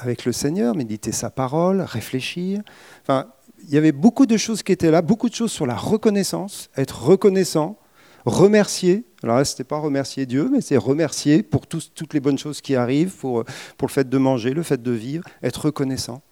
avec 0.00 0.24
le 0.24 0.32
Seigneur, 0.32 0.74
méditer 0.74 1.12
sa 1.12 1.28
parole, 1.28 1.82
réfléchir, 1.82 2.62
enfin 3.02 3.26
il 3.66 3.74
y 3.74 3.78
avait 3.78 3.92
beaucoup 3.92 4.26
de 4.26 4.36
choses 4.36 4.62
qui 4.62 4.72
étaient 4.72 4.90
là, 4.90 5.02
beaucoup 5.02 5.28
de 5.28 5.34
choses 5.34 5.50
sur 5.50 5.66
la 5.66 5.74
reconnaissance, 5.74 6.70
être 6.76 7.02
reconnaissant, 7.02 7.76
remercier. 8.24 9.04
Alors 9.22 9.36
là, 9.36 9.44
ce 9.44 9.54
n'était 9.54 9.64
pas 9.64 9.78
remercier 9.78 10.24
Dieu, 10.24 10.48
mais 10.52 10.60
c'est 10.60 10.76
remercier 10.76 11.42
pour 11.42 11.66
toutes 11.66 12.14
les 12.14 12.20
bonnes 12.20 12.38
choses 12.38 12.60
qui 12.60 12.76
arrivent, 12.76 13.14
pour, 13.16 13.44
le 13.82 13.88
fait 13.88 14.08
de 14.08 14.18
manger, 14.18 14.54
le 14.54 14.62
fait 14.62 14.80
de 14.80 14.92
vivre, 14.92 15.24
être 15.42 15.66
reconnaissant. 15.66 16.22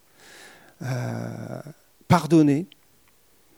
Euh, 0.83 1.61
pardonner. 2.07 2.67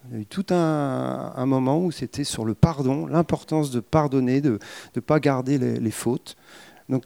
Il 0.08 0.14
y 0.14 0.18
a 0.18 0.20
eu 0.20 0.26
tout 0.26 0.46
un, 0.50 1.46
moment 1.46 1.78
où 1.80 1.90
c'était 1.90 2.24
sur 2.24 2.44
le 2.44 2.54
pardon, 2.54 3.06
l'importance 3.06 3.70
de 3.70 3.80
pardonner, 3.80 4.40
de 4.40 4.58
ne 4.94 5.00
pas 5.00 5.20
garder 5.20 5.58
les, 5.58 5.90
fautes. 5.90 6.36
Donc, 6.88 7.02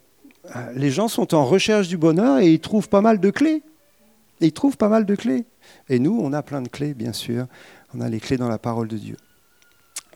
euh, 0.54 0.72
les 0.74 0.90
gens 0.90 1.08
sont 1.08 1.34
en 1.34 1.44
recherche 1.44 1.88
du 1.88 1.96
bonheur 1.96 2.38
et 2.38 2.52
ils 2.52 2.60
trouvent 2.60 2.90
pas 2.90 3.00
mal 3.00 3.18
de 3.18 3.30
clés. 3.30 3.62
ils 4.40 4.52
trouvent 4.52 4.76
pas 4.76 4.88
mal 4.88 5.06
de 5.06 5.14
clés. 5.14 5.46
Et 5.90 5.98
nous, 5.98 6.18
on 6.22 6.32
a 6.32 6.42
plein 6.42 6.62
de 6.62 6.68
clés, 6.68 6.94
bien 6.94 7.12
sûr. 7.12 7.46
On 7.92 8.00
a 8.00 8.08
les 8.08 8.20
clés 8.20 8.36
dans 8.36 8.48
la 8.48 8.58
parole 8.58 8.86
de 8.86 8.96
Dieu. 8.96 9.16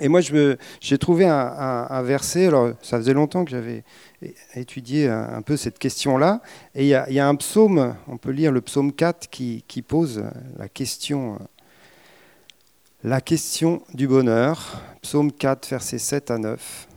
Et 0.01 0.09
moi, 0.09 0.21
j'ai 0.21 0.99
trouvé 0.99 1.27
un, 1.27 2.03
verset, 2.03 2.47
alors 2.47 2.73
ça 2.83 2.97
faisait 2.97 3.13
longtemps 3.13 3.45
que 3.45 3.51
j'avais 3.51 3.85
étudié 4.55 5.09
un, 5.09 5.43
peu 5.43 5.57
cette 5.57 5.79
question-là, 5.79 6.43
et 6.75 6.85
il 6.85 6.89
y, 6.89 7.19
a, 7.21 7.29
un 7.29 7.35
psaume, 7.37 7.95
on 8.09 8.17
peut 8.17 8.31
lire 8.31 8.51
le 8.51 8.61
psaume 8.61 8.93
4 8.93 9.29
qui, 9.31 9.85
pose 9.87 10.25
la 10.57 10.69
question, 10.69 11.39
la 13.05 13.21
question 13.21 13.83
du 13.95 14.09
bonheur, 14.09 14.83
psaume 15.03 15.31
4, 15.31 15.69
versets 15.69 15.99
7 15.99 16.31
à 16.33 16.39
9. 16.39 16.89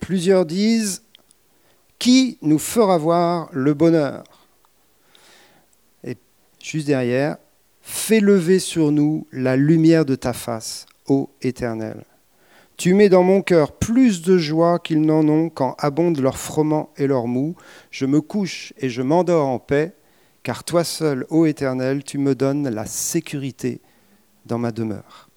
Plusieurs 0.00 0.46
disent, 0.46 1.02
qui 1.98 2.38
nous 2.42 2.58
fera 2.58 2.98
voir 2.98 3.48
le 3.52 3.74
bonheur 3.74 4.24
Et 6.04 6.16
juste 6.62 6.86
derrière, 6.86 7.36
Fais 7.88 8.18
lever 8.18 8.58
sur 8.58 8.90
nous 8.90 9.28
la 9.30 9.56
lumière 9.56 10.04
de 10.04 10.16
ta 10.16 10.32
face, 10.32 10.86
ô 11.06 11.30
Éternel. 11.40 12.04
Tu 12.76 12.94
mets 12.94 13.08
dans 13.08 13.22
mon 13.22 13.42
cœur 13.42 13.70
plus 13.70 14.22
de 14.22 14.36
joie 14.38 14.80
qu'ils 14.80 15.02
n'en 15.02 15.26
ont 15.28 15.48
quand 15.48 15.76
abondent 15.78 16.18
leurs 16.18 16.36
froment 16.36 16.90
et 16.96 17.06
leurs 17.06 17.28
mou. 17.28 17.54
Je 17.92 18.04
me 18.04 18.20
couche 18.20 18.72
et 18.78 18.88
je 18.88 19.02
m'endors 19.02 19.46
en 19.46 19.60
paix, 19.60 19.94
car 20.42 20.64
toi 20.64 20.82
seul, 20.82 21.26
ô 21.30 21.46
Éternel, 21.46 22.02
tu 22.02 22.18
me 22.18 22.34
donnes 22.34 22.68
la 22.68 22.86
sécurité 22.86 23.80
dans 24.46 24.58
ma 24.58 24.72
demeure. 24.72 25.28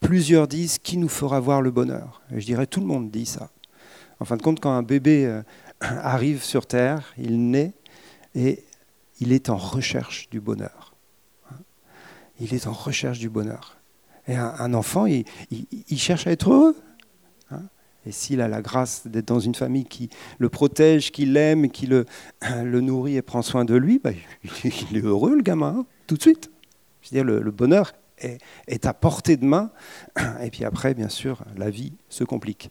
Plusieurs 0.00 0.46
disent 0.46 0.78
qui 0.78 0.98
nous 0.98 1.08
fera 1.08 1.40
voir 1.40 1.62
le 1.62 1.70
bonheur? 1.70 2.20
Je 2.30 2.44
dirais 2.44 2.66
tout 2.66 2.80
le 2.80 2.86
monde 2.86 3.10
dit 3.10 3.26
ça. 3.26 3.48
En 4.20 4.26
fin 4.26 4.36
de 4.36 4.42
compte, 4.42 4.60
quand 4.60 4.72
un 4.72 4.82
bébé 4.82 5.24
euh, 5.26 5.42
arrive 5.80 6.44
sur 6.44 6.66
terre, 6.66 7.12
il 7.18 7.50
naît 7.50 7.72
et 8.34 8.64
il 9.18 9.32
est 9.32 9.50
en 9.50 9.56
recherche 9.56 10.28
du 10.30 10.40
bonheur. 10.40 10.94
Il 12.38 12.54
est 12.54 12.66
en 12.66 12.72
recherche 12.72 13.18
du 13.18 13.28
bonheur. 13.28 13.76
Et 14.26 14.36
un, 14.36 14.74
enfant, 14.74 15.06
il, 15.06 15.24
cherche 15.98 16.26
à 16.26 16.30
être 16.30 16.50
heureux. 16.50 16.76
Hein. 17.50 17.62
Et 18.06 18.12
s'il 18.12 18.40
a 18.40 18.48
la 18.48 18.62
grâce 18.62 19.06
d'être 19.06 19.28
dans 19.28 19.40
une 19.40 19.54
famille 19.54 19.84
qui 19.84 20.08
le 20.38 20.48
protège, 20.48 21.10
qui 21.10 21.26
l'aime, 21.26 21.70
qui 21.70 21.86
le, 21.86 22.06
le, 22.62 22.80
nourrit 22.80 23.16
et 23.16 23.22
prend 23.22 23.42
soin 23.42 23.64
de 23.64 23.74
lui, 23.74 23.98
bah, 23.98 24.12
il 24.64 24.96
est 24.96 25.02
heureux, 25.02 25.34
le 25.34 25.42
gamin, 25.42 25.84
tout 26.06 26.16
de 26.16 26.22
suite. 26.22 26.50
Je 27.02 27.10
veux 27.10 27.14
dire, 27.16 27.24
le, 27.24 27.50
bonheur 27.50 27.92
est, 28.18 28.86
à 28.86 28.94
portée 28.94 29.36
de 29.36 29.44
main. 29.44 29.70
Et 30.42 30.50
puis 30.50 30.64
après, 30.64 30.94
bien 30.94 31.08
sûr, 31.08 31.42
la 31.56 31.70
vie 31.70 31.94
se 32.08 32.24
complique. 32.24 32.70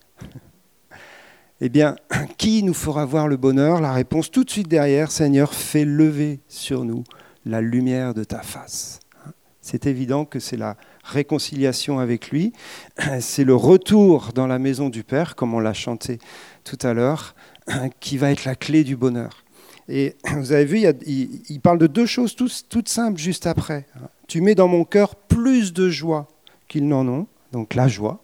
Eh 1.61 1.67
bien, 1.67 1.95
qui 2.37 2.63
nous 2.63 2.73
fera 2.73 3.05
voir 3.05 3.27
le 3.27 3.35
bonheur? 3.35 3.81
La 3.81 3.91
réponse 3.91 4.31
tout 4.31 4.43
de 4.43 4.49
suite 4.49 4.69
derrière, 4.69 5.11
Seigneur, 5.11 5.53
fais 5.53 5.83
lever 5.83 6.39
sur 6.47 6.85
nous 6.85 7.03
la 7.45 7.61
lumière 7.61 8.13
de 8.13 8.23
ta 8.23 8.41
face. 8.41 8.99
C'est 9.61 9.85
évident 9.85 10.23
que 10.23 10.39
c'est 10.39 10.57
la 10.57 10.77
réconciliation 11.03 11.99
avec 11.99 12.29
lui, 12.29 12.53
c'est 13.19 13.43
le 13.43 13.55
retour 13.55 14.31
dans 14.33 14.47
la 14.47 14.57
maison 14.57 14.89
du 14.89 15.03
Père, 15.03 15.35
comme 15.35 15.53
on 15.53 15.59
l'a 15.59 15.73
chanté 15.73 16.19
tout 16.63 16.77
à 16.81 16.93
l'heure, 16.93 17.35
qui 17.99 18.17
va 18.17 18.31
être 18.31 18.45
la 18.45 18.55
clé 18.55 18.83
du 18.85 18.95
bonheur. 18.95 19.43
Et 19.89 20.15
vous 20.35 20.53
avez 20.53 20.65
vu, 20.65 20.85
il, 21.05 21.59
parle 21.61 21.79
de 21.79 21.87
deux 21.87 22.05
choses 22.05 22.35
toutes 22.35 22.87
simples 22.87 23.19
juste 23.19 23.47
après. 23.47 23.85
Tu 24.27 24.39
mets 24.39 24.55
dans 24.55 24.67
mon 24.67 24.85
cœur 24.85 25.15
plus 25.15 25.73
de 25.73 25.89
joie 25.89 26.27
qu'ils 26.67 26.87
n'en 26.87 27.07
ont, 27.07 27.27
donc 27.51 27.73
la 27.73 27.87
joie, 27.87 28.21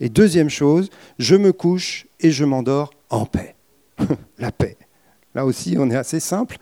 et 0.00 0.08
deuxième 0.08 0.48
chose, 0.48 0.90
je 1.18 1.36
me 1.36 1.52
couche 1.52 2.06
et 2.18 2.30
je 2.30 2.44
m'endors 2.44 2.90
en 3.10 3.26
paix. 3.26 3.54
la 4.38 4.50
paix. 4.50 4.76
Là 5.34 5.44
aussi, 5.44 5.76
on 5.78 5.90
est 5.90 5.96
assez 5.96 6.20
simple, 6.20 6.56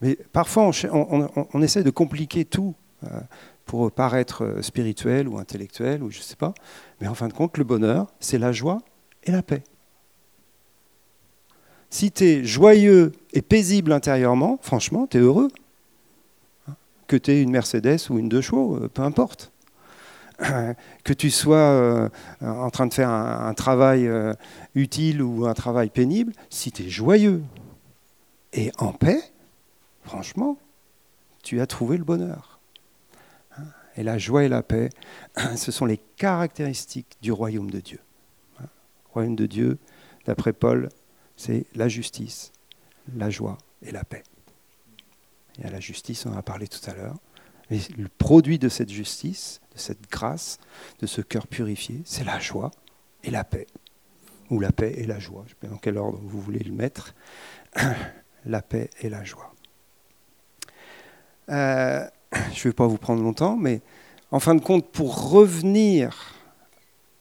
mais 0.00 0.16
parfois 0.32 0.70
on, 0.92 1.62
essaie 1.62 1.84
de 1.84 1.90
compliquer 1.90 2.44
tout 2.44 2.74
euh, 3.04 3.20
pour 3.64 3.92
paraître 3.92 4.56
spirituel 4.62 5.28
ou 5.28 5.38
intellectuel 5.38 6.02
ou 6.02 6.10
je 6.10 6.18
ne 6.18 6.22
sais 6.22 6.36
pas. 6.36 6.54
Mais 7.00 7.06
en 7.06 7.14
fin 7.14 7.28
de 7.28 7.32
compte, 7.32 7.58
le 7.58 7.64
bonheur, 7.64 8.08
c'est 8.18 8.38
la 8.38 8.52
joie 8.52 8.78
et 9.24 9.30
la 9.30 9.42
paix. 9.42 9.62
Si 11.90 12.10
tu 12.10 12.24
es 12.24 12.44
joyeux 12.44 13.12
et 13.32 13.42
paisible 13.42 13.92
intérieurement, 13.92 14.58
franchement, 14.62 15.06
tu 15.06 15.18
es 15.18 15.20
heureux. 15.20 15.48
Que 17.06 17.16
tu 17.16 17.30
aies 17.30 17.42
une 17.42 17.50
Mercedes 17.50 18.10
ou 18.10 18.18
une 18.18 18.28
deux 18.28 18.42
chevaux, 18.42 18.76
euh, 18.76 18.88
peu 18.88 19.02
importe. 19.02 19.52
que 21.04 21.12
tu 21.12 21.30
sois 21.30 21.56
euh, 21.56 22.08
en 22.40 22.70
train 22.70 22.86
de 22.86 22.94
faire 22.94 23.10
un, 23.10 23.54
travail 23.54 24.06
euh, 24.06 24.34
utile 24.74 25.22
ou 25.22 25.46
un 25.46 25.54
travail 25.54 25.90
pénible, 25.90 26.32
si 26.50 26.70
tu 26.70 26.84
es 26.84 26.88
joyeux 26.88 27.42
et 28.52 28.70
en 28.78 28.92
paix, 28.92 29.20
franchement, 30.02 30.58
tu 31.42 31.60
as 31.60 31.66
trouvé 31.66 31.96
le 31.96 32.04
bonheur. 32.04 32.60
Et 33.96 34.04
la 34.04 34.16
joie 34.16 34.44
et 34.44 34.48
la 34.48 34.62
paix, 34.62 34.90
ce 35.56 35.72
sont 35.72 35.86
les 35.86 35.98
caractéristiques 36.16 37.16
du 37.20 37.32
royaume 37.32 37.70
de 37.70 37.80
Dieu. 37.80 37.98
Le 38.60 38.66
royaume 39.12 39.36
de 39.36 39.46
Dieu, 39.46 39.78
d'après 40.24 40.52
Paul, 40.52 40.88
c'est 41.36 41.66
la 41.74 41.88
justice, 41.88 42.52
la 43.16 43.28
joie 43.28 43.58
et 43.82 43.90
la 43.90 44.04
paix. 44.04 44.22
Y 45.58 45.66
a 45.66 45.70
la 45.70 45.80
justice, 45.80 46.26
on 46.26 46.32
en 46.32 46.36
a 46.36 46.42
parlé 46.42 46.68
tout 46.68 46.88
à 46.88 46.94
l'heure. 46.94 47.16
Mais 47.70 47.78
le 47.96 48.08
produit 48.08 48.58
de 48.58 48.68
cette 48.68 48.90
justice, 48.90 49.60
de 49.74 49.78
cette 49.78 50.10
grâce, 50.10 50.58
de 51.00 51.06
ce 51.06 51.20
cœur 51.20 51.46
purifié, 51.46 52.00
c'est 52.04 52.24
la 52.24 52.38
joie 52.38 52.70
et 53.24 53.30
la 53.30 53.44
paix. 53.44 53.66
Ou 54.50 54.60
la 54.60 54.72
paix 54.72 54.94
et 54.96 55.06
la 55.06 55.18
joie, 55.18 55.42
je 55.46 55.50
ne 55.50 55.54
sais 55.54 55.60
pas 55.60 55.66
dans 55.68 55.76
quel 55.76 55.98
ordre 55.98 56.18
vous 56.22 56.40
voulez 56.40 56.60
le 56.60 56.72
mettre. 56.72 57.14
la 58.46 58.62
paix 58.62 58.90
et 59.00 59.08
la 59.08 59.24
joie. 59.24 59.52
Euh, 61.50 62.06
je 62.32 62.58
ne 62.58 62.62
vais 62.64 62.72
pas 62.72 62.86
vous 62.86 62.98
prendre 62.98 63.22
longtemps, 63.22 63.56
mais 63.56 63.82
en 64.30 64.40
fin 64.40 64.54
de 64.54 64.60
compte, 64.60 64.86
pour 64.90 65.30
revenir 65.30 66.34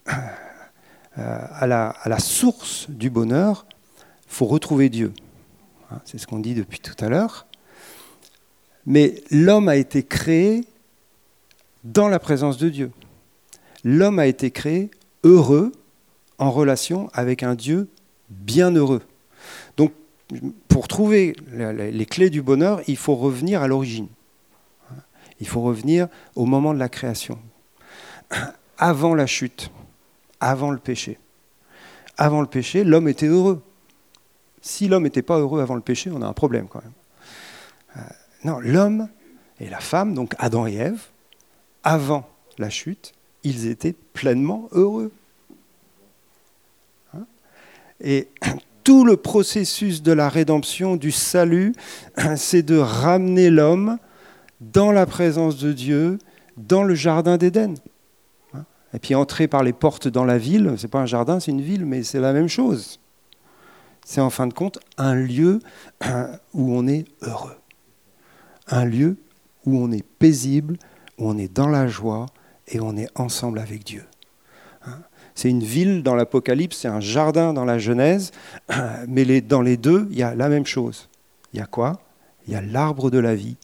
euh, 0.07 0.13
à, 1.17 1.67
la, 1.67 2.19
source 2.19 2.89
du 2.89 3.09
bonheur, 3.09 3.65
il 4.27 4.33
faut 4.33 4.45
retrouver 4.45 4.89
Dieu. 4.89 5.13
Hein, 5.91 5.99
c'est 6.05 6.17
ce 6.17 6.27
qu'on 6.27 6.39
dit 6.39 6.53
depuis 6.53 6.79
tout 6.79 6.95
à 7.03 7.09
l'heure. 7.09 7.47
Mais 8.87 9.21
l'homme 9.29 9.67
a 9.67 9.75
été 9.75 10.01
créé 10.01 10.63
dans 11.83 12.07
la 12.07 12.19
présence 12.19 12.57
de 12.57 12.69
Dieu. 12.69 12.91
L'homme 13.83 14.17
a 14.17 14.27
été 14.27 14.49
créé 14.49 14.89
heureux 15.23 15.73
en 16.39 16.51
relation 16.51 17.09
avec 17.13 17.43
un 17.43 17.53
Dieu 17.53 17.89
bienheureux. 18.29 19.01
Donc, 19.75 19.91
pour 20.67 20.87
trouver 20.87 21.35
les 21.51 22.05
clés 22.05 22.29
du 22.29 22.41
bonheur, 22.41 22.81
il 22.87 22.97
faut 22.97 23.15
revenir 23.15 23.61
à 23.61 23.67
l'origine. 23.67 24.07
Il 25.39 25.47
faut 25.47 25.61
revenir 25.61 26.07
au 26.35 26.45
moment 26.45 26.73
de 26.73 26.79
la 26.79 26.89
création, 26.89 27.37
avant 28.77 29.15
la 29.15 29.27
chute, 29.27 29.69
avant 30.39 30.71
le 30.71 30.79
péché. 30.79 31.19
avant 32.17 32.41
le 32.41 32.47
péché, 32.47 32.83
l'homme 32.83 33.07
était 33.07 33.27
heureux. 33.27 33.61
Si 34.61 34.87
l'homme 34.87 35.03
n'était 35.03 35.21
pas 35.21 35.37
heureux 35.37 35.61
avant 35.61 35.75
le 35.75 35.81
péché, 35.81 36.09
on 36.11 36.21
a 36.21 36.27
un 36.27 36.33
problème 36.33 36.67
quand 36.67 36.81
même. 36.81 36.96
Non, 38.43 38.59
l'homme 38.59 39.07
et 39.59 39.69
la 39.69 39.79
femme, 39.79 40.13
donc 40.13 40.33
Adam 40.37 40.67
et 40.67 40.75
Ève, 40.75 41.01
avant 41.83 42.29
la 42.57 42.69
chute, 42.69 43.13
ils 43.43 43.67
étaient 43.67 43.95
pleinement 44.13 44.67
heureux. 44.71 45.11
Hein 47.13 47.25
et 48.01 48.27
tout 48.83 49.05
le 49.05 49.17
processus 49.17 50.01
de 50.01 50.11
la 50.11 50.29
rédemption, 50.29 50.95
du 50.95 51.11
salut, 51.11 51.73
c'est 52.35 52.63
de 52.63 52.77
ramener 52.77 53.49
l'homme 53.49 53.97
dans 54.61 54.91
la 54.91 55.05
présence 55.05 55.57
de 55.57 55.73
Dieu, 55.73 56.19
dans 56.57 56.83
le 56.83 56.95
jardin 56.95 57.37
d'Éden. 57.37 57.75
Hein 58.53 58.65
et 58.93 58.99
puis 58.99 59.15
entrer 59.15 59.47
par 59.47 59.63
les 59.63 59.73
portes 59.73 60.07
dans 60.07 60.25
la 60.25 60.37
ville, 60.37 60.73
ce 60.77 60.83
n'est 60.83 60.89
pas 60.89 60.99
un 60.99 61.05
jardin, 61.05 61.39
c'est 61.39 61.51
une 61.51 61.61
ville, 61.61 61.85
mais 61.85 62.03
c'est 62.03 62.19
la 62.19 62.33
même 62.33 62.47
chose. 62.47 62.99
C'est 64.05 64.21
en 64.21 64.29
fin 64.29 64.47
de 64.47 64.53
compte 64.53 64.79
un 64.97 65.15
lieu 65.15 65.59
où 66.53 66.75
on 66.75 66.87
est 66.87 67.05
heureux. 67.21 67.57
Un 68.69 68.85
lieu 68.85 69.17
où 69.65 69.77
on 69.77 69.91
est 69.91 70.03
paisible, 70.03 70.77
où 71.17 71.29
on 71.29 71.37
est 71.37 71.53
dans 71.53 71.67
la 71.67 71.87
joie 71.87 72.25
et 72.67 72.79
on 72.79 72.95
est 72.97 73.09
ensemble 73.15 73.59
avec 73.59 73.83
Dieu. 73.83 74.05
Hein? 74.85 74.99
C'est 75.35 75.49
une 75.49 75.63
ville 75.63 76.03
dans 76.03 76.15
l'Apocalypse, 76.15 76.77
c'est 76.77 76.87
un 76.87 76.99
jardin 76.99 77.53
dans 77.53 77.65
la 77.65 77.77
Genèse, 77.77 78.31
mais 79.07 79.41
dans 79.41 79.61
les 79.61 79.77
deux, 79.77 80.07
il 80.11 80.17
y 80.17 80.23
a 80.23 80.35
la 80.35 80.49
même 80.49 80.65
chose. 80.65 81.09
Il 81.53 81.59
y 81.59 81.63
a 81.63 81.65
quoi? 81.65 82.01
Il 82.47 82.53
y 82.53 82.55
a 82.55 82.61
l'arbre 82.61 83.09
de 83.09 83.19
la 83.19 83.35
vie 83.35 83.57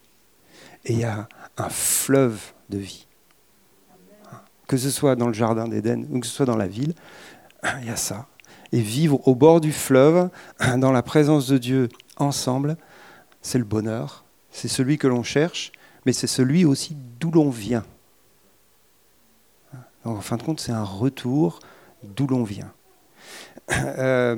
et 0.86 0.94
il 0.94 1.00
y 1.00 1.06
a 1.06 1.28
un 1.58 1.70
fleuve 1.70 2.54
de 2.70 2.78
vie. 2.78 3.08
Hein? 4.32 4.38
Que 4.68 4.78
ce 4.78 4.90
soit 4.90 5.16
dans 5.16 5.28
le 5.28 5.34
jardin 5.34 5.68
d'Éden 5.68 6.06
ou 6.12 6.20
que 6.20 6.28
ce 6.28 6.34
soit 6.34 6.46
dans 6.46 6.58
la 6.58 6.68
ville, 6.68 6.94
il 7.82 7.88
y 7.88 7.92
a 7.92 7.96
ça 7.96 8.28
et 8.74 8.82
vivre 8.82 9.26
au 9.28 9.36
bord 9.36 9.62
du 9.62 9.72
fleuve, 9.72 10.30
dans 10.78 10.92
la 10.92 11.04
présence 11.04 11.48
de 11.48 11.58
Dieu, 11.58 11.90
ensemble, 12.18 12.76
c'est 13.42 13.60
le 13.60 13.64
bonheur. 13.64 14.23
C'est 14.54 14.70
celui 14.70 14.98
que 14.98 15.08
l'on 15.08 15.24
cherche, 15.24 15.74
mais 16.06 16.14
c'est 16.14 16.28
celui 16.28 16.64
aussi 16.64 16.96
d'où 17.20 17.32
l'on 17.32 17.50
vient. 17.50 17.84
En 20.06 20.22
fin 20.22 20.38
de 20.38 20.44
compte, 20.44 20.60
c'est 20.60 20.72
un 20.72 20.84
retour 20.84 21.60
d'où 22.04 22.28
l'on 22.28 22.44
vient. 22.44 22.72
Euh, 23.72 24.36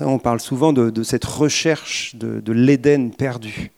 on 0.00 0.18
parle 0.18 0.40
souvent 0.40 0.72
de, 0.72 1.02
cette 1.02 1.24
recherche 1.24 2.16
de, 2.16 2.40
de 2.40 2.52
l'Éden 2.52 3.10
perdu. 3.10 3.70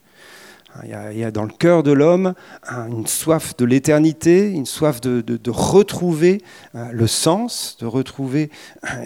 Il 0.84 0.90
y, 0.90 1.24
a, 1.24 1.30
dans 1.30 1.44
le 1.44 1.52
cœur 1.52 1.82
de 1.82 1.92
l'homme 1.92 2.34
une 2.68 3.06
soif 3.06 3.56
de 3.56 3.64
l'éternité, 3.64 4.50
une 4.50 4.66
soif 4.66 5.00
de, 5.00 5.50
retrouver 5.50 6.42
euh, 6.74 6.90
le 6.92 7.06
sens, 7.06 7.78
de 7.80 7.86
retrouver 7.86 8.50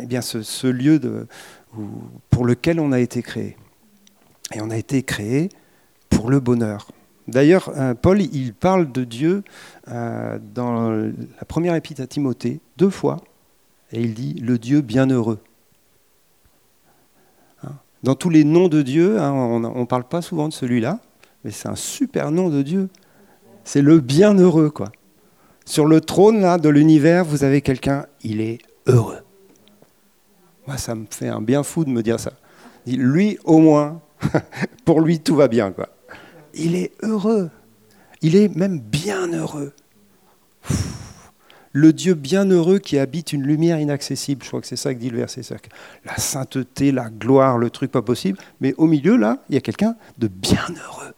eh 0.01 0.07
bien, 0.07 0.20
ce, 0.20 0.66
lieu 0.66 1.01
pour 2.30 2.45
lequel 2.45 2.80
on 2.80 2.91
a 2.91 2.99
été 2.99 3.22
créé. 3.22 3.57
Et 4.53 4.61
on 4.61 4.70
a 4.70 4.76
été 4.76 5.03
créé 5.03 5.51
pour 6.11 6.31
le 6.31 6.41
bonheur. 6.41 6.89
D'ailleurs, 7.29 7.71
euh, 7.77 7.95
Paul, 7.95 8.21
il 8.21 8.53
parle 8.55 8.91
de 8.91 9.05
Dieu 9.05 9.45
euh, 9.89 10.39
dans 10.55 10.91
la 10.91 11.45
première 11.47 11.75
épître 11.75 12.03
à 12.03 12.07
Timothée 12.07 12.61
deux 12.77 12.91
fois, 12.91 13.19
et 13.93 14.01
il 14.01 14.15
dit 14.15 14.35
le 14.35 14.59
Dieu 14.59 14.81
bienheureux. 14.81 15.39
Hein? 17.63 17.73
Dans 18.03 18.15
tous 18.15 18.31
les 18.31 18.45
noms 18.45 18.69
de 18.69 18.83
Dieu, 18.83 19.21
hein, 19.21 19.33
on 19.33 19.61
ne 19.61 19.85
parle 19.85 20.05
pas 20.05 20.23
souvent 20.23 20.49
de 20.49 20.53
celui-là, 20.53 20.99
mais 21.45 21.51
c'est 21.51 21.69
un 21.69 21.77
super 21.77 22.31
nom 22.31 22.49
de 22.49 22.63
Dieu. 22.63 22.89
C'est 23.65 23.83
le 23.83 24.01
bienheureux, 24.01 24.71
quoi. 24.71 24.91
Sur 25.65 25.87
le 25.87 26.01
trône 26.01 26.41
là, 26.41 26.59
de 26.59 26.69
l'univers, 26.69 27.25
vous 27.25 27.45
avez 27.45 27.61
quelqu'un, 27.61 28.07
il 28.23 28.41
est 28.41 28.59
heureux. 28.87 29.21
Moi, 30.67 30.77
ça 30.79 30.95
me 30.95 31.07
fait 31.09 31.29
un 31.29 31.41
bien 31.41 31.63
fou 31.63 31.85
de 31.85 31.91
me 31.91 32.03
dire 32.03 32.19
ça. 32.19 32.33
Lui, 32.87 33.39
au 33.45 33.59
moins, 33.59 34.01
pour 34.85 35.01
lui, 35.01 35.21
tout 35.21 35.37
va 35.37 35.47
bien, 35.47 35.71
quoi. 35.71 35.89
Il 36.55 36.74
est 36.74 36.92
heureux. 37.03 37.51
Il 38.22 38.36
est 38.36 38.55
même 38.55 38.80
bien 38.80 39.32
heureux. 39.32 39.72
Le 41.72 41.92
Dieu 41.92 42.14
bienheureux 42.14 42.80
qui 42.80 42.98
habite 42.98 43.32
une 43.32 43.44
lumière 43.44 43.78
inaccessible. 43.78 44.42
Je 44.42 44.48
crois 44.48 44.61
que 44.61 44.66
c'est 44.66 44.76
ça 44.76 44.92
que 44.92 44.98
dit 44.98 45.11
le 45.11 45.18
verset. 45.18 45.42
La 46.05 46.16
sainteté, 46.16 46.90
la 46.90 47.11
gloire, 47.11 47.59
le 47.59 47.70
truc 47.70 47.92
pas 47.92 48.03
possible. 48.03 48.38
Mais 48.61 48.74
au 48.76 48.86
milieu, 48.86 49.16
là, 49.16 49.38
il 49.48 49.55
y 49.55 49.59
a 49.59 49.61
quelqu'un 49.61 49.96
de 50.18 50.26
bienheureux. 50.26 51.14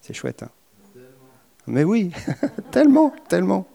C'est 0.00 0.14
chouette. 0.14 0.42
Hein 0.42 0.50
Mais 1.66 1.84
oui, 1.84 2.10
tellement, 2.72 3.14
tellement. 3.28 3.66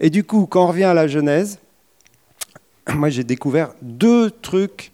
Et 0.00 0.10
du 0.10 0.24
coup, 0.24 0.46
quand 0.46 0.64
on 0.64 0.68
revient 0.68 0.84
à 0.84 0.94
la 0.94 1.06
Genèse, 1.06 1.58
moi 2.92 3.08
j'ai 3.08 3.24
découvert 3.24 3.72
deux 3.80 4.30
trucs 4.30 4.92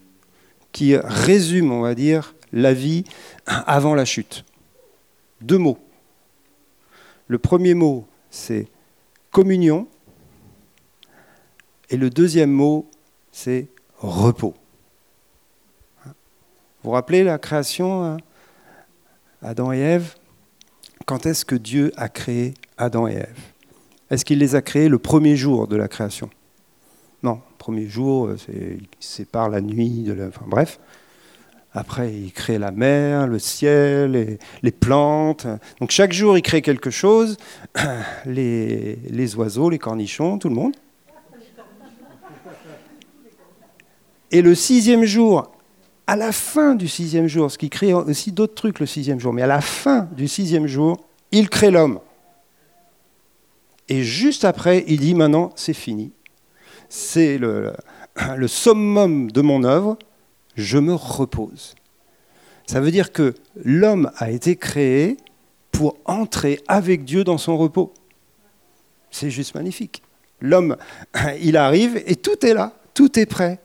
qui 0.76 0.94
résument, 0.94 1.78
on 1.78 1.80
va 1.80 1.94
dire, 1.94 2.34
la 2.52 2.74
vie 2.74 3.04
avant 3.46 3.94
la 3.94 4.04
chute. 4.04 4.44
Deux 5.40 5.56
mots. 5.56 5.78
Le 7.28 7.38
premier 7.38 7.72
mot, 7.72 8.06
c'est 8.28 8.68
communion. 9.30 9.88
Et 11.88 11.96
le 11.96 12.10
deuxième 12.10 12.50
mot, 12.50 12.90
c'est 13.32 13.68
repos. 13.96 14.52
Vous 16.04 16.12
vous 16.82 16.90
rappelez 16.90 17.24
la 17.24 17.38
création 17.38 18.04
hein 18.04 18.18
Adam 19.40 19.72
et 19.72 19.78
Ève, 19.78 20.14
quand 21.06 21.24
est-ce 21.24 21.46
que 21.46 21.56
Dieu 21.56 21.90
a 21.96 22.10
créé 22.10 22.52
Adam 22.76 23.08
et 23.08 23.14
Ève? 23.14 23.40
Est-ce 24.10 24.26
qu'il 24.26 24.40
les 24.40 24.54
a 24.54 24.60
créés 24.60 24.90
le 24.90 24.98
premier 24.98 25.36
jour 25.36 25.68
de 25.68 25.76
la 25.76 25.88
création? 25.88 26.28
Premier 27.66 27.88
jour, 27.88 28.28
euh, 28.28 28.36
il 28.48 28.86
sépare 29.00 29.48
la 29.48 29.60
nuit, 29.60 30.04
de 30.04 30.12
la... 30.12 30.28
enfin 30.28 30.44
bref. 30.46 30.78
Après, 31.72 32.14
il 32.14 32.30
crée 32.30 32.58
la 32.58 32.70
mer, 32.70 33.26
le 33.26 33.40
ciel, 33.40 34.38
les, 34.62 34.70
plantes. 34.70 35.48
Donc 35.80 35.90
chaque 35.90 36.12
jour, 36.12 36.38
il 36.38 36.42
crée 36.42 36.62
quelque 36.62 36.90
chose. 36.90 37.36
Les, 38.24 39.00
les 39.10 39.34
oiseaux, 39.34 39.68
les 39.68 39.80
cornichons, 39.80 40.38
tout 40.38 40.48
le 40.48 40.54
monde. 40.54 40.76
Et 44.30 44.42
le 44.42 44.54
sixième 44.54 45.04
jour, 45.04 45.50
à 46.06 46.14
la 46.14 46.30
fin 46.30 46.76
du 46.76 46.86
sixième 46.86 47.26
jour, 47.26 47.50
ce 47.50 47.58
qui 47.58 47.68
crée 47.68 47.92
aussi 47.92 48.30
d'autres 48.30 48.54
trucs 48.54 48.78
le 48.78 48.86
sixième 48.86 49.18
jour, 49.18 49.32
mais 49.32 49.42
à 49.42 49.48
la 49.48 49.60
fin 49.60 50.08
du 50.16 50.28
sixième 50.28 50.68
jour, 50.68 51.04
il 51.32 51.50
crée 51.50 51.72
l'homme. 51.72 51.98
Et 53.88 54.04
juste 54.04 54.44
après, 54.44 54.84
il 54.86 55.00
dit 55.00 55.14
maintenant, 55.14 55.50
c'est 55.56 55.74
fini. 55.74 56.12
C'est 56.98 57.36
le, 57.36 57.74
summum 58.46 59.30
de 59.30 59.42
mon 59.42 59.64
œuvre, 59.64 59.98
je 60.56 60.78
me 60.78 60.94
repose. 60.94 61.74
Ça 62.66 62.80
veut 62.80 62.90
dire 62.90 63.12
que 63.12 63.34
l'homme 63.62 64.10
a 64.16 64.30
été 64.30 64.56
créé 64.56 65.18
pour 65.72 65.98
entrer 66.06 66.58
avec 66.68 67.04
Dieu 67.04 67.22
dans 67.22 67.36
son 67.36 67.58
repos. 67.58 67.92
C'est 69.10 69.28
juste 69.28 69.54
magnifique. 69.54 70.02
L'homme, 70.40 70.78
il 71.42 71.58
arrive 71.58 72.02
et 72.06 72.16
tout 72.16 72.46
est 72.46 72.54
là, 72.54 72.72
tout 72.94 73.18
est 73.18 73.26
prêt. 73.26 73.60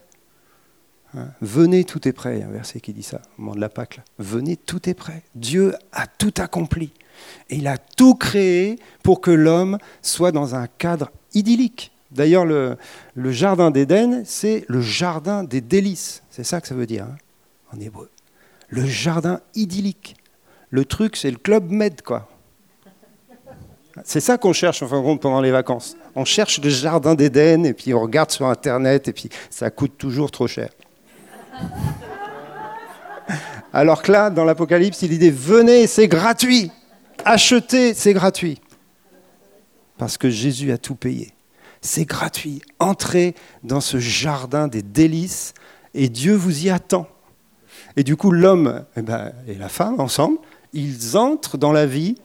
Hein. 1.15 1.29
Venez, 1.39 1.85
tout 1.85 2.05
est 2.09 2.13
prêt. 2.13 2.43
Un 2.43 2.51
verset 2.51 2.81
qui 2.81 2.91
dit 2.91 3.01
ça 3.01 3.21
au 3.37 3.43
moment 3.43 3.55
de 3.55 3.61
la 3.61 3.69
Pâque. 3.69 4.01
Venez, 4.19 4.57
tout 4.57 4.89
est 4.89 4.93
prêt. 4.93 5.23
Dieu 5.35 5.73
a 5.93 6.05
tout 6.05 6.33
accompli. 6.37 6.91
Et 7.49 7.55
il 7.55 7.67
a 7.67 7.77
tout 7.77 8.15
créé 8.15 8.77
pour 9.03 9.21
que 9.21 9.31
l'homme 9.31 9.77
soit 10.01 10.33
dans 10.33 10.53
un 10.53 10.67
cadre 10.67 11.11
idyllique. 11.33 11.90
D'ailleurs, 12.11 12.45
le, 12.45 12.77
jardin 13.31 13.71
d'Éden, 13.71 14.23
c'est 14.25 14.65
le 14.67 14.81
jardin 14.81 15.43
des 15.43 15.61
délices. 15.61 16.23
C'est 16.29 16.43
ça 16.43 16.59
que 16.59 16.67
ça 16.67 16.75
veut 16.75 16.85
dire 16.85 17.05
hein, 17.05 17.15
en 17.73 17.79
hébreu. 17.79 18.09
Le 18.69 18.85
jardin 18.85 19.41
idyllique. 19.55 20.15
Le 20.69 20.85
truc, 20.85 21.15
c'est 21.15 21.31
le 21.31 21.37
club 21.37 21.69
med, 21.71 22.01
quoi. 22.01 22.29
C'est 24.05 24.21
ça 24.21 24.37
qu'on 24.37 24.53
cherche, 24.53 24.81
enfin, 24.83 25.01
pendant 25.17 25.41
les 25.41 25.51
vacances. 25.51 25.97
On 26.15 26.23
cherche 26.23 26.61
le 26.61 26.69
jardin 26.69 27.15
d'Éden, 27.15 27.65
et 27.65 27.73
puis 27.73 27.93
on 27.93 28.01
regarde 28.01 28.31
sur 28.31 28.47
Internet, 28.47 29.07
et 29.09 29.13
puis 29.13 29.29
ça 29.49 29.69
coûte 29.69 29.97
toujours 29.97 30.31
trop 30.31 30.47
cher. 30.47 30.69
Alors 33.73 34.01
que 34.01 34.11
là, 34.11 34.29
dans 34.29 34.45
l'Apocalypse, 34.45 35.01
il 35.01 35.17
dit 35.17 35.29
venez, 35.29 35.87
c'est 35.87 36.07
gratuit. 36.07 36.71
Achetez, 37.23 37.93
c'est 37.93 38.13
gratuit. 38.13 38.59
Parce 39.97 40.17
que 40.17 40.29
Jésus 40.29 40.71
a 40.71 40.77
tout 40.77 40.95
payé. 40.95 41.33
C'est 41.81 42.05
gratuit. 42.05 42.61
Entrez 42.79 43.35
dans 43.63 43.81
ce 43.81 43.99
jardin 43.99 44.67
des 44.67 44.83
délices 44.83 45.53
et 45.93 46.09
Dieu 46.09 46.35
vous 46.35 46.65
y 46.65 46.69
attend. 46.69 47.07
Et 47.97 48.03
du 48.03 48.15
coup, 48.15 48.31
l'homme 48.31 48.85
eh 48.95 49.01
ben, 49.01 49.33
et 49.47 49.55
la 49.55 49.69
femme, 49.69 49.99
ensemble, 49.99 50.37
ils 50.73 51.17
entrent 51.17 51.57
dans 51.57 51.71
la 51.71 51.85
vie 51.85 52.15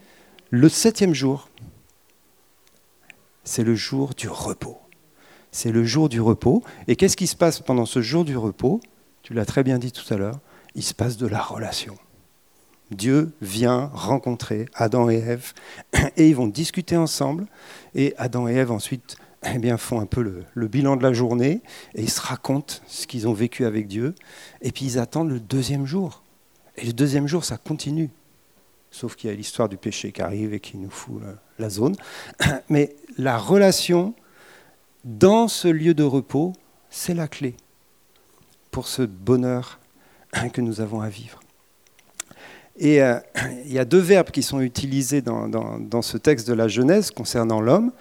le 0.51 0.69
septième 0.69 1.15
jour. 1.15 1.49
C'est 3.45 3.65
le 3.65 3.75
jour 3.75 4.15
du 4.15 4.29
repos. 4.29 4.79
C'est 5.51 5.73
le 5.73 5.85
jour 5.85 6.09
du 6.09 6.21
repos. 6.21 6.63
Et 6.87 6.97
qu'est-ce 6.97 7.17
qui 7.17 7.27
se 7.27 7.37
passe 7.37 7.61
pendant 7.61 7.87
ce 7.87 8.03
jour 8.03 8.25
du 8.25 8.37
repos? 8.37 8.81
Tu 9.23 9.35
l'as 9.35 9.47
très 9.47 9.65
bien 9.65 9.79
dit 9.79 9.91
tout 9.91 10.13
à 10.13 10.17
l'heure, 10.17 10.39
il 10.75 10.83
se 10.83 10.95
passe 10.95 11.17
de 11.17 11.27
la 11.27 11.41
relation. 11.41 11.97
Dieu 12.91 13.33
vient 13.41 13.91
rencontrer 13.93 14.67
Adam 14.75 15.11
et 15.11 15.17
Ève 15.17 15.53
et 16.17 16.29
ils 16.29 16.37
vont 16.37 16.47
discuter 16.47 16.97
ensemble 16.97 17.47
et 17.95 18.15
Adam 18.17 18.47
et 18.47 18.55
Ève 18.55 18.71
ensuite 18.71 19.17
eh 19.55 19.59
bien, 19.59 19.77
font 19.77 20.01
un 20.01 20.07
peu 20.07 20.23
le, 20.55 20.69
bilan 20.69 20.97
de 20.97 21.03
la 21.03 21.13
journée 21.13 21.63
et 21.95 22.03
ils 22.03 22.11
se 22.11 22.21
racontent 22.21 22.75
ce 22.87 23.07
qu'ils 23.07 23.29
ont 23.29 23.33
vécu 23.33 23.65
avec 23.65 23.87
Dieu. 23.87 24.15
Et 24.63 24.73
puis 24.73 24.85
ils 24.85 24.99
attendent 24.99 25.31
le 25.31 25.41
deuxième 25.41 25.87
jour. 25.87 26.23
Et 26.77 26.85
le 26.85 26.93
deuxième 26.93 27.27
jour, 27.27 27.45
ça 27.45 27.57
continue. 27.57 28.11
Sauf 28.91 29.17
qu'il 29.17 29.31
y 29.31 29.33
a 29.33 29.37
l'histoire 29.37 29.69
du 29.69 29.77
péché 29.77 30.13
qui 30.13 30.23
arrive 30.23 30.55
et 30.55 30.61
qui 30.61 30.77
nous 30.79 30.91
fout 30.91 31.21
la 31.59 31.71
zone. 31.71 31.97
Mais 32.69 32.97
la 33.19 33.39
relation 33.39 34.15
dans 35.05 35.49
ce 35.49 35.69
lieu 35.69 35.95
de 35.95 36.03
repos, 36.03 36.53
c'est 36.91 37.15
la 37.15 37.29
clé 37.29 37.57
pour 38.71 38.89
ce 38.89 39.03
bonheur 39.03 39.79
que 40.53 40.61
nous 40.61 40.81
avons 40.81 41.01
à 41.01 41.09
vivre. 41.09 41.41
Et 42.79 43.03
euh, 43.03 43.19
il 43.65 43.73
y 43.73 43.79
a 43.79 43.85
deux 43.85 44.01
verbes 44.01 44.31
qui 44.31 44.43
sont 44.43 44.61
utilisés 44.61 45.23
dans, 45.23 45.49
dans, 45.49 46.03
ce 46.03 46.17
texte 46.17 46.49
de 46.49 46.55
la 46.55 46.69
Genèse 46.69 47.11
concernant 47.11 47.61
l'homme. 47.61 47.93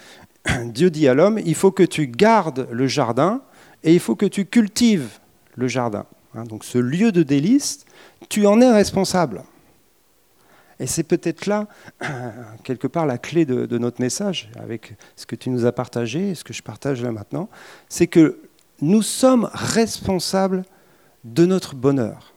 Dieu 0.66 0.90
dit 0.90 1.08
à 1.08 1.14
l'homme, 1.14 1.40
il 1.46 1.56
faut 1.56 1.72
que 1.72 1.84
tu 1.84 2.08
gardes 2.08 2.68
le 2.72 2.88
jardin 2.88 3.42
et 3.84 3.94
il 3.94 4.00
faut 4.00 4.16
que 4.16 4.26
tu 4.26 4.46
cultives 4.46 5.20
le 5.56 5.68
jardin. 5.68 6.06
Hein, 6.36 6.44
donc 6.44 6.64
ce 6.64 6.78
lieu 6.78 7.12
de 7.12 7.24
délice, 7.24 7.86
tu 8.30 8.46
en 8.46 8.62
es 8.62 8.72
responsable. 8.72 9.44
Et 10.80 10.88
c'est 10.88 11.04
peut-être 11.04 11.46
là, 11.46 11.68
quelque 12.64 12.88
part, 12.88 13.06
la 13.06 13.18
clé 13.18 13.46
de, 13.46 13.66
de, 13.66 13.78
notre 13.78 14.02
message, 14.02 14.50
avec 14.60 14.96
ce 15.16 15.26
que 15.26 15.36
tu 15.36 15.50
nous 15.50 15.66
as 15.66 15.72
partagé 15.72 16.32
et 16.32 16.36
ce 16.36 16.44
que 16.44 16.54
je 16.54 16.62
partage 16.62 17.02
là 17.02 17.12
maintenant, 17.12 17.50
c'est 17.88 18.08
que 18.08 18.42
nous 18.82 19.02
sommes 19.02 19.50
responsables 19.54 20.66
de 21.24 21.46
notre 21.46 21.76
bonheur. 21.76 22.34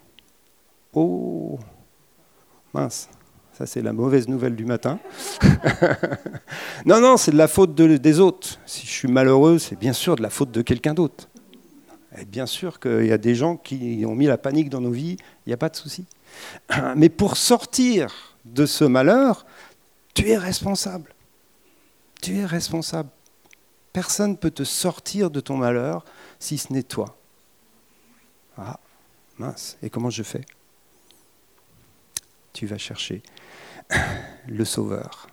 Oh, 0.93 1.59
mince, 2.73 3.09
ça 3.59 3.67
c'est 3.67 3.83
la 3.83 3.93
mauvaise 3.93 4.29
nouvelle 4.29 4.55
du 4.55 4.65
matin. 4.65 5.01
non, 6.87 7.01
non, 7.01 7.17
c'est 7.17 7.33
de 7.33 7.37
la 7.37 7.49
faute 7.49 7.75
des 7.75 8.21
autres. 8.21 8.61
Si 8.67 8.87
je 8.87 8.93
suis 8.93 9.09
malheureux, 9.09 9.59
c'est 9.59 9.75
bien 9.75 9.93
sûr 9.93 10.15
de 10.15 10.23
la 10.23 10.31
faute 10.31 10.53
de 10.53 10.63
quelqu'un 10.63 10.95
d'autre. 10.95 11.29
Et 12.17 12.25
bien 12.25 12.47
sûr 12.47 12.79
qu'il 12.79 13.07
y 13.07 13.11
a 13.11 13.19
des 13.19 13.35
gens 13.35 13.57
qui 13.57 14.05
ont 14.07 14.15
mis 14.15 14.27
la 14.27 14.39
panique 14.39 14.71
dans 14.71 14.81
nos 14.81 14.93
vies, 14.93 15.17
il 15.45 15.49
n'y 15.49 15.53
a 15.53 15.57
pas 15.57 15.71
de 15.71 15.75
souci. 15.75 16.07
Mais 16.97 17.09
pour 17.09 17.37
sortir 17.37 18.37
de 18.45 18.65
ce 18.65 18.85
malheur, 18.85 19.45
tu 20.15 20.29
es 20.29 20.39
responsable. 20.39 21.13
Tu 22.23 22.39
es 22.39 22.47
responsable. 22.47 23.11
Personne 23.93 24.33
ne 24.33 24.37
peut 24.37 24.53
te 24.53 24.63
sortir 24.63 25.33
de 25.33 25.41
ton 25.41 25.57
malheur 25.57 26.05
si 26.39 26.59
ce 26.59 26.73
n'est 26.73 26.85
toi. 26.85 27.19
Ah, 28.57 28.79
mince, 29.37 29.77
et 29.83 29.91
comment 29.91 30.11
je 30.11 30.23
fais? 30.23 30.43
Tu 32.53 32.67
vas 32.67 32.79
chercher 32.79 33.21
le 34.49 34.65
Sauveur, 34.65 35.29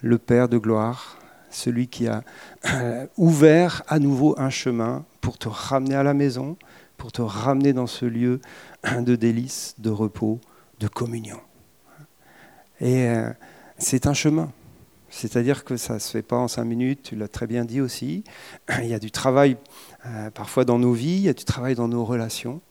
le 0.00 0.18
Père 0.18 0.48
de 0.48 0.58
gloire, 0.58 1.18
celui 1.50 1.88
qui 1.88 2.08
a 2.08 2.22
euh, 2.66 3.06
ouvert 3.16 3.82
à 3.88 3.98
nouveau 3.98 4.34
un 4.38 4.50
chemin 4.50 5.04
pour 5.20 5.38
te 5.38 5.48
ramener 5.48 5.94
à 5.94 6.02
la 6.02 6.14
maison, 6.14 6.56
pour 6.96 7.12
te 7.12 7.22
ramener 7.22 7.72
dans 7.72 7.86
ce 7.86 8.04
lieu 8.04 8.40
de 8.98 9.16
délices, 9.16 9.74
de 9.78 9.90
repos, 9.90 10.40
de 10.80 10.88
communion. 10.88 11.40
Et 12.80 13.08
euh, 13.08 13.30
c'est 13.78 14.06
un 14.06 14.14
chemin. 14.14 14.50
C'est-à-dire 15.08 15.64
que 15.64 15.76
ça 15.76 15.94
ne 15.94 15.98
se 15.98 16.10
fait 16.10 16.22
pas 16.22 16.36
en 16.36 16.48
cinq 16.48 16.64
minutes, 16.64 17.02
tu 17.02 17.16
l'as 17.16 17.28
très 17.28 17.46
bien 17.46 17.66
dit 17.66 17.82
aussi. 17.82 18.24
Il 18.78 18.86
y 18.86 18.94
a 18.94 18.98
du 18.98 19.10
travail 19.10 19.58
euh, 20.06 20.30
parfois 20.30 20.64
dans 20.64 20.78
nos 20.78 20.94
vies, 20.94 21.16
il 21.16 21.22
y 21.22 21.28
a 21.28 21.34
du 21.34 21.44
travail 21.44 21.74
dans 21.74 21.88
nos 21.88 22.04
relations. 22.04 22.62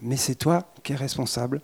Mais 0.00 0.16
c'est 0.16 0.34
toi 0.34 0.72
qui 0.82 0.94
es 0.94 0.96
responsable 0.96 1.60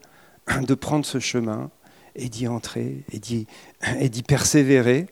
de 0.61 0.75
prendre 0.75 1.05
ce 1.05 1.19
chemin 1.19 1.71
et 2.17 2.29
d'y 2.29 2.49
entrer 2.49 3.05
et 3.13 4.09
d'y 4.09 4.23
persévérer 4.23 5.07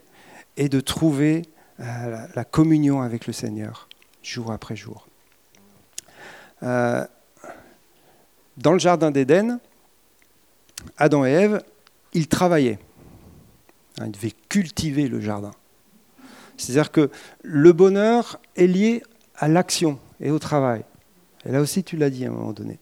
et 0.56 0.68
de 0.68 0.80
trouver 0.80 1.42
euh, 1.80 2.26
la, 2.34 2.44
communion 2.44 3.02
avec 3.02 3.26
le 3.26 3.32
Seigneur 3.32 3.88
jour 4.22 4.52
après 4.52 4.76
jour. 4.76 5.06
Euh, 6.62 7.04
dans 8.56 8.72
le 8.72 8.78
jardin 8.78 9.10
d'Éden, 9.10 9.58
Adam 10.96 11.24
et 11.26 11.30
Ève, 11.30 11.62
ils 12.12 12.28
travaillaient. 12.28 12.78
Ils 13.98 14.10
devaient 14.10 14.32
cultiver 14.48 15.08
le 15.08 15.20
jardin. 15.20 15.52
C'est-à-dire 16.56 16.92
que 16.92 17.10
le 17.42 17.72
bonheur 17.72 18.40
est 18.56 18.66
lié 18.66 19.02
à 19.36 19.48
l'action 19.48 19.98
et 20.20 20.30
au 20.30 20.38
travail. 20.38 20.84
Et 21.44 21.50
là 21.50 21.60
aussi, 21.60 21.82
tu 21.84 21.96
l'as 21.96 22.10
dit 22.10 22.24
à 22.24 22.28
un 22.28 22.32
moment 22.32 22.52
donné. 22.52 22.78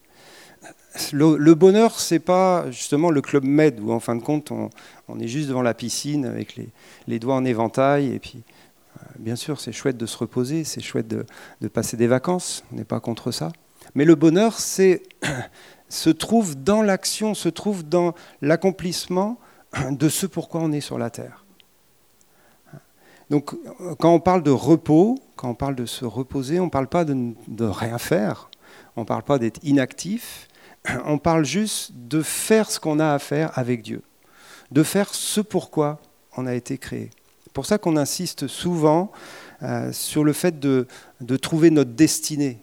Le, 1.13 1.55
bonheur, 1.55 1.99
c'est 1.99 2.19
pas 2.19 2.71
justement 2.71 3.11
le 3.11 3.23
club 3.23 3.45
med 3.45 3.81
où 3.81 3.93
en 3.93 4.01
fin 4.01 4.15
de 4.15 4.23
compte 4.23 4.51
on, 4.51 5.19
est 5.19 5.27
juste 5.27 5.49
devant 5.49 5.63
la 5.63 5.73
piscine 5.73 6.27
avec 6.27 6.57
les, 7.07 7.19
doigts 7.19 7.35
en 7.35 7.45
éventail 7.45 8.13
et 8.13 8.19
puis 8.19 8.43
euh, 8.99 9.05
bien 9.19 9.37
sûr 9.37 9.59
c'est 9.59 9.73
chouette 9.73 9.97
de 9.97 10.05
se 10.05 10.19
reposer, 10.19 10.65
c'est 10.65 10.83
chouette 10.83 11.09
de, 11.09 11.69
passer 11.69 11.97
des 11.97 12.07
vacances, 12.07 12.63
on 12.73 12.77
n'est 12.77 12.85
pas 12.85 13.01
contre 13.01 13.31
ça. 13.31 13.53
Mais 13.95 14.05
le 14.05 14.15
bonheur, 14.15 14.59
c'est 14.59 15.03
se 15.89 16.11
trouve 16.11 16.63
dans 16.63 16.83
l'action, 16.83 17.35
se 17.35 17.49
trouve 17.49 17.85
dans 17.85 18.15
l'accomplissement 18.43 19.39
de 19.91 20.09
ce 20.11 20.27
pourquoi 20.27 20.61
on 20.61 20.73
est 20.73 20.83
sur 20.83 20.99
la 20.99 21.09
terre. 21.09 21.47
Donc 23.31 23.55
quand 23.99 24.13
on 24.13 24.21
parle 24.21 24.43
de 24.43 24.51
repos, 24.51 25.19
quand 25.37 25.49
on 25.49 25.55
parle 25.55 25.75
de 25.75 25.87
se 25.87 26.05
reposer, 26.05 26.61
on 26.61 26.67
ne 26.67 26.71
parle 26.71 26.89
pas 26.89 27.07
de, 27.07 27.33
de 27.49 27.65
rien 27.65 27.97
faire, 27.97 28.51
on 28.97 29.03
ne 29.03 29.07
parle 29.07 29.23
pas 29.23 29.39
d'être 29.39 29.59
inactif, 29.63 30.49
on 31.05 31.19
parle 31.19 31.45
juste 31.45 31.93
de 31.95 32.23
faire 32.23 32.71
ce 32.71 32.81
qu'on 32.81 32.99
a 32.99 33.13
à 33.13 33.19
faire 33.19 33.57
avec 33.59 33.83
Dieu, 33.83 34.03
de 34.71 34.83
faire 34.83 35.15
ce 35.15 35.41
pourquoi 35.41 36.01
on 36.37 36.47
a 36.47 36.55
été 36.55 36.79
créé. 36.79 37.11
C'est 37.45 37.53
pour 37.53 37.67
ça 37.67 37.79
qu'on 37.79 37.97
insiste 37.97 38.47
souvent 38.47 39.13
euh, 39.63 39.93
sur 39.93 40.25
le 40.25 40.33
fait 40.33 40.59
de, 40.59 40.87
trouver 41.41 41.71
notre 41.71 41.93
destinée, 41.93 42.63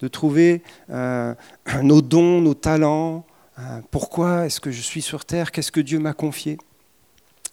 de 0.00 0.08
trouver 0.08 0.62
euh, 0.90 1.34
nos 1.82 2.02
dons, 2.02 2.40
nos 2.40 2.54
talents. 2.54 3.26
Euh, 3.58 3.80
pourquoi 3.90 4.46
est-ce 4.46 4.60
que 4.60 4.70
je 4.70 4.80
suis 4.80 5.02
sur 5.02 5.24
Terre 5.24 5.52
Qu'est-ce 5.52 5.72
que 5.72 5.80
Dieu 5.80 5.98
m'a 5.98 6.14
confié 6.14 6.58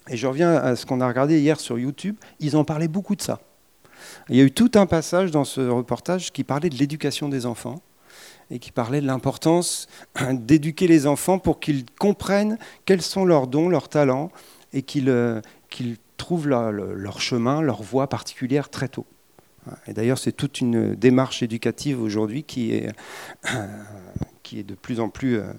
Et 0.07 0.15
je 0.15 0.25
reviens 0.25 0.55
à 0.55 0.75
ce 0.75 0.85
qu'on 0.85 1.01
a 1.01 1.07
regardé 1.07 1.39
hier 1.39 1.59
sur 1.59 1.77
YouTube. 1.77 2.15
Ils 2.39 2.55
en 2.55 2.63
parlaient 2.63 2.87
beaucoup 2.87 3.15
de 3.15 3.21
ça. 3.21 3.41
Il 4.29 4.37
y 4.37 4.41
a 4.41 4.43
eu 4.43 4.51
tout 4.51 4.71
un 4.75 4.85
passage 4.85 5.31
dans 5.31 5.43
ce 5.43 5.59
reportage 5.59 6.31
qui 6.31 6.45
parlait 6.45 6.69
de 6.69 6.77
l'éducation 6.77 7.27
des 7.27 7.45
enfants 7.45 7.81
et 8.51 8.59
qui 8.59 8.71
parlait 8.71 9.01
de 9.01 9.07
l'importance 9.07 9.87
d'éduquer 10.31 10.87
les 10.87 11.07
enfants 11.07 11.39
pour 11.39 11.59
qu'ils 11.59 11.85
comprennent 11.99 12.57
quels 12.85 13.01
sont 13.01 13.25
leurs 13.25 13.47
dons, 13.47 13.69
leurs 13.69 13.89
talents, 13.89 14.31
et 14.73 14.81
qu'ils 14.81 15.09
euh, 15.09 15.41
trouvent 16.17 16.47
leur, 16.47 17.21
chemin, 17.21 17.61
leur 17.61 17.81
voie 17.81 18.07
particulière 18.07 18.69
très 18.69 18.87
tôt. 18.87 19.05
Et 19.87 19.93
d'ailleurs, 19.93 20.17
c'est 20.17 20.31
toute 20.31 20.61
une 20.61 20.95
démarche 20.95 21.43
éducative 21.43 22.01
aujourd'hui 22.01 22.43
qui 22.43 22.73
est, 22.73 22.91
qui 24.43 24.59
est 24.59 24.63
de 24.63 24.75
plus 24.75 24.99
en 24.99 25.09
plus, 25.09 25.37
euh, 25.37 25.51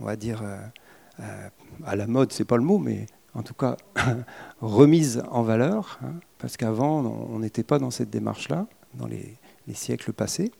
on 0.00 0.04
va 0.04 0.16
dire, 0.16 0.42
euh, 0.42 1.48
à 1.84 1.96
la 1.96 2.06
mode, 2.06 2.32
c'est 2.32 2.44
pas 2.44 2.56
le 2.56 2.62
mot, 2.62 2.78
mais 2.78 3.06
en 3.34 3.42
tout 3.42 3.54
cas 3.54 3.76
remise 4.60 5.22
en 5.30 5.42
valeur, 5.42 5.98
hein, 6.04 6.14
parce 6.38 6.56
qu'avant, 6.56 7.00
on 7.04 7.38
n'était 7.40 7.64
pas 7.64 7.78
dans 7.78 7.90
cette 7.90 8.10
démarche-là, 8.10 8.66
dans 8.94 9.06
les, 9.06 9.36
les 9.66 9.74
siècles 9.74 10.12
passés. 10.12 10.52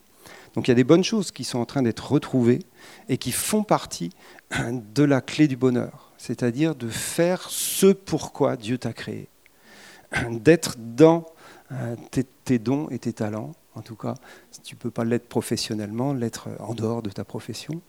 Donc 0.54 0.68
il 0.68 0.70
y 0.70 0.72
a 0.72 0.76
des 0.76 0.84
bonnes 0.84 1.04
choses 1.04 1.30
qui 1.30 1.44
sont 1.44 1.58
en 1.58 1.66
train 1.66 1.82
d'être 1.82 2.10
retrouvées 2.10 2.60
et 3.08 3.18
qui 3.18 3.32
font 3.32 3.62
partie 3.62 4.10
de 4.60 5.02
la 5.02 5.20
clé 5.20 5.48
du 5.48 5.56
bonheur, 5.56 6.12
c'est-à-dire 6.18 6.74
de 6.74 6.88
faire 6.88 7.48
ce 7.48 7.86
pourquoi 7.86 8.56
Dieu 8.56 8.78
t'a 8.78 8.92
créé, 8.92 9.28
d'être 10.30 10.76
dans 10.78 11.26
euh, 11.72 11.96
tes, 12.44 12.58
dons 12.58 12.88
et 12.90 12.98
tes 12.98 13.12
talents, 13.12 13.52
en 13.74 13.82
tout 13.82 13.96
cas, 13.96 14.14
si 14.50 14.62
tu 14.62 14.74
ne 14.74 14.80
peux 14.80 14.90
pas 14.90 15.04
l'être 15.04 15.28
professionnellement, 15.28 16.12
l'être 16.12 16.48
en 16.60 16.74
dehors 16.74 17.02
de 17.02 17.10
ta 17.10 17.24
profession, 17.24 17.80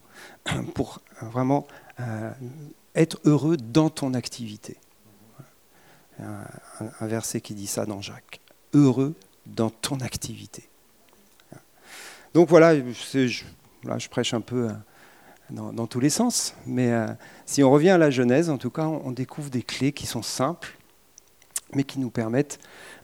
pour 0.74 1.00
vraiment 1.22 1.66
euh, 2.00 2.32
être 2.96 3.20
heureux 3.24 3.58
dans 3.58 3.90
ton 3.90 4.14
activité. 4.14 4.78
un 6.20 7.08
verset 7.08 7.40
qui 7.40 7.56
dit 7.56 7.68
ça 7.68 7.86
dans 7.86 8.02
Jacques. 8.02 8.42
Heureux 8.74 9.16
dans 9.46 9.70
ton 9.70 10.00
activité. 10.02 10.69
Donc 12.34 12.48
voilà, 12.48 12.76
je, 12.76 13.44
là, 13.84 13.98
je 13.98 14.08
prêche 14.08 14.34
un 14.34 14.42
peu 14.42 14.70
euh, 14.70 14.74
dans, 15.50 15.88
tous 15.88 16.00
les 16.00 16.10
sens, 16.10 16.56
mais 16.66 16.92
euh, 16.92 17.08
si 17.46 17.64
on 17.64 17.72
revient 17.72 17.90
à 17.90 17.98
la 17.98 18.12
Genèse, 18.12 18.50
en 18.50 18.58
tout 18.58 18.70
cas, 18.70 18.86
on, 18.86 19.12
découvre 19.12 19.50
des 19.50 19.64
clés 19.64 19.92
qui 19.92 20.06
sont 20.06 20.22
simples, 20.22 20.78
mais 21.74 21.84
qui 21.84 22.00
nous 22.00 22.12
permettent 22.12 22.60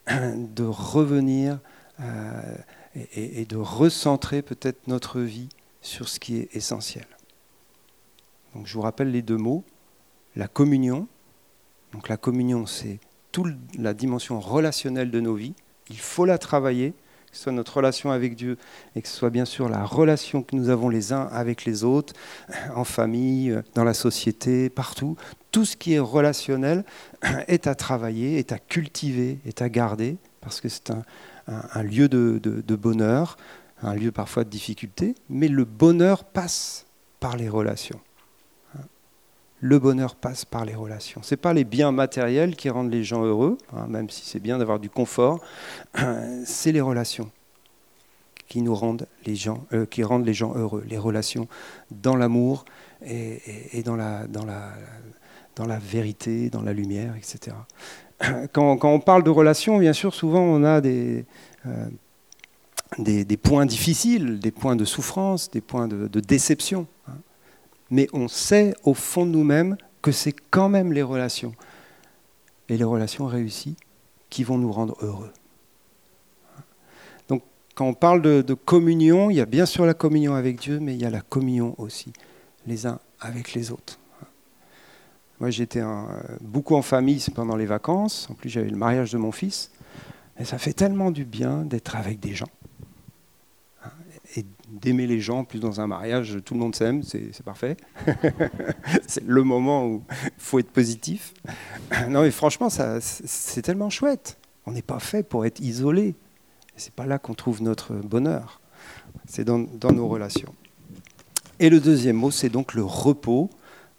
de 0.07 0.63
revenir 0.63 1.59
euh, 1.99 2.55
et, 2.95 3.41
et, 3.41 3.45
de 3.45 3.57
recentrer 3.57 4.41
peut-être 4.41 4.87
notre 4.87 5.21
vie 5.21 5.49
sur 5.81 6.07
ce 6.07 6.19
qui 6.19 6.37
est 6.37 6.55
essentiel. 6.55 7.05
Donc 8.53 8.67
je 8.67 8.73
vous 8.73 8.81
rappelle 8.81 9.11
les 9.11 9.21
deux 9.21 9.37
mots, 9.37 9.63
la 10.35 10.47
communion. 10.47 11.07
Donc 11.93 12.09
la 12.09 12.17
communion, 12.17 12.65
c'est 12.65 12.99
toute 13.31 13.55
la 13.77 13.93
dimension 13.93 14.39
relationnelle 14.39 15.11
de 15.11 15.19
nos 15.19 15.35
vies. 15.35 15.55
Il 15.89 15.99
faut 15.99 16.25
la 16.25 16.37
travailler 16.37 16.93
que 17.35 17.39
ce 17.39 17.43
soit 17.43 17.51
notre 17.51 17.75
relation 17.75 18.11
avec 18.11 18.37
Dieu 18.37 18.57
et 18.95 19.01
que 19.01 19.09
ce 19.09 19.13
soit 19.13 19.29
bien 19.29 19.43
sûr 19.43 19.67
la 19.67 19.83
relation 19.83 20.41
que 20.41 20.55
nous 20.55 20.69
avons 20.69 20.87
les 20.87 21.11
uns 21.11 21.27
avec 21.33 21.65
les 21.65 21.83
autres, 21.83 22.13
en 22.73 22.85
famille, 22.85 23.61
dans 23.73 23.83
la 23.83 23.93
société, 23.93 24.69
partout. 24.69 25.17
Tout 25.51 25.65
ce 25.65 25.75
qui 25.75 25.95
est 25.95 25.99
relationnel 25.99 26.85
est 27.49 27.67
à 27.67 27.75
travailler, 27.75 28.39
est 28.39 28.53
à 28.53 28.57
cultiver, 28.57 29.39
est 29.45 29.61
à 29.61 29.67
garder, 29.67 30.15
parce 30.39 30.61
que 30.61 30.69
c'est 30.69 30.93
un, 31.47 31.83
lieu 31.83 32.07
de, 32.07 32.75
bonheur, 32.77 33.35
un 33.83 33.95
lieu 33.95 34.13
parfois 34.13 34.45
de 34.45 34.49
difficulté, 34.49 35.13
mais 35.29 35.49
le 35.49 35.65
bonheur 35.65 36.23
passe 36.23 36.85
par 37.19 37.35
les 37.35 37.49
relations. 37.49 37.99
Le 39.61 39.79
bonheur 39.79 40.15
passe 40.15 40.45
par 40.45 40.65
les 40.65 40.75
relations. 40.75 41.21
Ce 41.23 41.33
n'est 41.33 41.39
pas 41.39 41.53
les 41.53 41.63
biens 41.63 41.91
matériels 41.91 42.55
qui 42.55 42.69
rendent 42.69 42.91
les 42.91 43.03
gens 43.03 43.23
heureux, 43.23 43.57
hein, 43.73 43.87
même 43.87 44.09
si 44.09 44.25
c'est 44.25 44.39
bien 44.39 44.57
d'avoir 44.57 44.79
du 44.79 44.89
confort, 44.89 45.39
c'est 46.45 46.71
les 46.71 46.81
relations 46.81 47.31
qui 48.47 48.61
nous 48.61 48.75
rendent 48.75 49.07
les 49.25 49.35
gens, 49.35 49.65
euh, 49.73 49.85
qui 49.85 50.03
rendent 50.03 50.25
les 50.25 50.33
gens 50.33 50.53
heureux, 50.55 50.83
les 50.87 50.97
relations 50.97 51.47
dans 51.91 52.15
l'amour 52.15 52.65
et, 53.05 53.81
dans, 53.83 53.95
la, 53.95 54.27
dans, 54.27 54.45
la, 54.45 54.71
dans 55.55 55.65
la 55.65 55.79
vérité, 55.79 56.49
dans 56.49 56.61
la 56.61 56.73
lumière, 56.73 57.15
etc. 57.15 57.55
Quand, 58.53 58.79
on 58.83 58.99
parle 58.99 59.23
de 59.23 59.29
relations, 59.29 59.77
bien 59.79 59.93
sûr, 59.93 60.13
souvent 60.13 60.41
on 60.41 60.63
a 60.63 60.81
des, 60.81 61.25
euh, 61.65 61.87
des, 62.97 63.37
points 63.37 63.65
difficiles, 63.65 64.39
des 64.39 64.51
points 64.51 64.75
de 64.75 64.85
souffrance, 64.85 65.49
des 65.51 65.61
points 65.61 65.87
de, 65.87 66.19
déception. 66.19 66.87
Hein. 67.07 67.13
Mais 67.89 68.07
on 68.13 68.27
sait 68.27 68.73
au 68.83 68.93
fond 68.93 69.25
de 69.25 69.31
nous-mêmes 69.31 69.77
que 70.01 70.11
c'est 70.11 70.35
quand 70.51 70.69
même 70.69 70.93
les 70.93 71.01
relations, 71.01 71.53
et 72.69 72.77
les 72.77 72.83
relations 72.83 73.25
réussies, 73.25 73.75
qui 74.29 74.43
vont 74.43 74.57
nous 74.57 74.71
rendre 74.71 74.97
heureux. 75.01 75.31
Donc 77.27 77.43
quand 77.73 77.87
on 77.87 77.93
parle 77.93 78.21
de, 78.21 78.53
communion, 78.53 79.29
il 79.29 79.37
y 79.37 79.41
a 79.41 79.45
bien 79.45 79.65
sûr 79.65 79.85
la 79.85 79.93
communion 79.93 80.35
avec 80.35 80.59
Dieu, 80.59 80.79
mais 80.79 80.93
il 80.93 81.01
y 81.01 81.05
a 81.05 81.09
la 81.09 81.21
communion 81.21 81.75
aussi, 81.77 82.13
les 82.67 82.85
uns 82.85 82.99
avec 83.19 83.53
les 83.53 83.71
autres. 83.71 83.99
Moi, 85.39 85.49
j'étais 85.49 85.81
beaucoup 86.39 86.75
en 86.75 86.81
famille 86.81 87.23
pendant 87.33 87.57
les 87.57 87.65
vacances. 87.65 88.27
En 88.31 88.35
plus, 88.35 88.49
j'avais 88.49 88.69
le 88.69 88.77
mariage 88.77 89.11
de 89.11 89.17
mon 89.17 89.33
fils. 89.33 89.71
Et 90.39 90.45
ça 90.45 90.57
fait 90.57 90.73
tellement 90.73 91.11
du 91.11 91.25
bien 91.25 91.63
d'être 91.63 91.95
avec 91.95 92.19
des 92.19 92.33
gens. 92.33 92.49
D'aimer 94.81 95.07
les 95.07 95.19
gens. 95.19 95.43
plus, 95.43 95.59
dans 95.59 95.81
un 95.81 95.87
mariage, 95.87 96.37
tout 96.43 96.53
le 96.53 96.59
monde 96.59 96.75
s'aime, 96.75 97.03
c'est 97.03 97.43
parfait. 97.43 97.77
c'est 99.07 99.25
le 99.25 99.43
moment 99.43 99.87
où 99.87 100.03
il 100.09 100.31
faut 100.37 100.59
être 100.59 100.71
positif. 100.71 101.33
non, 102.09 102.21
mais 102.21 102.31
franchement, 102.31 102.69
c'est 102.69 103.61
tellement 103.61 103.89
chouette. 103.89 104.37
On 104.65 104.71
n'est 104.71 104.81
pas 104.81 104.99
fait 104.99 105.23
pour 105.23 105.45
être 105.45 105.59
isolé. 105.59 106.15
C'est 106.75 106.93
pas 106.93 107.05
là 107.05 107.19
qu'on 107.19 107.33
trouve 107.33 107.61
notre 107.61 107.93
bonheur. 107.93 108.59
C'est 109.27 109.45
dans, 109.45 109.59
dans 109.59 109.91
nos 109.91 110.07
relations. 110.07 110.53
Et 111.59 111.69
le 111.69 111.79
deuxième 111.79 112.17
mot, 112.17 112.31
c'est 112.31 112.49
donc 112.49 112.73
le 112.73 112.83
repos 112.83 113.49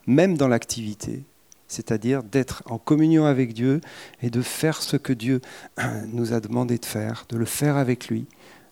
même 0.07 0.37
dans 0.37 0.49
l'activité, 0.49 1.25
c'est-à-dire 1.69 2.23
d'être 2.23 2.63
en 2.67 2.79
communion 2.79 3.27
avec 3.27 3.53
Dieu 3.55 3.81
et 4.23 4.31
de 4.31 4.41
faire 4.41 4.83
ce 4.83 4.97
que 4.97 5.13
Dieu 5.13 5.41
nous 6.13 6.33
a 6.33 6.41
demandé 6.41 6.79
de 6.79 6.85
faire, 6.85 7.27
de 7.29 7.37
le 7.37 7.45
faire 7.45 7.77
avec 7.77 8.09
lui, 8.09 8.27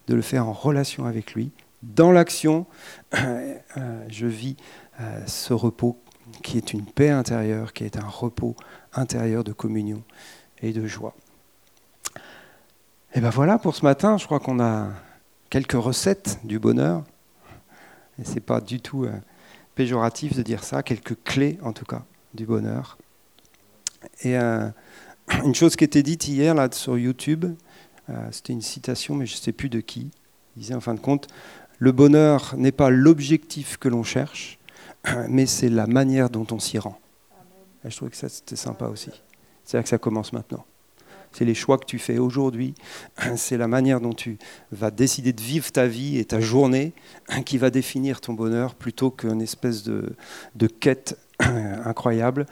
de 0.07 0.15
le 0.15 0.21
faire 0.21 0.47
en 0.47 0.53
relation 0.53 1.05
avec 1.05 1.33
lui. 1.33 1.51
Dans 1.83 2.11
l'action, 2.11 2.65
je 3.13 4.25
vis 4.25 4.57
euh, 4.99 5.25
ce 5.27 5.53
repos 5.53 5.99
qui 6.41 6.57
est 6.57 6.73
une 6.73 6.85
paix 6.85 7.09
intérieure, 7.09 7.73
qui 7.73 7.83
est 7.83 7.97
un 7.97 8.07
repos 8.07 8.55
intérieur 8.93 9.43
de 9.43 9.53
communion 9.53 10.03
et 10.61 10.73
de 10.73 10.87
joie. 10.87 11.15
Et 13.13 13.21
ben 13.21 13.29
voilà 13.29 13.57
pour 13.59 13.75
ce 13.75 13.83
matin, 13.83 14.17
je 14.17 14.25
crois 14.25 14.39
qu'on 14.39 14.59
a 14.59 14.89
quelques 15.49 15.73
recettes 15.73 16.39
du 16.43 16.59
bonheur. 16.59 17.03
Et 18.19 18.23
c'est 18.23 18.39
pas 18.39 18.61
du 18.61 18.79
tout 18.79 19.05
euh, 19.05 19.11
péjoratif 19.75 20.35
de 20.35 20.41
dire 20.41 20.63
ça, 20.63 20.83
quelques 20.83 21.21
clés 21.23 21.57
en 21.61 21.73
tout 21.73 21.85
cas 21.85 22.03
du 22.33 22.45
bonheur. 22.45 22.97
Et 24.21 24.37
euh, 24.37 24.69
une 25.43 25.55
chose 25.55 25.75
qui 25.75 25.83
était 25.83 26.03
dite 26.03 26.27
hier 26.27 26.55
là, 26.55 26.69
sur 26.71 26.97
YouTube, 26.97 27.45
euh, 28.09 28.27
c'était 28.31 28.53
une 28.53 28.61
citation, 28.61 29.15
mais 29.15 29.25
je 29.25 29.35
ne 29.35 29.39
sais 29.39 29.51
plus 29.51 29.69
de 29.69 29.79
qui. 29.79 30.11
Il 30.55 30.61
disait 30.61 30.75
en 30.75 30.81
fin 30.81 30.93
de 30.93 30.99
compte, 30.99 31.27
le 31.79 31.91
bonheur 31.91 32.55
n'est 32.57 32.71
pas 32.71 32.89
l'objectif 32.89 33.77
que 33.77 33.89
l'on 33.89 34.03
cherche, 34.03 34.59
mais 35.29 35.45
c'est 35.45 35.69
la 35.69 35.87
manière 35.87 36.29
dont 36.29 36.47
on 36.51 36.59
s'y 36.59 36.79
rend. 36.79 36.99
Je 37.83 37.95
trouvais 37.95 38.11
que 38.11 38.17
ça 38.17 38.29
c'était 38.29 38.55
sympa 38.55 38.87
aussi. 38.87 39.11
C'est 39.63 39.77
là 39.77 39.83
que 39.83 39.89
ça 39.89 39.97
commence 39.97 40.33
maintenant 40.33 40.65
c'est 41.35 41.45
les 41.45 41.53
choix 41.53 41.77
que 41.77 41.85
tu 41.85 41.99
fais 41.99 42.17
aujourd'hui, 42.17 42.73
c'est 43.35 43.57
la 43.57 43.67
manière 43.67 43.99
dont 43.99 44.13
tu 44.13 44.37
vas 44.71 44.89
décider 44.89 45.33
de 45.33 45.41
vivre 45.41 45.69
ta 45.71 45.85
vie 45.85 46.17
et 46.17 46.25
ta 46.25 46.39
journée 46.39 46.93
qui 47.45 47.57
va 47.57 47.69
définir 47.69 48.21
ton 48.21 48.33
bonheur 48.33 48.73
plutôt 48.73 49.11
qu'une 49.11 49.41
espèce 49.41 49.83
de, 49.83 50.15
quête 50.79 51.17
incroyable 51.39 52.45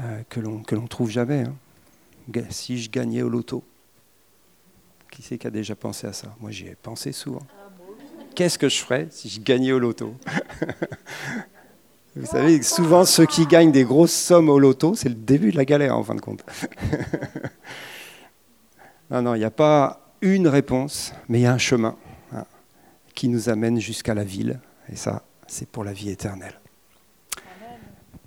euh, 0.00 0.22
que 0.28 0.40
l'on 0.40 0.62
ne 0.70 0.86
trouve 0.86 1.10
jamais. 1.10 1.44
Hein. 1.44 2.42
Si 2.50 2.80
je 2.80 2.90
gagnais 2.90 3.22
au 3.22 3.28
loto, 3.28 3.64
qui 5.10 5.22
c'est 5.22 5.38
qui 5.38 5.46
a 5.46 5.50
déjà 5.50 5.74
pensé 5.74 6.06
à 6.06 6.12
ça? 6.12 6.34
Moi 6.40 6.50
j'y 6.50 6.66
ai 6.66 6.74
pensé 6.74 7.12
souvent. 7.12 7.46
Qu'est-ce 8.36 8.58
que 8.58 8.68
je 8.68 8.76
ferais 8.76 9.08
si 9.10 9.30
je 9.30 9.40
gagnais 9.40 9.72
au 9.72 9.78
loto 9.78 10.14
Vous 12.14 12.26
savez, 12.26 12.62
souvent 12.62 13.06
ceux 13.06 13.24
qui 13.24 13.46
gagnent 13.46 13.72
des 13.72 13.84
grosses 13.84 14.12
sommes 14.12 14.50
au 14.50 14.58
loto, 14.58 14.94
c'est 14.94 15.08
le 15.08 15.14
début 15.14 15.52
de 15.52 15.56
la 15.56 15.64
galère 15.64 15.96
en 15.96 16.04
fin 16.04 16.14
de 16.14 16.20
compte. 16.20 16.44
Non, 19.08 19.22
non, 19.22 19.34
il 19.36 19.38
n'y 19.38 19.44
a 19.44 19.52
pas 19.52 20.00
une 20.20 20.48
réponse, 20.48 21.12
mais 21.28 21.38
il 21.38 21.42
y 21.42 21.46
a 21.46 21.52
un 21.52 21.58
chemin 21.58 21.96
hein, 22.34 22.44
qui 23.14 23.28
nous 23.28 23.48
amène 23.48 23.78
jusqu'à 23.80 24.14
la 24.14 24.24
ville. 24.24 24.58
Et 24.92 24.96
ça, 24.96 25.22
c'est 25.46 25.68
pour 25.68 25.84
la 25.84 25.92
vie 25.92 26.10
éternelle. 26.10 26.58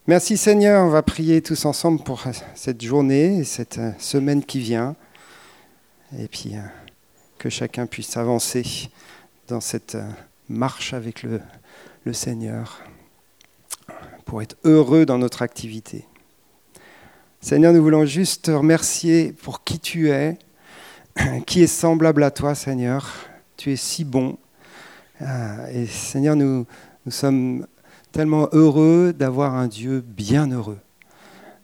Merci 0.07 0.38
Seigneur, 0.38 0.86
on 0.86 0.89
va 0.89 1.03
prier 1.03 1.41
tous 1.41 1.66
ensemble 1.66 2.01
pour 2.01 2.24
cette 2.55 2.82
journée 2.82 3.39
et 3.39 3.43
cette 3.43 3.78
euh, 3.78 3.91
semaine 3.99 4.41
qui 4.41 4.60
vient. 4.62 4.95
Et 6.18 6.30
puis 6.30 6.55
euh, 6.55 6.62
que 7.38 7.49
chacun 7.49 7.86
puisse 7.86 8.16
avancer 8.16 8.89
dans 9.50 9.62
cette 9.62 9.95
euh, 9.95 10.08
marche 10.47 10.93
avec 10.93 11.24
le, 11.24 11.41
Seigneur 12.12 12.82
pour 14.26 14.41
être 14.41 14.56
heureux 14.64 15.06
dans 15.06 15.20
notre 15.20 15.43
activité. 15.43 16.06
Seigneur, 17.39 17.72
nous 17.72 17.84
voulons 17.84 18.06
juste 18.06 18.45
te 18.45 18.52
remercier 18.52 19.32
pour 19.32 19.64
qui 19.64 19.80
tu 19.80 20.10
es, 20.10 20.39
qui 21.45 21.62
est 21.62 21.68
semblable 21.68 22.24
à 22.24 22.32
toi, 22.32 22.56
Seigneur. 22.56 23.14
Tu 23.58 23.74
es 23.74 23.76
si 23.76 24.06
bon. 24.06 24.39
Euh, 25.22 25.68
et 25.68 25.86
Seigneur, 25.86 26.36
nous, 26.36 26.66
sommes 27.10 27.68
tellement 28.12 28.50
heureux 28.52 29.14
d'avoir 29.14 29.54
un 29.54 29.68
Dieu 29.68 30.02
bienheureux. 30.02 30.80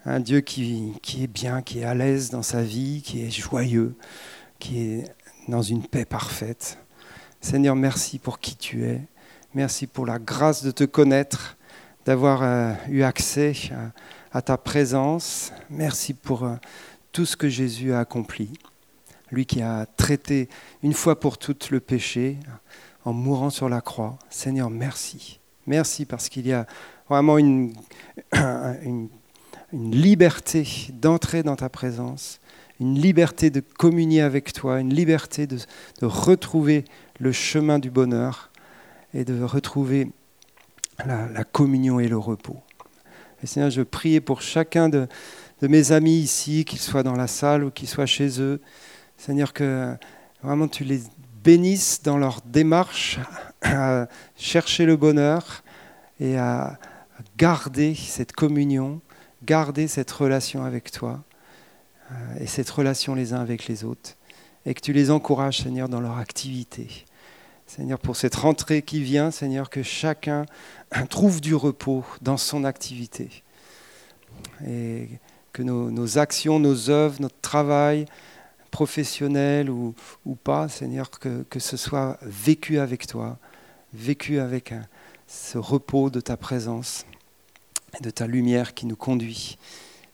Un 0.06 0.20
Dieu 0.20 0.42
qui 0.42 0.94
est 1.20 1.28
bien, 1.28 1.64
qui 1.64 1.80
est 1.80 1.86
à 1.86 1.96
l'aise 1.96 2.30
dans 2.30 2.44
sa 2.44 2.62
vie, 2.62 3.02
qui 3.04 3.26
est 3.26 3.32
joyeux, 3.32 3.96
qui 4.60 4.80
est 4.80 5.04
dans 5.48 5.64
une 5.64 5.82
paix 5.88 6.06
parfaite. 6.06 6.78
Seigneur, 7.42 7.76
merci 7.76 8.20
pour 8.20 8.40
qui 8.40 8.56
tu 8.56 8.86
es. 8.86 9.02
Merci 9.54 9.88
pour 9.88 10.06
la 10.06 10.20
grâce 10.20 10.64
de 10.64 10.72
te 10.72 10.84
connaître, 10.84 11.58
d'avoir 12.06 12.44
euh, 12.44 12.74
eu 12.90 13.04
accès 13.04 13.54
à, 14.32 14.42
ta 14.42 14.58
présence. 14.58 15.52
Merci 15.70 16.14
pour 16.14 16.44
euh, 16.44 16.56
tout 17.12 17.26
ce 17.26 17.38
que 17.38 17.50
Jésus 17.50 17.94
a 17.94 18.00
accompli 18.00 18.52
lui 19.32 19.46
qui 19.46 19.62
a 19.62 19.86
traité 19.86 20.50
une 20.84 20.94
fois 20.94 21.20
pour 21.20 21.38
toutes 21.38 21.70
le 21.70 21.80
péché 21.80 22.38
en 23.04 23.14
mourant 23.14 23.50
sur 23.50 23.70
la 23.70 23.82
croix. 23.82 24.18
Seigneur, 24.30 24.70
merci. 24.70 25.40
Merci 25.68 26.06
parce 26.06 26.30
qu'il 26.30 26.48
y 26.48 26.54
a 26.54 26.66
vraiment 27.10 27.38
une, 27.38 27.74
une, 28.34 29.10
liberté 29.74 30.66
d'entrer 30.94 31.44
dans 31.44 31.56
ta 31.56 31.70
présence, 31.70 32.40
une 32.80 32.96
liberté 32.98 33.50
de 33.50 33.60
communier 33.60 34.22
avec 34.22 34.54
toi, 34.54 34.80
une 34.80 34.94
liberté 34.94 35.48
de, 35.48 35.58
retrouver 36.02 36.86
le 37.20 37.32
chemin 37.32 37.80
du 37.80 37.90
bonheur 37.90 38.52
et 39.14 39.24
de 39.26 39.42
retrouver 39.42 40.12
la, 41.06 41.44
communion 41.44 42.00
et 42.00 42.08
le 42.08 42.18
repos. 42.18 42.62
Et 43.44 43.48
Seigneur, 43.48 43.70
je 43.70 43.82
prie 43.82 44.20
pour 44.20 44.42
chacun 44.42 44.90
de, 44.90 45.08
de 45.62 45.68
mes 45.68 45.92
amis 45.92 46.18
ici, 46.18 46.66
qu'ils 46.66 46.80
soient 46.80 47.04
dans 47.04 47.16
la 47.16 47.28
salle 47.28 47.64
ou 47.64 47.72
qu'ils 47.72 47.90
soient 47.90 48.06
chez 48.06 48.42
eux, 48.42 48.62
Seigneur, 49.18 49.54
que 49.54 49.96
vraiment 50.44 50.68
tu 50.68 50.84
les 50.84 51.02
bénisses 51.44 52.02
dans 52.04 52.18
leur 52.18 52.42
démarche 52.42 53.20
à 53.62 54.08
chercher 54.36 54.86
le 54.86 54.96
bonheur 54.96 55.64
et 56.20 56.38
à 56.38 56.78
garder 57.38 57.96
cette 57.96 58.32
communion, 58.32 59.02
garder 59.44 59.88
cette 59.88 60.12
relation 60.12 60.64
avec 60.64 60.92
toi 60.92 61.24
euh, 62.12 62.16
et 62.40 62.48
cette 62.48 62.70
relation 62.70 63.16
les 63.16 63.34
uns 63.34 63.42
avec 63.42 63.68
les 63.68 63.84
autres. 63.84 64.16
Et 64.66 64.74
que 64.74 64.82
tu 64.82 64.94
les 64.94 65.12
encourages, 65.12 65.60
Seigneur, 65.60 65.90
dans 65.90 66.00
leur 66.00 66.18
activité. 66.18 67.06
Seigneur, 67.68 68.00
pour 68.00 68.16
cette 68.16 68.36
rentrée 68.36 68.82
qui 68.82 69.02
vient, 69.02 69.32
Seigneur, 69.32 69.70
que 69.70 69.84
chacun 69.84 70.46
trouve 71.10 71.42
du 71.42 71.56
repos 71.56 72.04
dans 72.22 72.38
son 72.38 72.64
activité. 72.64 73.30
Et 74.68 75.10
que 75.54 75.64
nos, 75.64 76.18
actions, 76.18 76.60
nos 76.60 76.90
œuvres, 76.90 77.22
notre 77.22 77.40
travail, 77.42 78.06
professionnel 78.72 79.70
ou, 79.70 79.96
pas, 80.44 80.68
Seigneur, 80.68 81.10
que, 81.10 81.44
que, 81.50 81.60
ce 81.60 81.78
soit 81.78 82.18
vécu 82.22 82.80
avec 82.80 83.08
toi, 83.08 83.38
vécu 83.94 84.40
avec 84.40 84.74
ce 85.28 85.58
repos 85.58 86.10
de 86.10 86.20
ta 86.20 86.38
présence 86.38 87.06
de 88.02 88.10
ta 88.10 88.28
lumière 88.28 88.74
qui 88.74 88.86
nous 88.86 88.96
conduit 88.96 89.58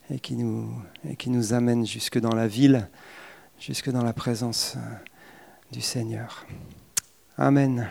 et 0.10 0.20
qui 0.20 0.36
nous 0.36 1.54
amène 1.54 1.86
jusque 1.86 2.20
dans 2.20 2.36
la 2.36 2.48
ville, 2.48 2.90
jusque 3.62 3.92
dans 3.92 4.04
la 4.04 4.14
présence 4.14 4.74
euh, 4.76 4.96
du 5.72 5.82
Seigneur. 5.82 6.48
Amen. 7.38 7.88